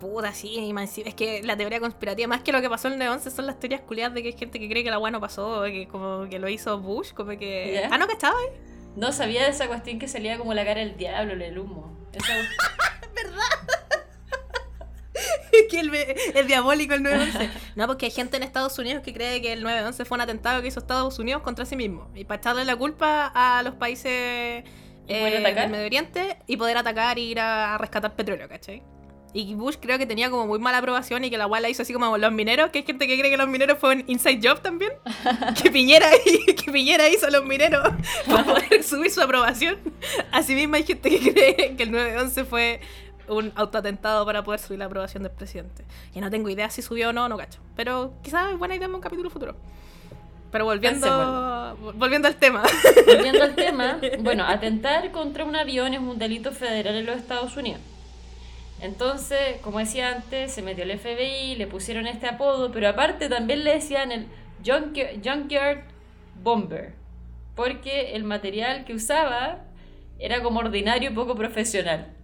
Puta, 0.00 0.32
sí, 0.32 0.72
es 1.04 1.14
que 1.14 1.42
la 1.42 1.56
teoría 1.56 1.80
conspirativa, 1.80 2.28
más 2.28 2.42
que 2.42 2.52
lo 2.52 2.60
que 2.60 2.70
pasó 2.70 2.88
en 2.88 3.02
el 3.02 3.08
11 3.08 3.30
son 3.32 3.46
las 3.46 3.58
teorías 3.58 3.80
culiadas 3.80 4.14
de 4.14 4.22
que 4.22 4.28
hay 4.28 4.36
gente 4.36 4.60
que 4.60 4.68
cree 4.68 4.84
que 4.84 4.90
la 4.90 4.98
weá 4.98 5.10
no 5.10 5.20
pasó, 5.20 5.64
que 5.64 5.88
como 5.88 6.28
que 6.28 6.38
lo 6.38 6.48
hizo 6.48 6.78
Bush, 6.78 7.12
como 7.12 7.36
que... 7.36 7.84
Ah, 7.90 7.98
¿no 7.98 8.06
cachaba? 8.06 8.36
No 8.94 9.12
sabía 9.12 9.42
de 9.42 9.50
esa 9.50 9.66
cuestión 9.66 9.98
que 9.98 10.06
salía 10.06 10.38
como 10.38 10.54
la 10.54 10.64
cara 10.64 10.80
del 10.80 10.96
diablo, 10.96 11.32
el 11.32 11.58
humo. 11.58 11.96
Esa... 12.12 12.32
¿Verdad? 13.14 13.42
que 15.70 15.80
el, 15.80 15.92
el, 16.34 16.46
diabólico 16.46 16.94
el 16.94 17.02
9-11. 17.02 17.50
No, 17.74 17.86
porque 17.88 18.06
hay 18.06 18.12
gente 18.12 18.36
en 18.36 18.44
Estados 18.44 18.78
Unidos 18.78 19.02
que 19.02 19.12
cree 19.12 19.42
que 19.42 19.52
el 19.52 19.64
9-11 19.64 20.04
fue 20.04 20.16
un 20.16 20.20
atentado 20.20 20.62
que 20.62 20.68
hizo 20.68 20.80
Estados 20.80 21.18
Unidos 21.18 21.42
contra 21.42 21.64
sí 21.64 21.74
mismo. 21.74 22.10
Y 22.14 22.24
para 22.24 22.38
echarle 22.38 22.64
la 22.64 22.76
culpa 22.76 23.32
a 23.34 23.62
los 23.64 23.74
países 23.74 24.12
eh, 24.12 24.64
del 25.08 25.70
Medio 25.70 25.86
Oriente 25.86 26.38
y 26.46 26.56
poder 26.56 26.76
atacar 26.76 27.18
y 27.18 27.30
ir 27.30 27.40
a 27.40 27.76
rescatar 27.78 28.14
petróleo, 28.14 28.48
¿cachai? 28.48 28.82
Y 29.34 29.54
Bush 29.54 29.76
creo 29.80 29.98
que 29.98 30.06
tenía 30.06 30.30
como 30.30 30.46
muy 30.46 30.58
mala 30.58 30.78
aprobación 30.78 31.22
y 31.24 31.30
que 31.30 31.36
la 31.36 31.44
guay 31.44 31.60
la 31.60 31.68
hizo 31.68 31.82
así 31.82 31.92
como 31.92 32.16
los 32.16 32.32
mineros, 32.32 32.70
que 32.70 32.78
hay 32.78 32.84
gente 32.84 33.06
que 33.06 33.18
cree 33.18 33.30
que 33.30 33.36
los 33.36 33.48
mineros 33.48 33.78
fue 33.78 33.96
un 33.96 34.04
inside 34.06 34.40
job 34.42 34.60
también. 34.60 34.92
que 35.62 35.70
Piñera, 35.70 36.08
que 36.46 36.72
Piñera 36.72 37.08
hizo 37.08 37.26
a 37.26 37.30
los 37.30 37.44
mineros 37.44 37.86
para 38.26 38.44
poder 38.44 38.82
subir 38.82 39.10
su 39.10 39.20
aprobación. 39.20 39.76
Asimismo 40.32 40.76
hay 40.76 40.84
gente 40.84 41.10
que 41.10 41.32
cree 41.32 41.76
que 41.76 41.82
el 41.82 41.90
9-11 41.90 42.46
fue 42.46 42.80
un 43.28 43.52
autoatentado 43.56 44.24
para 44.24 44.42
poder 44.42 44.60
subir 44.60 44.78
la 44.78 44.86
aprobación 44.86 45.22
del 45.22 45.32
presidente. 45.32 45.84
Y 46.14 46.20
no 46.20 46.30
tengo 46.30 46.48
idea 46.48 46.70
si 46.70 46.80
subió 46.80 47.10
o 47.10 47.12
no, 47.12 47.28
no 47.28 47.36
cacho. 47.36 47.60
Pero 47.76 48.14
quizás 48.22 48.50
es 48.50 48.58
buena 48.58 48.76
idea 48.76 48.86
en 48.86 48.94
un 48.94 49.00
capítulo 49.02 49.28
futuro. 49.28 49.54
Pero 50.50 50.64
volviendo, 50.64 51.76
volviendo 51.96 52.26
al 52.26 52.36
tema. 52.36 52.62
Volviendo 53.06 53.42
al 53.42 53.54
tema, 53.54 54.00
bueno, 54.20 54.44
atentar 54.46 55.12
contra 55.12 55.44
un 55.44 55.54
avión 55.54 55.92
es 55.92 56.00
un 56.00 56.18
delito 56.18 56.52
federal 56.52 56.94
en 56.94 57.04
los 57.04 57.18
Estados 57.18 57.54
Unidos. 57.58 57.82
Entonces, 58.80 59.56
como 59.60 59.80
decía 59.80 60.12
antes, 60.12 60.52
se 60.52 60.62
metió 60.62 60.84
el 60.84 60.98
FBI, 60.98 61.56
le 61.56 61.66
pusieron 61.66 62.06
este 62.06 62.26
apodo, 62.26 62.70
pero 62.70 62.88
aparte 62.88 63.28
también 63.28 63.64
le 63.64 63.74
decían 63.74 64.12
el 64.12 64.26
Junkyard 64.64 65.82
Bomber, 66.42 66.92
porque 67.56 68.14
el 68.14 68.24
material 68.24 68.84
que 68.84 68.94
usaba 68.94 69.64
era 70.18 70.42
como 70.42 70.60
ordinario 70.60 71.10
y 71.10 71.14
poco 71.14 71.34
profesional. 71.34 72.14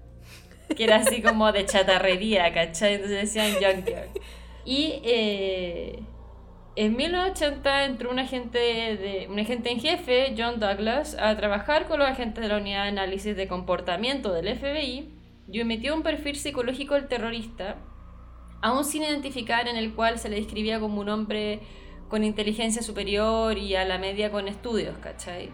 Que 0.76 0.84
era 0.84 0.96
así 0.96 1.20
como 1.22 1.50
de 1.52 1.66
chatarrería, 1.66 2.52
¿cachai? 2.52 2.94
Entonces 2.94 3.34
decían 3.34 3.52
Junkyard. 3.54 4.08
Y 4.64 5.00
eh, 5.04 6.02
en 6.76 6.96
1980 6.96 7.84
entró 7.84 8.10
un 8.10 8.18
agente, 8.18 8.58
de, 8.58 9.26
un 9.28 9.38
agente 9.38 9.70
en 9.70 9.80
jefe, 9.80 10.34
John 10.38 10.60
Douglas, 10.60 11.16
a 11.20 11.36
trabajar 11.36 11.86
con 11.86 11.98
los 11.98 12.08
agentes 12.08 12.42
de 12.42 12.48
la 12.48 12.56
Unidad 12.58 12.84
de 12.84 12.88
Análisis 12.88 13.36
de 13.36 13.48
Comportamiento 13.48 14.32
del 14.32 14.56
FBI 14.56 15.23
y 15.50 15.60
emitió 15.60 15.94
un 15.94 16.02
perfil 16.02 16.36
psicológico 16.36 16.94
del 16.94 17.08
terrorista, 17.08 17.76
aún 18.62 18.84
sin 18.84 19.02
identificar, 19.02 19.68
en 19.68 19.76
el 19.76 19.94
cual 19.94 20.18
se 20.18 20.28
le 20.28 20.36
describía 20.36 20.80
como 20.80 21.00
un 21.00 21.08
hombre 21.08 21.60
con 22.08 22.24
inteligencia 22.24 22.82
superior 22.82 23.58
y 23.58 23.76
a 23.76 23.84
la 23.84 23.98
media 23.98 24.30
con 24.30 24.48
estudios, 24.48 24.96
¿cachai? 24.98 25.50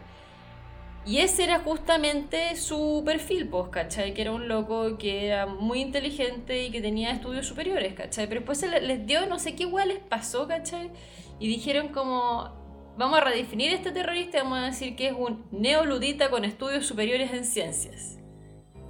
Y 1.07 1.19
ese 1.19 1.45
era 1.45 1.61
justamente 1.61 2.55
su 2.57 3.03
perfil, 3.07 3.49
pues, 3.49 3.69
¿cachai? 3.71 4.13
Que 4.13 4.23
era 4.23 4.33
un 4.33 4.49
loco 4.49 4.99
que 4.99 5.27
era 5.27 5.47
muy 5.47 5.81
inteligente 5.81 6.67
y 6.67 6.71
que 6.71 6.83
tenía 6.83 7.11
estudios 7.11 7.47
superiores, 7.47 7.95
¿cachai? 7.95 8.29
Pero 8.29 8.41
después 8.41 8.59
se 8.59 8.81
les 8.81 9.07
dio 9.07 9.27
no 9.27 9.39
sé 9.39 9.57
qué 9.57 9.63
igual 9.63 9.89
les 9.89 9.99
pasó, 9.99 10.47
¿cachai? 10.47 10.91
Y 11.39 11.49
dijeron 11.49 11.89
como, 11.89 12.95
vamos 12.99 13.19
a 13.19 13.25
redefinir 13.25 13.73
este 13.73 13.93
terrorista 13.93 14.39
y 14.39 14.43
vamos 14.43 14.59
a 14.59 14.67
decir 14.67 14.95
que 14.95 15.09
es 15.09 15.15
un 15.17 15.47
neoludita 15.51 16.29
con 16.29 16.45
estudios 16.45 16.87
superiores 16.87 17.33
en 17.33 17.45
ciencias. 17.45 18.20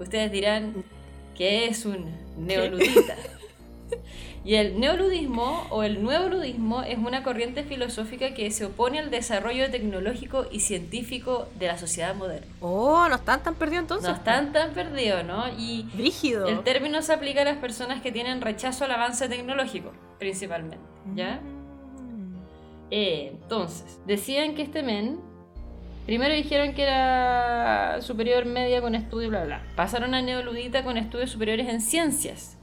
Ustedes 0.01 0.33
dirán 0.33 0.83
que 1.37 1.67
es 1.67 1.85
un 1.85 2.07
neoludita. 2.39 3.17
Y 4.43 4.55
el 4.55 4.81
neoludismo 4.81 5.67
o 5.69 5.83
el 5.83 6.03
nuevo 6.03 6.29
ludismo 6.29 6.83
es 6.83 6.97
una 6.97 7.23
corriente 7.23 7.63
filosófica 7.63 8.33
que 8.33 8.51
se 8.51 8.65
opone 8.65 8.99
al 8.99 9.11
desarrollo 9.11 9.71
tecnológico 9.71 10.47
y 10.51 10.61
científico 10.61 11.47
de 11.59 11.67
la 11.67 11.77
sociedad 11.77 12.15
moderna. 12.15 12.47
Oh, 12.61 13.07
no 13.09 13.17
están 13.17 13.43
tan 13.43 13.55
perdidos 13.55 13.83
entonces. 13.83 14.09
No 14.09 14.17
están 14.17 14.53
tan 14.53 14.71
perdidos, 14.73 15.25
¿no? 15.25 15.47
Y 15.59 15.87
Rígido. 15.95 16.49
el 16.49 16.61
término 16.61 17.03
se 17.03 17.13
aplica 17.13 17.43
a 17.43 17.45
las 17.45 17.59
personas 17.59 18.01
que 18.01 18.13
tienen 18.13 18.41
rechazo 18.41 18.87
al 18.87 18.93
avance 18.93 19.29
tecnológico, 19.29 19.93
principalmente, 20.19 20.79
¿ya? 21.15 21.41
Mm. 21.43 22.37
Eh, 22.91 23.33
entonces, 23.35 24.01
decían 24.07 24.55
que 24.55 24.63
este 24.63 24.83
men 24.83 25.21
Primero 26.11 26.35
dijeron 26.35 26.75
que 26.75 26.83
era 26.83 28.03
superior 28.03 28.45
media 28.45 28.81
con 28.81 28.97
estudio, 28.97 29.29
bla, 29.29 29.45
bla. 29.45 29.63
Pasaron 29.77 30.13
a 30.13 30.21
neoludita 30.21 30.83
con 30.83 30.97
estudios 30.97 31.31
superiores 31.31 31.69
en 31.69 31.81
ciencias. 31.81 32.59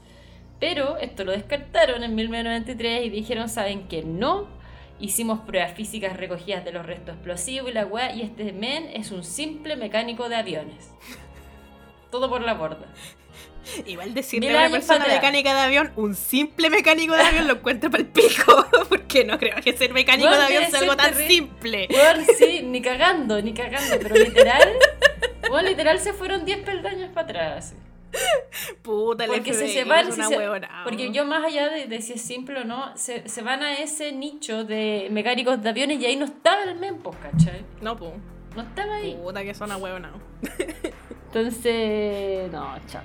Pero 0.60 0.98
esto 0.98 1.24
lo 1.24 1.32
descartaron 1.32 2.02
en 2.02 2.14
1993 2.14 3.06
y 3.06 3.08
dijeron, 3.08 3.48
¿saben 3.48 3.88
que 3.88 4.02
no? 4.04 4.48
Hicimos 5.00 5.40
pruebas 5.40 5.72
físicas 5.72 6.18
recogidas 6.18 6.62
de 6.62 6.72
los 6.72 6.84
restos 6.84 7.14
explosivos 7.14 7.70
y 7.70 7.72
la 7.72 7.86
weá, 7.86 8.14
y 8.14 8.20
este 8.20 8.52
men 8.52 8.90
es 8.92 9.12
un 9.12 9.24
simple 9.24 9.76
mecánico 9.76 10.28
de 10.28 10.36
aviones. 10.36 10.92
Todo 12.10 12.28
por 12.28 12.42
la 12.42 12.52
borda. 12.52 12.84
Igual 13.86 14.14
decirle 14.14 14.56
a 14.56 14.66
una 14.66 14.70
persona 14.70 15.06
mecánica 15.06 15.54
de 15.54 15.60
avión, 15.60 15.92
un 15.96 16.14
simple 16.14 16.70
mecánico 16.70 17.14
de 17.14 17.22
avión 17.22 17.46
lo 17.46 17.54
encuentro 17.54 17.90
para 17.90 18.02
el 18.02 18.08
pico. 18.08 18.66
Porque 18.88 19.24
no 19.24 19.38
creo 19.38 19.56
que 19.62 19.76
ser 19.76 19.92
mecánico 19.92 20.30
de 20.30 20.42
avión 20.42 20.70
sea 20.70 20.80
algo 20.80 20.96
tan 20.96 21.14
simple. 21.14 21.88
Bueno, 21.90 22.26
sí, 22.38 22.60
ni 22.64 22.80
cagando, 22.80 23.40
ni 23.42 23.52
cagando. 23.52 23.96
Pero 24.00 24.14
literal, 24.14 24.72
bueno, 25.50 25.68
literal 25.68 25.98
se 26.00 26.12
fueron 26.12 26.44
10 26.44 26.58
peldaños 26.60 27.10
para 27.12 27.26
atrás. 27.26 27.74
Puta, 28.82 29.26
porque 29.26 29.52
se, 29.52 29.68
se 29.68 29.84
van, 29.84 30.08
porque 30.82 31.12
yo 31.12 31.26
más 31.26 31.44
allá 31.44 31.68
de, 31.68 32.00
si 32.00 32.14
es 32.14 32.22
simple 32.22 32.60
o 32.60 32.64
no, 32.64 32.96
se, 32.96 33.28
se, 33.28 33.42
van 33.42 33.62
a 33.62 33.74
ese 33.74 34.12
nicho 34.12 34.64
de 34.64 35.08
mecánicos 35.10 35.62
de 35.62 35.68
aviones 35.68 36.00
y 36.00 36.06
ahí 36.06 36.16
no 36.16 36.24
estaba 36.24 36.64
el 36.64 36.74
Mempo, 36.76 37.10
¿cachai? 37.10 37.64
No, 37.82 37.98
pues. 37.98 38.12
No 38.56 38.62
estaba 38.62 38.96
ahí. 38.96 39.16
Puta 39.22 39.44
que 39.44 39.54
son 39.54 39.70
a 39.70 39.76
huevona. 39.76 40.12
Entonces, 41.26 42.50
no, 42.50 42.76
chao. 42.86 43.02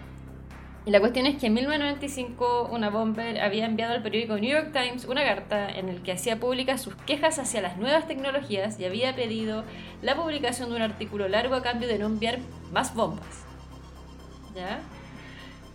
Y 0.86 0.92
la 0.92 1.00
cuestión 1.00 1.26
es 1.26 1.38
que 1.38 1.48
en 1.48 1.54
1995 1.54 2.70
una 2.72 2.90
bomber 2.90 3.40
había 3.40 3.66
enviado 3.66 3.94
al 3.94 4.04
periódico 4.04 4.36
New 4.36 4.52
York 4.52 4.74
Times 4.74 5.06
una 5.06 5.24
carta 5.24 5.70
en 5.70 5.88
el 5.88 6.02
que 6.02 6.12
hacía 6.12 6.40
públicas 6.40 6.82
sus 6.82 6.96
quejas 6.96 7.40
hacia 7.40 7.62
las 7.62 7.78
nuevas 7.78 8.06
tecnologías 8.06 8.78
y 8.80 8.86
había 8.86 9.16
pedido 9.16 9.64
la 10.02 10.16
publicación 10.16 10.70
de 10.70 10.76
un 10.76 10.82
artículo 10.82 11.30
largo 11.30 11.56
a 11.56 11.62
cambio 11.62 11.88
de 11.88 12.00
no 12.00 12.08
enviar 12.08 12.40
más 12.74 12.94
bombas. 12.94 13.46
¿Ya? 14.54 14.82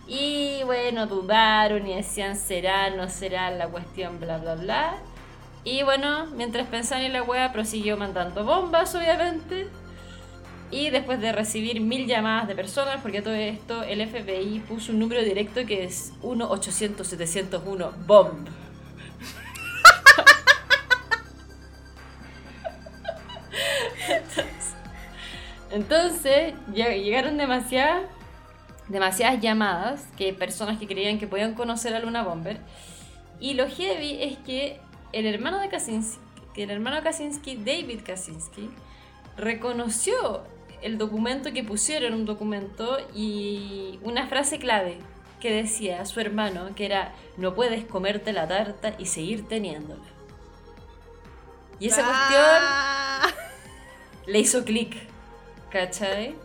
Y 0.07 0.61
bueno, 0.65 1.07
dudaron 1.07 1.87
y 1.87 1.95
decían 1.95 2.35
será, 2.35 2.89
no 2.91 3.09
será 3.09 3.49
la 3.49 3.67
cuestión, 3.67 4.19
bla, 4.19 4.37
bla, 4.37 4.55
bla. 4.55 4.97
Y 5.63 5.83
bueno, 5.83 6.27
mientras 6.35 6.67
pensaban 6.67 7.03
en 7.03 7.13
la 7.13 7.23
wea, 7.23 7.51
prosiguió 7.51 7.97
mandando 7.97 8.45
bombas, 8.45 8.93
obviamente. 8.95 9.67
Y 10.71 10.91
después 10.91 11.19
de 11.19 11.31
recibir 11.31 11.81
mil 11.81 12.05
llamadas 12.05 12.47
de 12.47 12.53
personas, 12.55 13.01
porque 13.01 13.23
todo 13.23 13.33
esto, 13.33 13.81
el 13.83 14.07
FBI 14.07 14.59
puso 14.67 14.91
un 14.91 14.99
número 14.99 15.23
directo 15.23 15.65
que 15.65 15.83
es 15.83 16.13
1-800-701-BOMB. 16.21 18.49
Entonces, 25.71 26.53
llegaron 26.73 27.37
demasiadas, 27.37 28.03
demasiadas 28.87 29.41
llamadas 29.41 30.05
que 30.17 30.33
personas 30.33 30.77
que 30.77 30.85
creían 30.85 31.17
que 31.17 31.25
podían 31.25 31.55
conocer 31.55 31.95
a 31.95 31.99
Luna 31.99 32.21
Bomber. 32.23 32.59
Y 33.39 33.55
lo 33.55 33.67
heavy 33.67 34.21
es 34.21 34.37
que 34.39 34.79
el 35.13 35.25
hermano 35.25 35.59
de 35.59 35.69
Kaczynski, 35.69 36.19
el 36.57 36.69
hermano 36.69 37.01
Kaczynski, 37.01 37.55
David 37.57 38.01
Kaczynski, 38.05 38.69
reconoció 39.37 40.43
el 40.81 40.97
documento 40.97 41.51
que 41.53 41.63
pusieron, 41.63 42.13
un 42.13 42.25
documento 42.25 42.97
y 43.13 43.99
una 44.03 44.27
frase 44.27 44.59
clave 44.59 44.97
que 45.39 45.51
decía 45.51 46.01
a 46.01 46.05
su 46.05 46.19
hermano 46.19 46.75
que 46.75 46.85
era 46.85 47.13
no 47.37 47.55
puedes 47.55 47.85
comerte 47.85 48.33
la 48.33 48.47
tarta 48.47 48.93
y 48.97 49.05
seguir 49.05 49.47
teniéndola. 49.47 50.03
Y 51.79 51.87
esa 51.87 52.03
ah. 52.05 53.21
cuestión 53.21 54.33
le 54.33 54.39
hizo 54.39 54.65
clic, 54.65 54.95
¿cachai? 55.69 56.35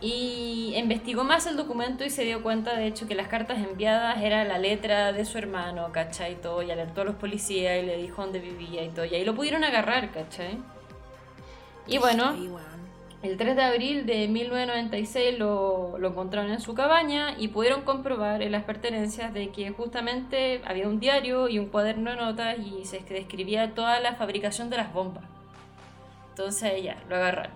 Y 0.00 0.74
investigó 0.76 1.24
más 1.24 1.46
el 1.46 1.56
documento 1.56 2.04
y 2.04 2.10
se 2.10 2.24
dio 2.24 2.42
cuenta, 2.42 2.76
de 2.76 2.86
hecho, 2.86 3.08
que 3.08 3.16
las 3.16 3.26
cartas 3.26 3.58
enviadas 3.58 4.22
era 4.22 4.44
la 4.44 4.56
letra 4.56 5.12
de 5.12 5.24
su 5.24 5.38
hermano, 5.38 5.90
¿cachai? 5.92 6.34
Y 6.34 6.36
todo, 6.36 6.62
y 6.62 6.70
alertó 6.70 7.00
a 7.00 7.04
los 7.04 7.16
policías 7.16 7.82
y 7.82 7.86
le 7.86 7.96
dijo 7.96 8.22
dónde 8.22 8.38
vivía 8.38 8.84
y 8.84 8.90
todo. 8.90 9.04
Y 9.04 9.16
ahí 9.16 9.24
lo 9.24 9.34
pudieron 9.34 9.64
agarrar, 9.64 10.12
¿cachai? 10.12 10.58
Y 11.88 11.98
bueno, 11.98 12.36
el 13.22 13.36
3 13.36 13.56
de 13.56 13.62
abril 13.62 14.06
de 14.06 14.28
1996 14.28 15.38
lo, 15.38 15.96
lo, 15.98 16.08
encontraron 16.08 16.52
en 16.52 16.60
su 16.60 16.74
cabaña 16.74 17.34
y 17.38 17.48
pudieron 17.48 17.82
comprobar 17.82 18.42
en 18.42 18.52
las 18.52 18.64
pertenencias 18.64 19.32
de 19.32 19.50
que 19.50 19.70
justamente 19.70 20.60
había 20.66 20.86
un 20.86 21.00
diario 21.00 21.48
y 21.48 21.58
un 21.58 21.66
cuaderno 21.66 22.10
de 22.10 22.16
notas 22.16 22.56
y 22.58 22.84
se 22.84 23.00
describía 23.00 23.74
toda 23.74 24.00
la 24.00 24.14
fabricación 24.14 24.68
de 24.70 24.76
las 24.76 24.92
bombas. 24.92 25.24
Entonces 26.30 26.82
ya, 26.82 27.02
lo 27.08 27.16
agarraron. 27.16 27.52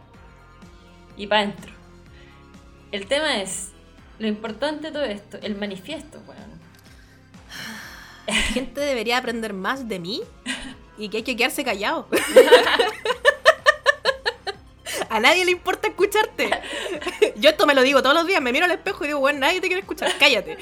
Y 1.16 1.26
para 1.26 1.42
adentro. 1.42 1.72
El 2.90 3.06
tema 3.06 3.40
es, 3.40 3.72
lo 4.18 4.26
importante 4.26 4.88
de 4.88 4.92
todo 4.92 5.04
esto, 5.04 5.38
el 5.42 5.56
manifiesto, 5.56 6.20
weón. 6.26 6.60
La 8.26 8.34
gente 8.34 8.80
debería 8.80 9.18
aprender 9.18 9.52
más 9.52 9.88
de 9.88 9.98
mí 9.98 10.22
y 10.98 11.08
que 11.08 11.18
hay 11.18 11.22
que 11.22 11.36
quedarse 11.36 11.64
callado. 11.64 12.08
A 15.12 15.20
nadie 15.20 15.44
le 15.44 15.50
importa 15.50 15.88
escucharte. 15.88 16.48
Yo 17.36 17.50
esto 17.50 17.66
me 17.66 17.74
lo 17.74 17.82
digo 17.82 18.02
todos 18.02 18.14
los 18.14 18.26
días, 18.26 18.40
me 18.40 18.50
miro 18.50 18.64
al 18.64 18.70
espejo 18.70 19.04
y 19.04 19.08
digo, 19.08 19.20
bueno, 19.20 19.40
nadie 19.40 19.60
te 19.60 19.66
quiere 19.66 19.80
escuchar, 19.82 20.10
cállate. 20.18 20.56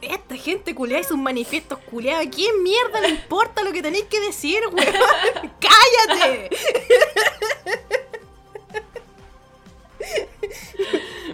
Esta 0.00 0.36
gente 0.36 0.74
culeada 0.74 1.02
y 1.02 1.04
sus 1.04 1.18
manifiestos 1.18 1.78
culeados, 1.80 2.26
¿a 2.26 2.30
quién 2.30 2.62
mierda 2.62 3.02
le 3.02 3.10
importa 3.10 3.62
lo 3.62 3.70
que 3.70 3.82
tenéis 3.82 4.06
que 4.06 4.20
decir, 4.20 4.62
weón? 4.72 4.94
¡Cállate! 5.60 6.48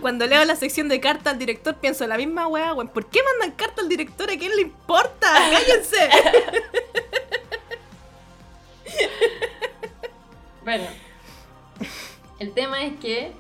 Cuando 0.05 0.27
leo 0.27 0.45
la 0.45 0.55
sección 0.55 0.91
de 0.91 1.01
carta 1.01 1.31
al 1.31 1.39
director 1.39 1.77
pienso 1.77 2.07
la 2.07 2.19
misma 2.19 2.47
weá, 2.47 2.75
weón. 2.75 2.89
¿Por 2.89 3.07
qué 3.07 3.21
mandan 3.23 3.57
carta 3.57 3.81
al 3.81 3.89
director? 3.89 4.31
¿A 4.31 4.37
quién 4.37 4.55
le 4.55 4.61
importa? 4.61 5.33
¡Cállense! 5.51 6.11
bueno, 10.63 10.85
el 12.39 12.53
tema 12.53 12.85
es 12.85 13.01
que 13.01 13.33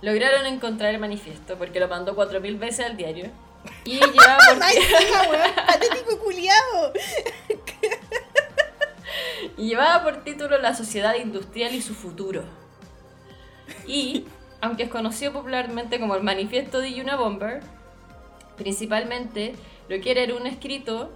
lograron 0.00 0.46
encontrar 0.46 0.94
el 0.94 1.00
manifiesto 1.00 1.58
porque 1.58 1.80
lo 1.80 1.88
mandó 1.88 2.14
cuatro 2.14 2.40
mil 2.40 2.56
veces 2.56 2.86
al 2.86 2.96
diario. 2.96 3.32
Y 3.84 3.94
llevaba 3.98 4.38
por 5.26 5.66
patético 5.66 6.20
culiado. 6.20 6.92
y 9.56 9.70
llevaba 9.70 10.04
por 10.04 10.22
título 10.22 10.56
La 10.58 10.76
sociedad 10.76 11.16
industrial 11.16 11.74
y 11.74 11.82
su 11.82 11.96
futuro. 11.96 12.44
Y 13.88 14.24
aunque 14.64 14.84
es 14.84 14.88
conocido 14.88 15.32
popularmente 15.34 16.00
como 16.00 16.16
el 16.16 16.22
Manifiesto 16.22 16.80
de 16.80 16.98
Una 17.02 17.16
Bomber, 17.16 17.60
principalmente 18.56 19.54
lo 19.90 20.00
que 20.00 20.10
era 20.10 20.34
un 20.34 20.46
escrito 20.46 21.12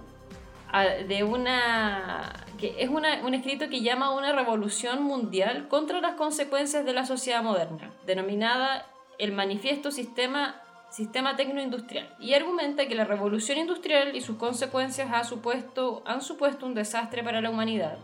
ah, 0.71 0.83
de 0.85 1.23
una 1.23 2.45
que 2.59 2.75
es 2.77 2.89
un 2.89 3.33
escrito 3.33 3.67
que 3.69 3.81
llama 3.81 4.07
a 4.07 4.11
una 4.11 4.33
revolución 4.33 5.01
mundial 5.01 5.67
contra 5.67 5.99
las 5.99 6.13
consecuencias 6.13 6.85
de 6.85 6.93
la 6.93 7.07
sociedad 7.07 7.41
moderna, 7.41 7.89
denominada 8.05 8.85
el 9.17 9.31
Manifiesto 9.31 9.89
Sistema 9.89 10.61
Sistema 10.91 11.35
Tecnoindustrial, 11.35 12.15
y 12.19 12.33
argumenta 12.35 12.87
que 12.87 12.95
la 12.95 13.05
revolución 13.05 13.57
industrial 13.57 14.15
y 14.15 14.21
sus 14.21 14.37
consecuencias 14.37 15.09
ha 15.11 15.23
supuesto, 15.23 16.03
han 16.05 16.21
supuesto 16.21 16.67
un 16.67 16.75
desastre 16.75 17.23
para 17.23 17.41
la 17.41 17.49
humanidad 17.49 17.97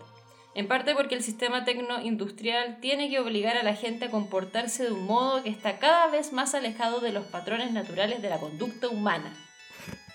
en 0.56 0.70
parte 0.70 0.96
porque 0.96 1.16
el 1.16 1.22
sistema 1.22 1.66
tecnoindustrial 1.66 2.80
tiene 2.80 3.10
que 3.10 3.20
obligar 3.20 3.58
a 3.58 3.64
la 3.64 3.76
gente 3.76 4.06
a 4.06 4.10
comportarse 4.10 4.86
de 4.86 4.92
un 4.94 5.06
modo 5.06 5.44
que 5.44 5.50
está 5.50 5.80
cada 5.80 6.08
vez 6.08 6.32
más 6.32 6.56
alejado 6.56 7.02
de 7.02 7.12
los 7.12 7.26
patrones 7.26 7.74
naturales 7.74 8.22
de 8.22 8.30
la 8.30 8.40
conducta 8.40 8.88
humana. 8.88 9.34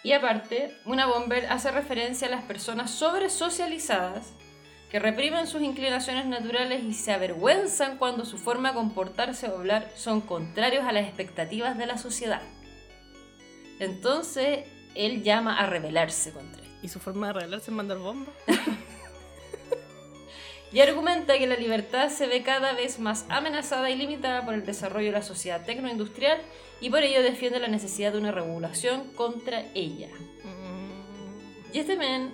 Y 0.03 0.13
aparte, 0.13 0.75
una 0.87 1.07
bomber 1.07 1.45
hace 1.51 1.71
referencia 1.71 2.27
a 2.27 2.31
las 2.31 2.43
personas 2.45 2.91
sobresocializadas 2.91 4.33
que 4.91 4.99
reprimen 4.99 5.47
sus 5.47 5.61
inclinaciones 5.61 6.25
naturales 6.25 6.85
y 6.85 6.95
se 6.95 7.13
avergüenzan 7.13 7.99
cuando 7.99 8.25
su 8.25 8.39
forma 8.39 8.71
de 8.71 8.77
comportarse 8.77 9.47
o 9.47 9.59
hablar 9.59 9.91
son 9.95 10.23
contrarios 10.23 10.87
a 10.87 10.93
las 10.93 11.05
expectativas 11.05 11.77
de 11.77 11.85
la 11.85 11.99
sociedad. 11.99 12.41
Entonces, 13.79 14.67
él 14.95 15.23
llama 15.23 15.59
a 15.59 15.67
rebelarse 15.67 16.33
contra 16.33 16.63
él. 16.63 16.71
¿Y 16.83 16.89
su 16.89 16.99
forma 16.99 17.27
de 17.27 17.35
rebelarse 17.35 17.71
es 17.71 17.77
mandar 17.77 17.99
bombas? 17.99 18.35
y 20.73 20.81
argumenta 20.81 21.39
que 21.39 21.47
la 21.47 21.57
libertad 21.57 22.11
se 22.11 22.27
ve 22.27 22.43
cada 22.43 22.73
vez 22.75 23.01
más 23.01 23.27
amenazada 23.29 23.91
y 23.91 23.97
limitada 23.97 24.45
por 24.45 24.55
el 24.55 24.65
desarrollo 24.65 25.07
de 25.07 25.13
la 25.13 25.23
sociedad 25.23 25.65
tecnoindustrial 25.65 26.39
y 26.81 26.91
por 26.91 27.03
ello 27.03 27.23
defiende 27.23 27.59
la 27.59 27.69
necesidad 27.69 28.13
de 28.13 28.19
una 28.19 28.31
regulación 28.31 29.05
contra 29.15 29.65
ella. 29.75 30.09
Y 31.73 31.79
este 31.79 31.97
men, 31.97 32.33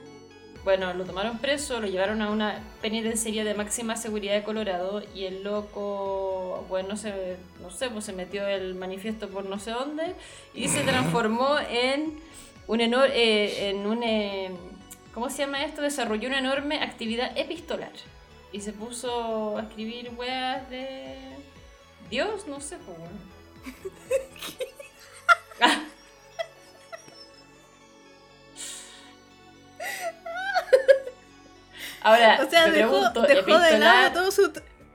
bueno, 0.65 0.93
lo 0.95 1.05
tomaron 1.05 1.39
preso, 1.39 1.81
lo 1.81 1.87
llevaron 1.87 2.21
a 2.23 2.31
una 2.31 2.63
penitenciaría 2.81 3.45
de 3.45 3.55
máxima 3.55 3.97
seguridad 3.97 4.35
de 4.35 4.45
Colorado 4.45 5.03
y 5.15 5.25
el 5.25 5.43
loco, 5.43 6.65
bueno, 6.69 6.97
se, 6.97 7.37
no 7.63 7.71
sé, 7.71 7.89
pues 7.91 8.05
se 8.05 8.13
metió 8.13 8.47
el 8.47 8.75
manifiesto 8.75 9.29
por 9.29 9.47
no 9.47 9.59
sé 9.59 9.71
dónde 9.71 10.15
y 10.55 10.69
se 10.69 10.83
transformó 10.85 11.59
en 11.59 12.19
un 12.67 12.81
enorme, 12.81 13.15
eh, 13.15 13.71
en 13.71 13.87
un, 13.87 14.03
eh, 14.03 14.51
¿cómo 15.15 15.31
se 15.31 15.39
llama 15.39 15.65
esto? 15.65 15.81
Desarrolló 15.81 16.29
una 16.29 16.39
enorme 16.39 16.83
actividad 16.83 17.37
epistolar 17.37 17.93
y 18.57 18.61
se 18.61 18.73
puso 18.73 19.59
a 19.59 19.63
escribir 19.63 20.11
weas 20.17 20.69
de 20.71 21.19
Dios, 22.09 22.47
no 22.47 22.59
sé, 22.59 22.79
pues 22.79 22.97
Ahora, 32.01 32.41
o 32.47 32.49
sea, 32.49 32.71
dejó, 32.71 33.13
pregunto, 33.13 33.23
dejó 33.23 33.59
de 33.59 33.79
lado 33.79 34.13
todo 34.21 34.31
su... 34.31 34.51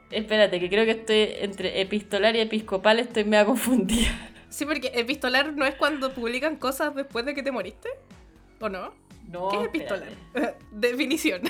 Espérate, 0.10 0.60
que 0.60 0.70
creo 0.70 0.86
que 0.86 0.92
estoy 0.92 1.28
entre 1.44 1.82
epistolar 1.82 2.36
y 2.36 2.40
episcopal, 2.40 3.00
estoy 3.00 3.26
media 3.26 3.46
confundida. 3.46 4.10
Sí, 4.50 4.66
porque 4.66 4.92
epistolar 4.96 5.54
no 5.54 5.66
es 5.66 5.76
cuando 5.76 6.14
publican 6.14 6.56
cosas 6.56 6.96
después 6.96 7.26
de 7.26 7.36
que 7.36 7.44
te 7.44 7.52
moriste. 7.52 7.90
¿O 8.60 8.70
no? 8.70 8.94
No, 9.28 9.50
¿Qué 9.50 9.58
es 9.58 9.66
epistolar? 9.66 10.08
espérate. 10.10 10.66
Definición. 10.72 11.42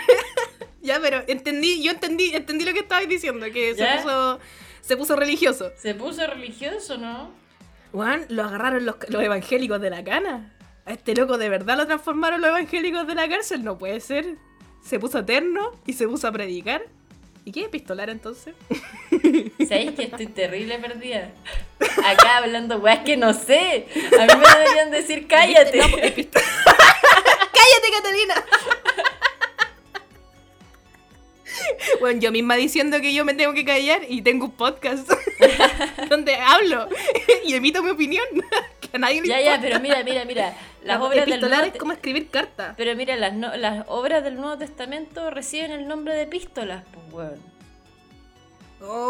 Ya, 0.81 0.99
pero 1.01 1.23
entendí, 1.27 1.83
yo 1.83 1.91
entendí, 1.91 2.35
entendí 2.35 2.65
lo 2.65 2.73
que 2.73 2.79
estabas 2.79 3.07
diciendo, 3.07 3.45
que 3.51 3.75
se 3.75 3.85
puso, 3.85 4.39
se 4.81 4.97
puso 4.97 5.15
religioso. 5.15 5.71
¿Se 5.77 5.93
puso 5.95 6.25
religioso, 6.27 6.97
no? 6.97 7.31
Juan, 7.91 8.25
lo 8.29 8.43
agarraron 8.43 8.85
los, 8.85 8.95
los 9.09 9.21
evangélicos 9.21 9.81
de 9.81 9.89
la 9.89 10.03
cana. 10.03 10.53
A 10.85 10.93
este 10.93 11.13
loco 11.15 11.37
de 11.37 11.49
verdad 11.49 11.77
lo 11.77 11.85
transformaron 11.85 12.41
los 12.41 12.49
evangélicos 12.49 13.05
de 13.05 13.15
la 13.15 13.29
cárcel, 13.29 13.63
no 13.63 13.77
puede 13.77 13.99
ser. 13.99 14.37
Se 14.83 14.99
puso 14.99 15.19
eterno 15.19 15.71
y 15.85 15.93
se 15.93 16.07
puso 16.07 16.27
a 16.27 16.31
predicar. 16.31 16.83
¿Y 17.43 17.51
qué 17.51 17.61
es 17.61 17.65
epistolar 17.67 18.09
entonces? 18.09 18.55
¿Sabéis 19.67 19.91
que 19.91 20.03
estoy 20.03 20.27
terrible 20.27 20.77
perdida? 20.77 21.31
Acá 22.05 22.37
hablando 22.37 22.77
weas 22.77 22.99
que 22.99 23.17
no 23.17 23.33
sé. 23.33 23.87
A 24.19 24.25
mí 24.25 24.41
me 24.41 24.59
deberían 24.59 24.91
decir 24.91 25.27
cállate. 25.29 25.77
No, 25.77 25.89
pues, 25.89 26.13
¡Cállate, 26.13 27.91
Catalina! 27.95 28.45
Bueno, 31.99 32.19
yo 32.19 32.31
misma 32.31 32.55
diciendo 32.55 32.99
que 33.01 33.13
yo 33.13 33.25
me 33.25 33.33
tengo 33.33 33.53
que 33.53 33.65
callar 33.65 34.01
y 34.07 34.21
tengo 34.21 34.45
un 34.45 34.51
podcast 34.51 35.09
donde 36.09 36.35
hablo 36.35 36.87
y 37.45 37.53
emito 37.53 37.83
mi 37.83 37.89
opinión. 37.91 38.25
Que 38.79 38.89
a 38.93 38.99
nadie 38.99 39.21
le 39.21 39.27
Ya, 39.27 39.41
ya, 39.41 39.59
pero 39.61 39.79
mira, 39.79 40.03
mira, 40.03 40.25
mira. 40.25 40.55
Las 40.83 40.99
La- 40.99 41.05
obras 41.05 41.25
del 41.27 41.41
Nuevo 41.41 41.63
es 41.63 41.77
como 41.77 41.91
escribir 41.93 42.29
cartas. 42.29 42.73
Pero 42.77 42.95
mira, 42.95 43.15
las, 43.15 43.33
no- 43.33 43.55
las 43.55 43.85
obras 43.87 44.23
del 44.23 44.35
Nuevo 44.35 44.57
Testamento 44.57 45.29
reciben 45.29 45.71
el 45.71 45.87
nombre 45.87 46.13
de 46.15 46.23
epístolas, 46.23 46.83
pues, 46.91 47.13
weón. 47.13 47.51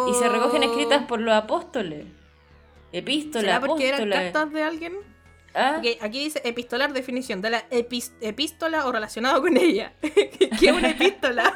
Y 0.09 0.13
se 0.15 0.27
recogen 0.27 0.63
escritas 0.63 1.05
por 1.05 1.21
los 1.21 1.33
apóstoles. 1.33 2.05
Epístola, 2.91 3.41
¿Será 3.45 3.59
porque 3.61 3.87
eran 3.87 4.01
apóstola. 4.01 4.21
cartas 4.23 4.51
de 4.51 4.63
alguien? 4.63 4.93
¿Ah? 5.53 5.81
Aquí 6.01 6.19
dice 6.23 6.41
epistolar 6.43 6.91
definición 6.91 7.41
de 7.41 7.49
la 7.51 7.63
epístola 7.71 8.85
o 8.87 8.91
relacionado 8.91 9.41
con 9.41 9.55
ella. 9.55 9.93
¿Qué 10.01 10.49
es 10.67 10.71
una 10.73 10.89
epístola? 10.89 11.53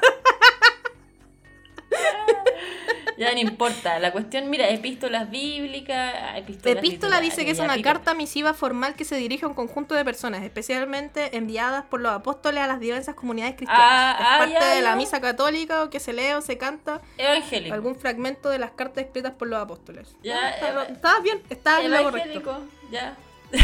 Ya 3.17 3.31
no 3.31 3.39
importa. 3.39 3.97
La 3.99 4.11
cuestión, 4.11 4.49
mira, 4.49 4.67
epístolas 4.69 5.29
bíblicas, 5.29 6.37
epístolas 6.37 6.77
Epístola 6.77 7.21
dice 7.21 7.45
que 7.45 7.51
es 7.51 7.59
una 7.59 7.81
carta 7.81 8.13
misiva 8.13 8.53
formal 8.53 8.95
que 8.95 9.05
se 9.05 9.15
dirige 9.15 9.45
a 9.45 9.47
un 9.47 9.53
conjunto 9.53 9.95
de 9.95 10.03
personas, 10.03 10.43
especialmente 10.43 11.37
enviadas 11.37 11.85
por 11.85 12.01
los 12.01 12.11
apóstoles 12.11 12.61
a 12.61 12.67
las 12.67 12.79
diversas 12.79 13.15
comunidades 13.15 13.55
cristianas. 13.55 13.87
Ah, 13.89 14.15
es 14.19 14.25
ah, 14.27 14.37
parte 14.39 14.53
ya, 14.53 14.75
de 14.75 14.81
la 14.81 14.95
misa 14.97 15.21
católica 15.21 15.83
o 15.83 15.89
que 15.89 15.99
se 16.01 16.11
lee 16.13 16.33
o 16.33 16.41
se 16.41 16.57
canta 16.57 17.01
Evangélico. 17.17 17.73
algún 17.73 17.95
fragmento 17.95 18.49
de 18.49 18.59
las 18.59 18.71
cartas 18.71 19.05
escritas 19.05 19.31
por 19.31 19.47
los 19.47 19.61
apóstoles. 19.61 20.13
Ya, 20.21 20.37
Ah, 20.37 20.49
está- 20.49 20.83
Estabas 20.83 21.23
bien, 21.23 21.41
estabas 21.49 21.85
en 21.85 21.91
lo 21.91 22.03
correcto. 22.03 22.39
Evangélico, 22.39 22.59
ya. 22.91 23.15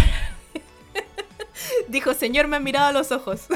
Dijo, 1.90 2.14
Señor, 2.14 2.48
me 2.48 2.56
ha 2.58 2.60
mirado 2.60 2.88
a 2.88 2.92
los 2.94 3.12
ojos. 3.12 3.48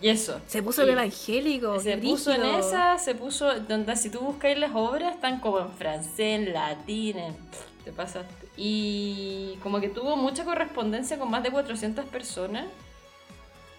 Y 0.00 0.08
eso. 0.08 0.40
Se 0.46 0.62
puso 0.62 0.82
el 0.82 0.90
evangélico. 0.90 1.78
Se 1.80 1.96
puso 1.98 2.32
en 2.32 2.44
esa, 2.44 2.98
se 2.98 3.14
puso, 3.14 3.60
donde 3.60 3.94
si 3.96 4.10
tú 4.10 4.20
buscáis 4.20 4.58
las 4.58 4.72
obras, 4.74 5.14
están 5.14 5.40
como 5.40 5.58
en 5.60 5.70
francés, 5.72 6.18
en 6.18 6.52
latín, 6.52 7.18
en- 7.18 7.36
te 7.84 7.92
pasaste. 7.92 8.34
Y 8.56 9.56
como 9.62 9.80
que 9.80 9.88
tuvo 9.88 10.16
mucha 10.16 10.44
correspondencia 10.44 11.18
con 11.18 11.30
más 11.30 11.42
de 11.42 11.50
400 11.50 12.04
personas. 12.06 12.66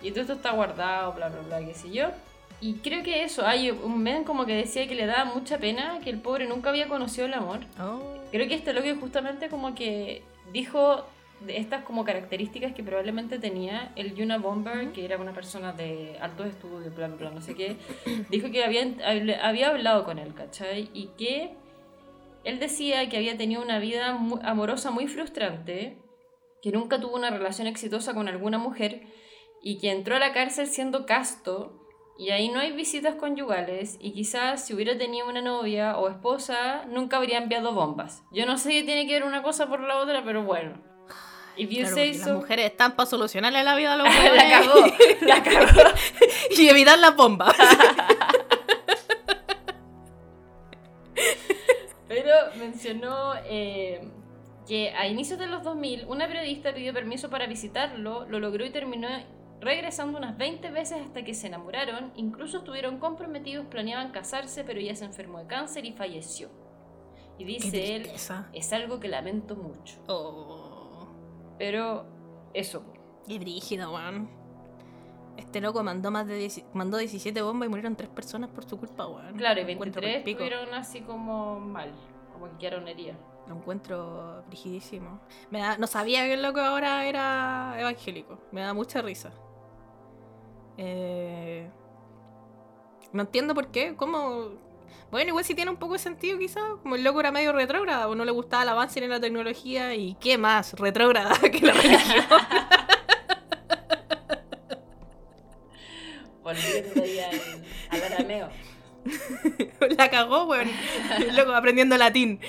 Y 0.01 0.11
todo 0.11 0.22
esto 0.22 0.34
está 0.34 0.51
guardado, 0.51 1.13
bla, 1.13 1.30
bla, 1.30 1.41
bla, 1.41 1.59
qué 1.67 1.74
sé 1.74 1.91
yo. 1.91 2.07
Y 2.59 2.76
creo 2.76 3.01
que 3.03 3.24
eso, 3.24 3.45
hay 3.45 3.72
un 3.72 4.01
men 4.03 4.24
como 4.24 4.45
que 4.45 4.53
decía 4.55 4.88
que 4.88 4.93
le 4.95 5.07
daba 5.07 5.26
mucha 5.26 5.57
pena, 5.57 5.99
que 6.03 6.11
el 6.11 6.19
pobre 6.19 6.47
nunca 6.47 6.69
había 6.69 6.88
conocido 6.88 7.26
el 7.26 7.34
amor. 7.34 7.59
Oh. 7.80 7.99
Creo 8.32 8.47
que 8.47 8.53
este 8.55 8.74
loco 8.74 8.88
justamente 8.99 9.49
como 9.49 9.74
que 9.74 10.24
dijo 10.53 11.05
de 11.46 11.58
estas 11.58 11.84
como 11.84 12.04
características 12.04 12.74
que 12.74 12.84
probablemente 12.84 13.39
tenía 13.39 13.92
el 13.96 14.16
Yuna 14.16 14.38
Bomber, 14.38 14.92
que 14.92 15.06
era 15.06 15.18
una 15.18 15.34
persona 15.34 15.74
de 15.74 16.18
altos 16.22 16.48
estudios, 16.48 16.96
bla, 16.96 17.08
bla, 17.08 17.32
no 17.32 17.42
sé 17.42 17.56
qué, 17.56 17.78
dijo 18.30 18.52
que 18.52 18.64
había, 18.64 18.86
había 19.42 19.70
hablado 19.70 20.04
con 20.04 20.20
él, 20.20 20.34
¿cachai? 20.34 20.89
Y 20.94 21.08
que 21.18 21.52
él 22.44 22.60
decía 22.60 23.08
que 23.10 23.18
había 23.18 23.38
tenido 23.38 23.62
una 23.62 23.80
vida 23.80 24.08
amorosa 24.44 24.92
muy 24.92 25.08
frustrante, 25.08 25.98
que 26.62 26.72
nunca 26.72 27.00
tuvo 27.00 27.16
una 27.16 27.30
relación 27.30 27.68
exitosa 27.68 28.14
con 28.14 28.28
alguna 28.28 28.58
mujer 28.58 29.02
y 29.62 29.78
que 29.80 29.92
entró 29.92 30.16
a 30.16 30.20
la 30.20 30.34
cárcel 30.34 30.68
siendo 30.68 31.06
casto 31.06 31.82
y 32.18 32.30
ahí 32.30 32.50
no 32.50 32.60
hay 32.60 32.72
visitas 32.72 33.16
conyugales 33.16 33.98
y 34.00 34.14
quizás 34.14 34.66
si 34.66 34.74
hubiera 34.74 34.98
tenido 34.98 35.28
una 35.28 35.42
novia 35.42 35.98
o 35.98 36.08
esposa 36.08 36.86
nunca 36.86 37.18
habría 37.18 37.39
enviado 37.39 37.74
bombas. 37.74 38.24
Yo 38.32 38.46
no 38.46 38.58
sé 38.58 38.70
qué 38.72 38.84
tiene 38.84 39.08
que 39.08 39.14
ver 39.14 39.24
una 39.24 39.42
cosa 39.42 39.68
por 39.68 39.82
la 39.82 39.98
otra, 39.98 40.24
pero 40.24 40.44
bueno. 40.44 40.91
If 41.62 41.70
you 41.70 41.82
Claro, 41.82 41.95
say 41.95 42.14
so. 42.16 42.26
Las 42.26 42.36
mujeres 42.38 42.66
están 42.72 42.95
para 42.95 43.07
solucionarle 43.07 43.64
la 43.64 43.76
vida 43.76 43.93
a 43.93 43.95
los 43.97 44.07
la 44.14 44.14
hombres 44.14 44.43
cagó, 44.49 44.86
la 45.22 45.43
cagó. 45.43 45.89
y 46.57 46.68
evitar 46.68 46.97
las 46.97 47.16
bombas. 47.16 47.55
Pero 52.07 52.34
mencionó 52.57 53.36
eh, 53.45 54.01
que 54.68 54.89
a 54.89 55.05
inicios 55.07 55.38
de 55.38 55.45
los 55.45 55.64
2000 55.64 56.05
una 56.07 56.28
periodista 56.28 56.74
pidió 56.74 56.93
permiso 56.93 57.30
para 57.30 57.45
visitarlo, 57.45 58.26
lo 58.28 58.39
logró 58.39 58.66
y 58.66 58.72
terminó 58.72 59.07
regresando 59.59 60.18
unas 60.18 60.36
20 60.38 60.72
veces 60.72 60.97
hasta 61.05 61.24
que 61.24 61.36
se 61.36 61.45
enamoraron, 61.45 62.12
incluso 62.16 62.57
estuvieron 62.57 62.97
comprometidos, 62.97 63.68
planeaban 63.68 64.09
casarse, 64.12 64.64
pero 64.64 64.80
ella 64.80 64.95
se 64.95 65.05
enfermó 65.05 65.38
de 65.38 65.45
cáncer 65.45 65.86
y 65.86 65.91
falleció. 65.91 66.49
Y 67.38 67.43
dice 67.43 67.95
él, 67.95 68.12
es 68.53 68.74
algo 68.74 68.99
que 68.99 69.07
lamento 69.07 69.55
mucho. 69.55 69.95
Oh, 70.07 70.61
Pero 71.64 72.05
eso. 72.53 72.84
qué 73.28 73.38
brígido, 73.39 73.93
weón. 73.93 74.30
Este 75.38 75.62
loco 75.62 75.82
mandó 75.84 76.12
más 76.12 76.28
de 76.28 76.36
10 76.36 76.66
mandó 76.74 76.97
17 76.97 77.41
bombas 77.41 77.68
y 77.68 77.70
murieron 77.70 77.95
3 77.95 78.09
personas 78.09 78.49
por 78.49 78.66
su 78.68 78.78
culpa, 78.78 79.07
weón. 79.07 79.36
Claro, 79.38 79.62
y 79.62 79.64
Lo 79.64 79.70
encuentro 79.70 80.01
23 80.01 80.16
pa'l 80.16 80.24
pico. 80.24 80.43
estuvieron 80.43 80.74
así 80.74 81.01
como 81.01 81.59
mal, 81.59 81.91
como 82.34 82.49
que 82.51 82.57
quedaron 82.57 82.88
heridas. 82.88 83.18
Lo 83.47 83.55
encuentro 83.55 84.43
frigidísimo. 84.47 85.20
Me 85.49 85.59
da- 85.59 85.78
no 85.78 85.88
sabía 85.88 86.24
que 86.26 86.34
el 86.34 86.41
loco 86.43 86.59
ahora 86.59 87.05
era 87.05 87.76
evangélico. 87.80 88.38
Me 88.51 88.62
da 88.62 88.74
mucha 88.74 89.01
risa. 89.01 89.32
Eh, 90.78 91.70
no 93.14 93.22
entiendo 93.24 93.53
por 93.53 93.68
qué. 93.68 93.95
¿Cómo? 93.95 94.49
Bueno, 95.12 95.30
igual 95.30 95.44
sí 95.44 95.56
tiene 95.56 95.72
un 95.72 95.78
poco 95.78 95.94
de 95.94 96.00
sentido 96.00 96.38
quizás. 96.39 96.64
Como 96.82 96.96
el 96.96 97.04
loco 97.04 97.20
era 97.20 97.32
medio 97.32 97.52
retrógrada 97.52 98.08
o 98.08 98.16
no 98.16 98.26
le 98.26 98.32
gustaba 98.32 98.64
el 98.64 98.70
avance 98.70 99.02
ni 99.02 99.08
la 99.08 99.20
tecnología. 99.20 99.94
¿Y 99.96 100.16
qué 100.16 100.38
más 100.38 100.74
retrógrada 100.74 101.36
que 101.52 101.60
la 101.62 101.74
religión? 101.74 102.26
Al, 107.92 108.04
arameo. 108.04 108.50
la 109.98 110.10
cagó, 110.10 110.46
weón. 110.46 110.70
El 111.18 111.36
loco 111.36 111.54
aprendiendo 111.54 111.98
latín. 111.98 112.39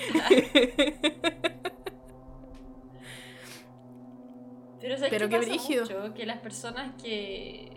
Pero, 4.81 4.97
¿sabes 4.97 5.09
Pero 5.11 5.29
qué 5.29 5.31
qué 5.31 5.37
pasa 5.37 5.49
brígido. 5.49 5.83
mucho? 5.83 6.13
Que 6.13 6.25
las 6.25 6.39
personas 6.39 7.01
que 7.01 7.71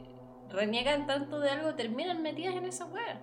reniegan 0.50 1.06
tanto 1.06 1.38
de 1.40 1.50
algo 1.50 1.74
terminan 1.74 2.22
metidas 2.22 2.56
en 2.56 2.64
esa 2.64 2.86
wea. 2.86 3.20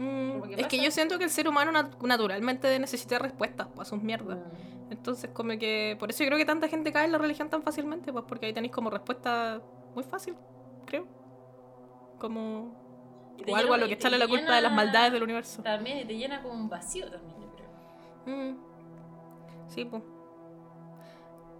Mm, 0.00 0.54
es 0.56 0.66
que 0.66 0.82
yo 0.82 0.90
siento 0.90 1.18
que 1.18 1.24
el 1.24 1.30
ser 1.30 1.46
humano 1.46 1.72
nat- 1.72 2.00
naturalmente 2.02 2.78
necesita 2.78 3.18
respuestas 3.18 3.66
para 3.68 3.84
sus 3.84 4.02
mierdas. 4.02 4.38
Mm. 4.38 4.92
Entonces, 4.92 5.30
como 5.32 5.50
que. 5.58 5.94
Por 6.00 6.08
eso 6.10 6.24
yo 6.24 6.28
creo 6.28 6.38
que 6.38 6.46
tanta 6.46 6.68
gente 6.68 6.90
cae 6.90 7.04
en 7.04 7.12
la 7.12 7.18
religión 7.18 7.50
tan 7.50 7.62
fácilmente, 7.62 8.10
pues 8.12 8.24
porque 8.26 8.46
ahí 8.46 8.52
tenéis 8.54 8.72
como 8.72 8.88
respuesta 8.90 9.60
muy 9.94 10.02
fácil, 10.04 10.34
creo. 10.86 11.06
Como. 12.18 12.74
O 13.46 13.56
algo 13.56 13.74
a 13.74 13.78
lo 13.78 13.86
que 13.86 13.94
echarle 13.94 14.18
la 14.18 14.26
culpa 14.28 14.54
de 14.54 14.60
las 14.62 14.72
maldades 14.72 15.12
del 15.12 15.22
universo. 15.22 15.62
También, 15.62 15.98
y 15.98 16.04
te 16.06 16.16
llena 16.16 16.42
como 16.42 16.54
un 16.54 16.68
vacío 16.68 17.10
también, 17.10 17.34
yo 17.40 17.48
creo. 17.54 18.36
Mm. 18.52 18.56
Sí, 19.68 19.84
pues. 19.84 20.02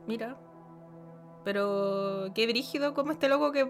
Mira. 0.07 0.37
Pero 1.45 2.29
qué 2.35 2.47
brígido 2.47 2.93
como 2.95 3.13
este 3.13 3.29
loco 3.29 3.51
que, 3.53 3.69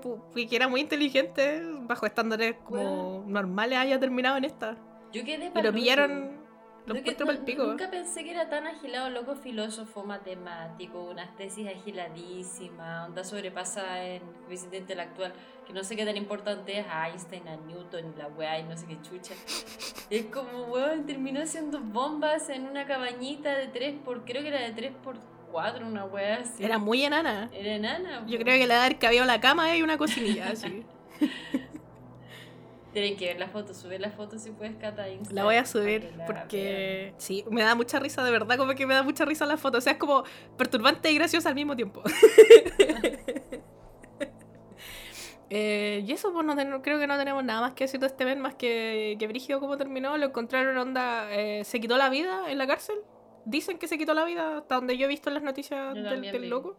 que 0.49 0.57
era 0.57 0.69
muy 0.69 0.81
inteligente, 0.81 1.63
bajo 1.83 2.07
estándares 2.07 2.57
como 2.65 3.25
normales, 3.27 3.79
haya 3.79 3.99
terminado 4.01 4.37
en 4.37 4.45
esta. 4.45 4.77
Yo 5.13 5.25
quedé 5.25 5.53
Y 5.55 5.63
lo 5.63 5.73
pillaron. 5.73 6.41
Lo 6.87 6.97
encuentro 6.97 7.27
no- 7.27 7.45
pico. 7.45 7.65
Nunca 7.65 7.91
pensé 7.91 8.25
que 8.25 8.31
era 8.33 8.49
tan 8.49 8.67
agilado, 8.67 9.11
loco 9.11 9.37
filósofo, 9.37 10.03
matemático, 10.03 11.03
unas 11.11 11.37
tesis 11.37 11.69
agiladísimas, 11.69 13.09
onda 13.09 13.23
sobrepasa 13.23 14.03
en 14.05 14.23
coeficiente 14.45 14.79
intelectual, 14.79 15.33
que 15.67 15.73
no 15.73 15.85
sé 15.85 15.95
qué 15.95 16.05
tan 16.05 16.17
importante 16.17 16.79
es 16.81 16.87
a 16.89 17.09
Einstein, 17.09 17.47
a 17.49 17.57
Newton, 17.57 18.15
la 18.17 18.29
weá 18.29 18.59
y 18.59 18.65
no 18.65 18.77
sé 18.77 18.87
qué 18.87 19.01
chucha. 19.03 19.35
Es 20.09 20.25
como, 20.27 20.65
weón, 20.65 21.07
terminó 21.07 21.41
haciendo 21.43 21.81
bombas 21.81 22.49
en 22.49 22.67
una 22.67 22.87
cabañita 22.87 23.55
de 23.57 23.69
3 23.69 23.95
por, 24.05 24.25
creo 24.25 24.43
que 24.43 24.49
era 24.49 24.61
de 24.61 24.73
3 24.73 24.93
por 25.05 25.17
4, 25.51 25.87
una 25.87 26.05
weá 26.05 26.37
así. 26.37 26.65
Era 26.65 26.79
muy 26.79 27.05
enana. 27.05 27.51
Era 27.53 27.75
enana. 27.75 28.25
Yo 28.27 28.39
po. 28.39 28.45
creo 28.45 28.59
que 28.59 28.67
le 28.67 28.75
da 28.75 28.85
haber 28.85 28.99
cabido 28.99 29.25
la 29.25 29.41
cama 29.41 29.77
y 29.77 29.83
una 29.83 29.99
cocinilla 29.99 30.49
así. 30.53 30.85
Tienen 32.93 33.17
que 33.17 33.27
ver 33.27 33.39
la 33.39 33.49
foto, 33.49 33.73
subir 33.73 34.01
la 34.01 34.11
foto 34.11 34.39
si 34.39 34.51
puedes, 34.51 34.75
Cata. 34.77 35.07
La 35.31 35.45
voy 35.45 35.57
a 35.57 35.65
subir 35.65 36.11
porque 36.27 37.15
sí, 37.19 37.45
me 37.49 37.63
da 37.63 37.77
mucha 37.77 38.01
risa, 38.01 38.25
de 38.25 38.33
verdad, 38.33 38.57
como 38.57 38.75
que 38.75 38.85
me 38.85 38.95
da 38.95 39.05
mucha 39.05 39.25
risa 39.25 39.47
la 39.47 39.57
foto. 39.57 39.79
O 39.79 39.81
sea, 39.81 39.93
es 39.93 39.99
como 39.99 40.25
perturbante 40.57 41.11
y 41.11 41.15
graciosa 41.15 41.51
al 41.51 41.55
mismo 41.55 41.77
tiempo. 41.77 42.03
Eh, 45.53 46.05
y 46.07 46.13
eso, 46.13 46.33
pues 46.33 46.47
no 46.47 46.55
creo 46.81 47.01
que 47.01 47.09
no 47.09 47.19
tenemos 47.19 47.43
nada 47.43 47.61
más 47.61 47.73
que 47.73 47.83
decir 47.83 47.99
de 47.99 48.07
este 48.07 48.25
mes, 48.25 48.39
más 48.39 48.55
que, 48.55 49.17
que 49.19 49.27
Brigio 49.27 49.59
como 49.59 49.77
terminó, 49.77 50.17
lo 50.17 50.27
encontraron 50.27 50.79
onda, 50.79 51.27
eh, 51.33 51.65
se 51.65 51.81
quitó 51.81 51.99
la 51.99 52.09
vida 52.09 52.49
en 52.49 52.57
la 52.57 52.69
cárcel. 52.69 52.99
Dicen 53.45 53.79
que 53.79 53.89
se 53.89 53.97
quitó 53.97 54.15
la 54.15 54.25
vida, 54.25 54.59
hasta 54.59 54.75
donde 54.77 54.97
yo 54.97 55.07
he 55.07 55.09
visto 55.09 55.31
en 55.31 55.35
las 55.35 55.43
noticias 55.43 55.95
del, 55.95 56.51
loco. 56.51 56.77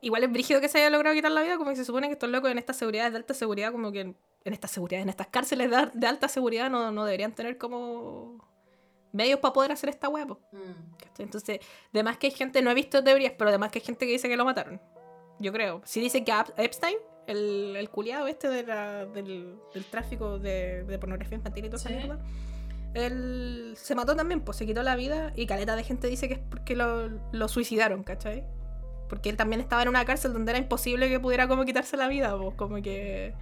Igual 0.00 0.24
es 0.24 0.32
brígido 0.32 0.60
que 0.60 0.68
se 0.68 0.78
haya 0.78 0.90
logrado 0.90 1.14
quitar 1.14 1.30
la 1.30 1.42
vida, 1.42 1.56
como 1.56 1.70
que 1.70 1.76
se 1.76 1.84
supone 1.84 2.06
que 2.06 2.14
estos 2.14 2.30
locos 2.30 2.50
en 2.50 2.58
estas 2.58 2.76
seguridades 2.76 3.12
de 3.12 3.18
alta 3.18 3.34
seguridad, 3.34 3.72
como 3.72 3.92
que 3.92 4.00
en 4.00 4.16
estas 4.44 4.70
seguridades, 4.70 5.02
en 5.02 5.08
estas 5.10 5.26
cárceles 5.26 5.70
de, 5.70 6.06
alta 6.06 6.28
seguridad, 6.28 6.70
no, 6.70 6.90
no, 6.90 7.04
deberían 7.04 7.32
tener 7.32 7.58
como 7.58 8.46
medios 9.12 9.40
para 9.40 9.52
poder 9.52 9.72
hacer 9.72 9.90
esta 9.90 10.08
huevo. 10.08 10.40
Mm. 10.52 11.22
Entonces, 11.22 11.60
además 11.92 12.18
que 12.18 12.28
hay 12.28 12.32
gente, 12.32 12.62
no 12.62 12.70
he 12.70 12.74
visto 12.74 13.02
teorías, 13.02 13.34
pero 13.36 13.50
además 13.50 13.70
que 13.70 13.80
hay 13.80 13.84
gente 13.84 14.06
que 14.06 14.12
dice 14.12 14.28
que 14.28 14.36
lo 14.36 14.44
mataron. 14.44 14.80
Yo 15.40 15.52
creo. 15.52 15.82
Si 15.84 16.00
dice 16.00 16.24
que 16.24 16.32
Epstein, 16.56 16.96
el, 17.26 17.76
el 17.76 17.90
culiado 17.90 18.26
este 18.26 18.48
de 18.48 18.64
del, 18.64 19.58
del, 19.74 19.84
tráfico 19.90 20.38
de, 20.38 20.84
de, 20.84 20.98
pornografía 20.98 21.36
infantil 21.36 21.66
y 21.66 21.68
todo 21.68 21.78
¿Sí? 21.78 21.92
esa 21.92 22.18
él 22.98 23.74
se 23.76 23.94
mató 23.94 24.16
también, 24.16 24.40
pues 24.40 24.56
se 24.58 24.66
quitó 24.66 24.82
la 24.82 24.96
vida 24.96 25.32
y 25.34 25.46
caleta 25.46 25.76
de 25.76 25.84
gente 25.84 26.08
dice 26.08 26.28
que 26.28 26.34
es 26.34 26.40
porque 26.40 26.76
lo, 26.76 27.08
lo 27.32 27.48
suicidaron, 27.48 28.02
¿cachai? 28.02 28.44
Porque 29.08 29.30
él 29.30 29.36
también 29.36 29.60
estaba 29.60 29.82
en 29.82 29.88
una 29.88 30.04
cárcel 30.04 30.32
donde 30.32 30.52
era 30.52 30.58
imposible 30.58 31.08
que 31.08 31.18
pudiera 31.20 31.48
como 31.48 31.64
quitarse 31.64 31.96
la 31.96 32.08
vida, 32.08 32.36
pues 32.36 32.54
como 32.54 32.82
que 32.82 33.34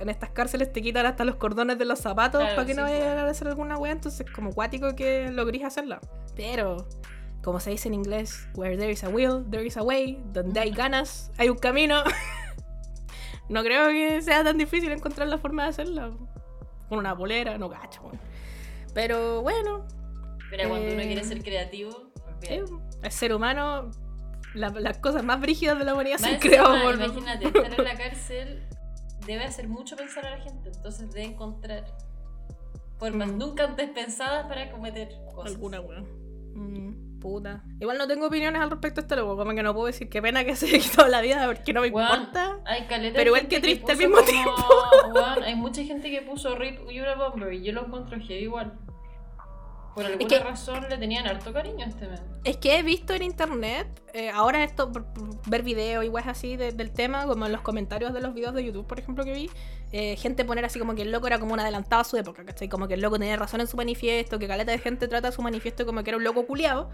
en 0.00 0.08
estas 0.08 0.30
cárceles 0.30 0.72
te 0.72 0.82
quitan 0.82 1.06
hasta 1.06 1.24
los 1.24 1.36
cordones 1.36 1.78
de 1.78 1.84
los 1.84 2.00
zapatos 2.00 2.42
para 2.42 2.66
que 2.66 2.74
no 2.74 2.82
vaya 2.82 2.98
pues. 2.98 3.06
a 3.06 3.26
hacer 3.28 3.48
alguna 3.48 3.76
wea, 3.76 3.92
entonces 3.92 4.26
como 4.30 4.52
cuático 4.52 4.94
que 4.96 5.30
logrís 5.30 5.64
hacerla. 5.64 6.00
Pero, 6.36 6.88
como 7.42 7.60
se 7.60 7.70
dice 7.70 7.88
en 7.88 7.94
inglés, 7.94 8.48
where 8.54 8.76
there 8.76 8.90
is 8.90 9.04
a 9.04 9.08
will, 9.08 9.44
there 9.50 9.64
is 9.64 9.76
a 9.76 9.82
way, 9.82 10.22
donde 10.32 10.60
hay 10.60 10.70
ganas, 10.70 11.30
hay 11.38 11.48
un 11.48 11.58
camino. 11.58 12.02
no 13.48 13.62
creo 13.62 13.88
que 13.88 14.20
sea 14.22 14.42
tan 14.42 14.58
difícil 14.58 14.90
encontrar 14.90 15.28
la 15.28 15.38
forma 15.38 15.64
de 15.64 15.68
hacerla. 15.70 16.10
Con 16.88 16.98
una 16.98 17.14
bolera, 17.14 17.56
no 17.56 17.68
gacho. 17.68 18.02
Pero 18.94 19.42
bueno. 19.42 19.86
Pero 20.50 20.68
cuando 20.68 20.92
uno 20.92 21.02
quiere 21.02 21.20
eh, 21.20 21.24
ser 21.24 21.42
creativo. 21.42 22.12
el 23.02 23.10
ser 23.10 23.34
humano, 23.34 23.90
las 24.54 24.98
cosas 24.98 25.24
más 25.24 25.40
brígidas 25.40 25.78
de 25.78 25.84
la 25.84 25.94
humanidad 25.94 26.18
se 26.18 26.38
creado 26.38 26.80
por. 26.82 26.94
Imagínate, 26.94 27.46
estar 27.46 27.74
en 27.80 27.84
la 27.84 27.96
cárcel 27.96 28.62
debe 29.26 29.44
hacer 29.44 29.68
mucho 29.68 29.96
pensar 29.96 30.26
a 30.26 30.30
la 30.30 30.42
gente. 30.42 30.70
Entonces 30.74 31.10
debe 31.10 31.26
encontrar 31.26 31.84
formas 32.98 33.28
mm. 33.28 33.38
nunca 33.38 33.64
antes 33.64 33.90
pensadas 33.90 34.46
para 34.46 34.70
cometer 34.70 35.08
cosas. 35.34 35.52
Alguna, 35.52 35.80
weón. 35.80 36.06
Mm. 36.54 37.04
Igual 37.80 37.96
no 37.96 38.06
tengo 38.06 38.26
opiniones 38.26 38.60
al 38.60 38.70
respecto 38.70 39.00
a 39.00 39.02
este 39.02 39.16
loco, 39.16 39.36
como 39.36 39.54
que 39.54 39.62
no 39.62 39.72
puedo 39.72 39.86
decir 39.86 40.10
qué 40.10 40.20
pena 40.20 40.44
que 40.44 40.54
se 40.56 40.66
haya 40.68 40.78
quitado 40.78 41.08
la 41.08 41.22
vida 41.22 41.46
porque 41.46 41.72
no 41.72 41.80
me 41.80 41.86
importa. 41.88 42.60
pero 43.14 43.30
igual 43.30 43.48
que 43.48 43.60
triste 43.60 43.92
al 43.92 43.98
mismo 43.98 44.20
tiempo. 44.22 44.54
hay 45.42 45.54
mucha 45.54 45.82
gente 45.84 46.10
que 46.10 46.20
puso 46.22 46.54
Rip 46.54 46.88
Yura 46.90 47.14
Bomber 47.14 47.52
y 47.54 47.62
yo 47.62 47.72
lo 47.72 47.86
encuentro 47.86 48.18
heavy 48.18 48.44
igual. 48.44 48.78
Por 49.94 50.04
alguna 50.04 50.38
razón 50.40 50.86
le 50.88 50.98
tenían 50.98 51.26
harto 51.26 51.52
cariño 51.52 51.84
a 51.84 51.88
este 51.88 52.08
men. 52.08 52.20
Es 52.42 52.56
que 52.56 52.78
he 52.78 52.82
visto 52.82 53.14
en 53.14 53.22
internet, 53.22 53.86
eh, 54.12 54.30
ahora 54.30 54.64
esto, 54.64 54.90
ver 55.46 55.62
videos 55.62 56.04
y 56.04 56.08
weas 56.08 56.26
así 56.26 56.56
del 56.56 56.90
tema, 56.90 57.26
como 57.26 57.46
en 57.46 57.52
los 57.52 57.60
comentarios 57.60 58.12
de 58.12 58.20
los 58.20 58.34
videos 58.34 58.54
de 58.54 58.64
YouTube, 58.64 58.86
por 58.86 58.98
ejemplo, 58.98 59.24
que 59.24 59.32
vi, 59.32 59.50
eh, 59.92 60.16
gente 60.16 60.44
poner 60.44 60.64
así 60.64 60.80
como 60.80 60.96
que 60.96 61.02
el 61.02 61.12
loco 61.12 61.28
era 61.28 61.38
como 61.38 61.54
un 61.54 61.60
adelantado 61.60 62.02
a 62.02 62.04
su 62.04 62.16
época, 62.16 62.44
¿cachai? 62.44 62.68
Como 62.68 62.88
que 62.88 62.94
el 62.94 63.00
loco 63.00 63.18
tenía 63.18 63.36
razón 63.36 63.60
en 63.60 63.68
su 63.68 63.76
manifiesto, 63.76 64.40
que 64.40 64.48
caleta 64.48 64.72
de 64.72 64.78
gente 64.78 65.06
trata 65.06 65.30
su 65.30 65.42
manifiesto 65.42 65.86
como 65.86 66.02
que 66.02 66.10
era 66.10 66.16
un 66.16 66.24
loco 66.24 66.44
culiado, 66.44 66.90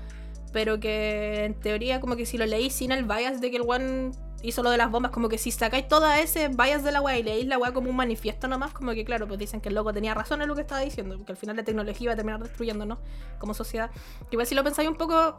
pero 0.52 0.78
que 0.78 1.46
en 1.46 1.54
teoría 1.54 2.00
como 2.00 2.16
que 2.16 2.26
si 2.26 2.36
lo 2.36 2.44
leí 2.44 2.68
sin 2.68 2.92
el 2.92 3.04
bias 3.04 3.40
de 3.40 3.50
que 3.50 3.56
el 3.56 3.62
one 3.66 4.10
hizo 4.42 4.62
lo 4.62 4.70
de 4.70 4.76
las 4.76 4.90
bombas, 4.90 5.12
como 5.12 5.28
que 5.28 5.38
si 5.38 5.50
sacáis 5.50 5.88
toda 5.88 6.20
ese 6.20 6.48
bias 6.48 6.82
de 6.82 6.92
la 6.92 7.00
weá 7.00 7.18
y 7.18 7.22
leéis 7.22 7.46
la 7.46 7.58
weá 7.58 7.72
como 7.72 7.90
un 7.90 7.96
manifiesto 7.96 8.48
nomás, 8.48 8.72
como 8.72 8.92
que 8.92 9.04
claro, 9.04 9.26
pues 9.26 9.38
dicen 9.38 9.60
que 9.60 9.68
el 9.68 9.74
loco 9.74 9.92
tenía 9.92 10.14
razón 10.14 10.40
en 10.42 10.48
lo 10.48 10.54
que 10.54 10.62
estaba 10.62 10.80
diciendo, 10.80 11.16
porque 11.16 11.32
al 11.32 11.38
final 11.38 11.56
la 11.56 11.64
tecnología 11.64 12.04
iba 12.04 12.12
a 12.12 12.16
terminar 12.16 12.42
destruyéndonos 12.42 12.98
como 13.38 13.54
sociedad. 13.54 13.90
Igual 14.30 14.46
si 14.46 14.54
lo 14.54 14.64
pensáis 14.64 14.88
un 14.88 14.96
poco, 14.96 15.36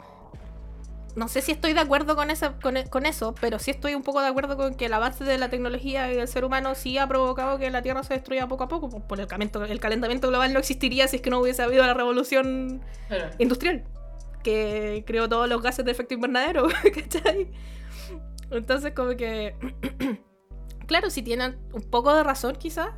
no 1.15 1.27
sé 1.27 1.41
si 1.41 1.51
estoy 1.51 1.73
de 1.73 1.79
acuerdo 1.79 2.15
con, 2.15 2.29
esa, 2.29 2.55
e, 2.75 2.89
con, 2.89 3.05
eso, 3.05 3.33
pero 3.41 3.59
sí 3.59 3.71
estoy 3.71 3.95
un 3.95 4.03
poco 4.03 4.21
de 4.21 4.27
acuerdo 4.27 4.55
con 4.55 4.75
que 4.75 4.85
el 4.85 4.93
avance 4.93 5.23
de 5.23 5.37
la 5.37 5.49
tecnología 5.49 6.11
y 6.11 6.15
del 6.15 6.27
ser 6.27 6.45
humano 6.45 6.75
sí 6.75 6.97
ha 6.97 7.07
provocado 7.07 7.57
que 7.57 7.69
la 7.69 7.81
Tierra 7.81 8.03
se 8.03 8.13
destruya 8.13 8.47
poco 8.47 8.65
a 8.65 8.67
poco, 8.67 8.89
pues, 8.89 9.03
por 9.03 9.19
el 9.19 9.27
calentamiento, 9.27 9.71
el 9.71 9.79
calentamiento 9.79 10.27
global 10.27 10.53
no 10.53 10.59
existiría 10.59 11.07
si 11.07 11.17
es 11.17 11.21
que 11.21 11.29
no 11.29 11.39
hubiese 11.39 11.63
habido 11.63 11.85
la 11.85 11.93
revolución 11.93 12.81
industrial 13.39 13.83
que 14.43 15.03
creó 15.05 15.29
todos 15.29 15.47
los 15.47 15.61
gases 15.61 15.85
de 15.85 15.91
efecto 15.91 16.13
invernadero, 16.13 16.67
¿cachai? 16.95 17.51
Entonces, 18.51 18.93
como 18.93 19.15
que. 19.15 19.55
claro, 20.87 21.09
si 21.09 21.21
tienen 21.21 21.57
un 21.73 21.81
poco 21.89 22.13
de 22.13 22.23
razón, 22.23 22.55
quizás, 22.55 22.89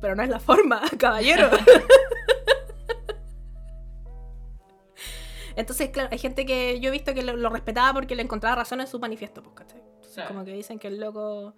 pero 0.00 0.14
no 0.14 0.22
es 0.22 0.28
la 0.28 0.40
forma, 0.40 0.82
caballero. 0.98 1.50
Entonces, 5.56 5.90
claro, 5.90 6.08
hay 6.12 6.18
gente 6.18 6.46
que 6.46 6.78
yo 6.80 6.88
he 6.88 6.92
visto 6.92 7.12
que 7.12 7.22
lo, 7.22 7.50
respetaba 7.50 7.92
porque 7.92 8.14
le 8.14 8.22
encontraba 8.22 8.56
razón 8.56 8.80
en 8.80 8.86
su 8.86 8.98
manifiesto, 8.98 9.42
pues, 9.42 9.56
¿cachai? 9.56 9.82
Como 10.28 10.44
que 10.44 10.52
dicen 10.52 10.78
que 10.78 10.88
el 10.88 11.00
loco 11.00 11.54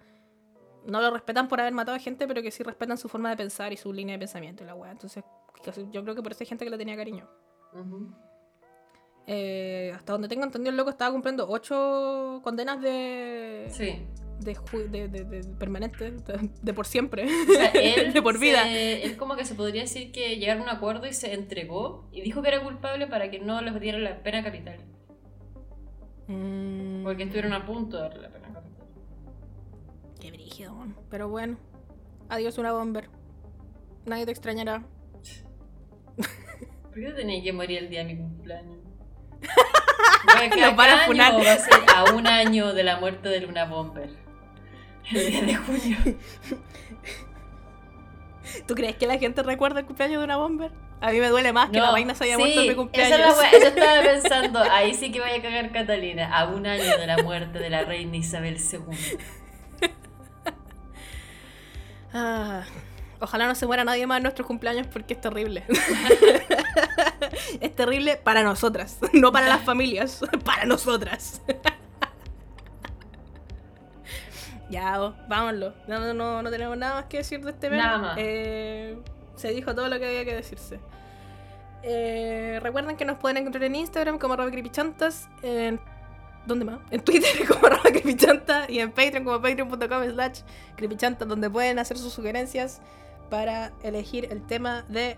no 0.85 1.01
lo 1.01 1.11
respetan 1.11 1.47
por 1.47 1.59
haber 1.61 1.73
matado 1.73 1.95
a 1.95 1.99
gente, 1.99 2.27
pero 2.27 2.41
que 2.41 2.51
sí 2.51 2.63
respetan 2.63 2.97
su 2.97 3.07
forma 3.07 3.29
de 3.29 3.37
pensar 3.37 3.71
y 3.71 3.77
su 3.77 3.93
línea 3.93 4.13
de 4.13 4.19
pensamiento 4.19 4.63
y 4.63 4.67
la 4.67 4.75
weá. 4.75 4.91
Entonces, 4.91 5.23
yo 5.91 6.03
creo 6.03 6.15
que 6.15 6.21
por 6.21 6.31
eso 6.31 6.43
hay 6.43 6.47
gente 6.47 6.65
que 6.65 6.71
le 6.71 6.77
tenía 6.77 6.95
cariño. 6.95 7.29
Eh, 9.25 9.91
hasta 9.95 10.13
donde 10.13 10.27
tengo 10.27 10.43
entendido, 10.43 10.71
el 10.71 10.77
loco 10.77 10.89
estaba 10.89 11.11
cumpliendo 11.11 11.47
ocho 11.49 12.41
condenas 12.43 12.81
de. 12.81 13.67
Sí. 13.69 14.05
De, 14.39 14.57
de, 14.89 15.07
de, 15.07 15.43
permanente, 15.57 16.11
de, 16.61 16.73
por 16.73 16.85
siempre, 16.85 17.25
él 17.73 18.11
de 18.11 18.21
por 18.21 18.37
vida. 18.39 18.69
Es 18.69 19.15
como 19.15 19.37
que 19.37 19.45
se 19.45 19.55
podría 19.55 19.83
decir 19.83 20.11
que 20.11 20.35
llegaron 20.35 20.63
a 20.63 20.65
un 20.65 20.77
acuerdo 20.77 21.07
y 21.07 21.13
se 21.13 21.33
entregó 21.33 22.09
y 22.11 22.21
dijo 22.21 22.41
que 22.41 22.49
era 22.49 22.61
culpable 22.61 23.07
para 23.07 23.31
que 23.31 23.39
no 23.39 23.61
les 23.61 23.79
diera 23.79 23.99
la 23.99 24.21
pena 24.21 24.43
capital. 24.43 24.79
Mm. 26.27 27.03
Porque 27.03 27.23
estuvieron 27.23 27.53
a 27.53 27.65
punto 27.65 27.95
de 27.95 28.03
darle 28.03 28.21
la 28.23 28.29
pena 28.29 28.53
capital. 28.53 28.87
Qué 30.19 30.31
brígido, 30.31 30.75
pero 31.09 31.29
bueno. 31.29 31.57
Adiós, 32.27 32.57
una 32.57 32.73
bomber. 32.73 33.09
Nadie 34.05 34.25
te 34.25 34.31
extrañará. 34.31 34.83
¿Por 36.83 36.95
qué 36.95 37.11
tenía 37.11 37.41
que 37.41 37.53
morir 37.53 37.77
el 37.77 37.89
día 37.89 38.03
de 38.03 38.13
mi 38.13 38.17
cumpleaños? 38.17 38.82
Lo 40.57 40.75
van 40.75 40.89
a 40.89 40.97
funar. 41.05 41.33
Va 41.33 41.53
a 41.53 41.57
ser 41.57 41.73
a 41.93 42.13
un 42.13 42.27
año 42.27 42.73
de 42.73 42.83
la 42.83 42.97
muerte 42.97 43.29
de 43.29 43.41
Luna 43.41 43.65
Bomber. 43.65 44.09
El 45.11 45.27
día 45.27 45.41
de 45.41 45.55
junio. 45.55 45.97
¿Tú 48.67 48.75
crees 48.75 48.95
que 48.95 49.07
la 49.07 49.17
gente 49.17 49.41
recuerda 49.43 49.79
el 49.81 49.85
cumpleaños 49.85 50.19
de 50.19 50.25
una 50.25 50.37
bomber? 50.37 50.71
A 51.01 51.11
mí 51.11 51.19
me 51.19 51.27
duele 51.27 51.51
más 51.51 51.69
que 51.69 51.79
la 51.79 51.91
vaina 51.91 52.15
se 52.15 52.25
haya 52.25 52.37
muerto 52.37 52.61
en 52.61 52.67
mi 52.69 52.75
cumpleaños. 52.75 53.19
Eso, 53.19 53.41
eso 53.41 53.67
estaba 53.75 54.01
pensando, 54.01 54.59
ahí 54.59 54.93
sí 54.93 55.11
que 55.11 55.19
vaya 55.19 55.37
a 55.37 55.41
cagar 55.41 55.71
Catalina, 55.71 56.33
a 56.33 56.45
un 56.45 56.65
año 56.65 56.97
de 56.97 57.07
la 57.07 57.17
muerte 57.17 57.59
de 57.59 57.69
la 57.69 57.83
reina 57.83 58.15
Isabel 58.15 58.57
II. 58.57 59.17
ah. 62.13 62.63
Ojalá 63.23 63.47
no 63.47 63.55
se 63.55 63.65
muera 63.65 63.85
nadie 63.85 64.05
más 64.05 64.17
en 64.17 64.23
nuestros 64.23 64.45
cumpleaños 64.45 64.85
porque 64.87 65.13
es 65.13 65.21
terrible. 65.21 65.63
es 67.61 67.75
terrible 67.75 68.17
para 68.17 68.43
nosotras, 68.43 68.99
no 69.13 69.31
para 69.31 69.47
las 69.47 69.61
familias, 69.65 70.21
para 70.43 70.65
nosotras. 70.65 71.41
ya, 74.69 74.97
vámonos. 75.27 75.73
No, 75.87 76.13
no, 76.13 76.49
tenemos 76.49 76.77
nada 76.77 76.95
más 76.95 77.05
que 77.05 77.17
decir 77.17 77.43
de 77.43 77.51
este 77.51 77.69
Nada 77.69 78.15
eh, 78.17 78.97
se 79.35 79.49
dijo 79.49 79.73
todo 79.75 79.87
lo 79.89 79.99
que 79.99 80.05
había 80.05 80.25
que 80.25 80.35
decirse. 80.35 80.79
Eh, 81.83 82.59
recuerden 82.61 82.95
que 82.95 83.03
nos 83.03 83.17
pueden 83.17 83.37
encontrar 83.37 83.65
en 83.65 83.75
Instagram 83.75 84.17
como 84.17 84.35
arroba 84.35 84.51
creepychantas, 84.51 85.27
en 85.41 85.79
¿Dónde 86.45 86.65
más? 86.65 86.79
En 86.91 87.01
Twitter 87.01 87.47
como 87.47 87.67
arroba 87.67 87.83
creepychanta 87.83 88.69
y 88.69 88.79
en 88.79 88.91
Patreon 88.91 89.23
como 89.23 89.41
patreon.com 89.41 90.03
slash 90.11 90.41
creepychanta 90.75 91.25
donde 91.25 91.49
pueden 91.49 91.79
hacer 91.79 91.97
sus 91.97 92.11
sugerencias 92.11 92.81
para 93.29 93.71
elegir 93.81 94.27
el 94.29 94.45
tema 94.45 94.83
de 94.89 95.17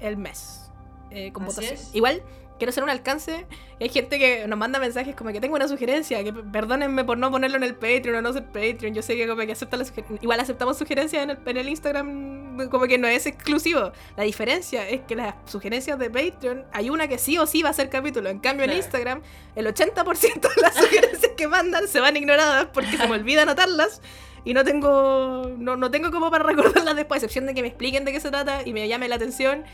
el 0.00 0.16
mes. 0.16 0.70
Eh, 1.14 1.32
con 1.32 1.44
votación. 1.44 1.78
Igual, 1.92 2.22
quiero 2.58 2.70
hacer 2.70 2.84
un 2.84 2.90
alcance. 2.90 3.46
Hay 3.80 3.88
gente 3.88 4.18
que 4.18 4.46
nos 4.46 4.58
manda 4.58 4.78
mensajes 4.78 5.14
como 5.14 5.32
que 5.32 5.40
tengo 5.40 5.56
una 5.56 5.68
sugerencia, 5.68 6.22
que 6.22 6.32
perdónenme 6.32 7.04
por 7.04 7.18
no 7.18 7.30
ponerlo 7.30 7.56
en 7.56 7.64
el 7.64 7.74
Patreon 7.74 8.16
o 8.16 8.22
no 8.22 8.32
ser 8.32 8.44
Patreon. 8.46 8.94
Yo 8.94 9.02
sé 9.02 9.16
que 9.16 9.26
como 9.26 9.42
que 9.42 9.52
acepta 9.52 9.76
la 9.76 9.84
Igual 10.20 10.40
aceptamos 10.40 10.78
sugerencias 10.78 11.22
en 11.22 11.30
el, 11.30 11.38
en 11.44 11.56
el 11.56 11.68
Instagram, 11.68 12.68
como 12.70 12.86
que 12.86 12.98
no 12.98 13.08
es 13.08 13.26
exclusivo. 13.26 13.92
La 14.16 14.24
diferencia 14.24 14.88
es 14.88 15.02
que 15.02 15.16
las 15.16 15.34
sugerencias 15.46 15.98
de 15.98 16.10
Patreon, 16.10 16.64
hay 16.72 16.90
una 16.90 17.08
que 17.08 17.18
sí 17.18 17.38
o 17.38 17.46
sí 17.46 17.62
va 17.62 17.70
a 17.70 17.74
ser 17.74 17.90
capítulo. 17.90 18.28
En 18.28 18.38
cambio, 18.38 18.64
en 18.64 18.72
Instagram, 18.72 19.22
el 19.56 19.66
80% 19.66 20.40
de 20.40 20.62
las 20.62 20.74
sugerencias 20.82 21.32
que 21.36 21.48
mandan 21.48 21.88
se 21.88 22.00
van 22.00 22.16
ignoradas 22.16 22.66
porque 22.72 22.96
se 22.96 23.06
me 23.08 23.14
olvida 23.14 23.42
anotarlas. 23.42 24.00
y 24.44 24.52
no 24.54 24.62
tengo, 24.62 25.50
no, 25.58 25.76
no 25.76 25.90
tengo 25.90 26.10
como 26.10 26.30
para 26.30 26.44
recordarlas 26.44 26.96
después, 26.96 27.22
a 27.22 27.26
excepción 27.26 27.46
de 27.46 27.54
que 27.54 27.62
me 27.62 27.68
expliquen 27.68 28.04
de 28.04 28.12
qué 28.12 28.20
se 28.20 28.30
trata 28.30 28.60
y 28.64 28.72
me 28.72 28.86
llame 28.86 29.08
la 29.08 29.16
atención. 29.16 29.64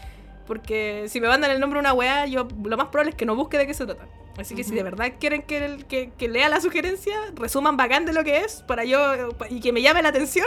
Porque 0.46 1.04
si 1.08 1.20
me 1.20 1.28
mandan 1.28 1.50
el 1.50 1.60
nombre 1.60 1.78
de 1.78 1.80
una 1.80 1.92
weá, 1.92 2.26
yo 2.26 2.48
lo 2.64 2.76
más 2.76 2.88
probable 2.88 3.10
es 3.10 3.16
que 3.16 3.26
no 3.26 3.36
busque 3.36 3.58
de 3.58 3.66
qué 3.66 3.74
se 3.74 3.86
trata. 3.86 4.06
Así 4.38 4.54
que 4.54 4.64
si 4.64 4.74
de 4.74 4.82
verdad 4.82 5.12
quieren 5.20 5.42
que, 5.42 5.84
que, 5.86 6.12
que, 6.16 6.28
lea 6.28 6.48
la 6.48 6.60
sugerencia, 6.60 7.14
resuman 7.34 7.76
bacán 7.76 8.06
de 8.06 8.12
lo 8.12 8.24
que 8.24 8.38
es 8.38 8.62
para 8.62 8.84
yo 8.84 9.30
y 9.50 9.60
que 9.60 9.72
me 9.72 9.82
llame 9.82 10.02
la 10.02 10.08
atención. 10.08 10.46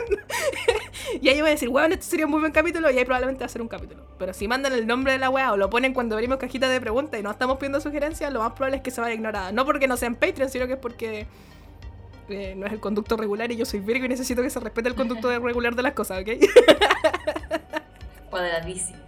y 1.22 1.30
ahí 1.30 1.40
voy 1.42 1.50
a 1.50 1.52
decir, 1.52 1.70
weón, 1.70 1.92
este 1.92 2.06
sería 2.06 2.26
un 2.26 2.32
muy 2.32 2.40
buen 2.40 2.52
capítulo 2.52 2.90
y 2.90 2.98
ahí 2.98 3.06
probablemente 3.06 3.42
va 3.42 3.46
a 3.46 3.50
ser 3.50 3.62
un 3.62 3.68
capítulo. 3.68 4.04
Pero 4.18 4.34
si 4.34 4.48
mandan 4.48 4.74
el 4.74 4.88
nombre 4.88 5.12
de 5.12 5.20
la 5.20 5.30
weá 5.30 5.52
o 5.52 5.58
lo 5.58 5.70
ponen 5.70 5.94
cuando 5.94 6.16
abrimos 6.16 6.38
cajitas 6.38 6.72
de 6.72 6.82
preguntas 6.82 7.20
y 7.20 7.24
no 7.24 7.30
estamos 7.30 7.58
pidiendo 7.58 7.82
sugerencias, 7.82 8.34
lo 8.34 8.40
más 8.40 8.54
probable 8.54 8.78
es 8.78 8.84
que 8.84 8.90
se 8.90 9.00
vaya 9.00 9.14
ignorada. 9.14 9.52
No 9.52 9.66
porque 9.66 9.88
no 9.88 9.96
sean 9.96 10.16
Patreon, 10.16 10.50
sino 10.50 10.66
que 10.66 10.74
es 10.74 10.80
porque 10.80 11.28
eh, 12.30 12.56
no 12.58 12.66
es 12.66 12.74
el 12.74 12.80
conducto 12.80 13.16
regular 13.16 13.52
y 13.52 13.58
yo 13.58 13.66
soy 13.66 13.82
Virgo 13.82 14.06
y 14.06 14.10
necesito 14.10 14.42
que 14.42 14.50
se 14.50 14.60
respete 14.60 14.90
el 14.90 14.96
conducto 14.96 15.38
regular 15.40 15.76
de 15.76 15.84
las 15.84 15.94
cosas, 15.94 16.22
¿ok? 16.22 16.30
Cuadradísimo. 18.30 19.03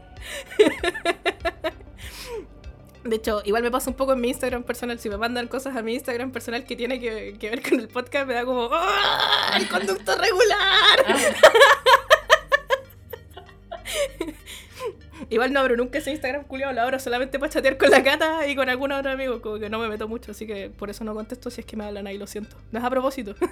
De 3.05 3.15
hecho, 3.17 3.41
igual 3.45 3.61
me 3.61 3.69
pasa 3.69 3.91
un 3.91 3.95
poco 3.95 4.13
en 4.13 4.21
mi 4.21 4.29
Instagram 4.29 4.63
personal. 4.63 4.97
Si 4.99 5.09
me 5.09 5.17
mandan 5.17 5.47
cosas 5.47 5.75
a 5.75 5.83
mi 5.83 5.93
Instagram 5.93 6.31
personal 6.31 6.65
que 6.65 6.75
tiene 6.75 6.99
que, 6.99 7.37
ver 7.39 7.61
con 7.61 7.79
el 7.79 7.87
podcast, 7.87 8.27
me 8.27 8.33
da 8.33 8.45
como 8.45 8.67
¡Ah! 8.71 9.55
¡El 9.59 9.69
conducto 9.69 10.17
regular! 10.17 11.05
igual 15.29 15.53
no 15.53 15.59
abro 15.59 15.75
nunca 15.75 15.99
ese 15.99 16.09
Instagram 16.11 16.45
culiado, 16.45 16.73
lo 16.73 16.81
abro 16.81 16.99
solamente 16.99 17.37
para 17.37 17.51
chatear 17.51 17.77
con 17.77 17.91
la 17.91 18.03
cata 18.03 18.47
y 18.47 18.55
con 18.55 18.69
algún 18.69 18.91
otro 18.91 19.11
amigo. 19.11 19.39
Como 19.39 19.59
que 19.59 19.69
no 19.69 19.77
me 19.77 19.87
meto 19.87 20.07
mucho, 20.07 20.31
así 20.31 20.47
que 20.47 20.71
por 20.71 20.89
eso 20.89 21.03
no 21.03 21.13
contesto 21.13 21.51
si 21.51 21.61
es 21.61 21.67
que 21.67 21.77
me 21.77 21.85
hablan 21.85 22.07
ahí, 22.07 22.17
lo 22.17 22.25
siento. 22.25 22.57
No 22.71 22.79
es 22.79 22.85
a 22.85 22.89
propósito. 22.89 23.35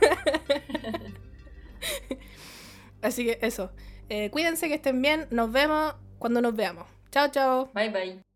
así 3.04 3.26
que 3.26 3.38
eso. 3.44 3.72
Eh, 4.10 4.32
cuídense 4.32 4.68
que 4.68 4.74
estén 4.76 5.00
bien. 5.00 5.28
Nos 5.30 5.52
vemos 5.52 5.94
cuando 6.24 6.42
nos 6.42 6.56
veamos. 6.56 6.86
Chao, 7.12 7.28
chao. 7.28 7.70
Bye, 7.74 7.90
bye. 7.90 8.33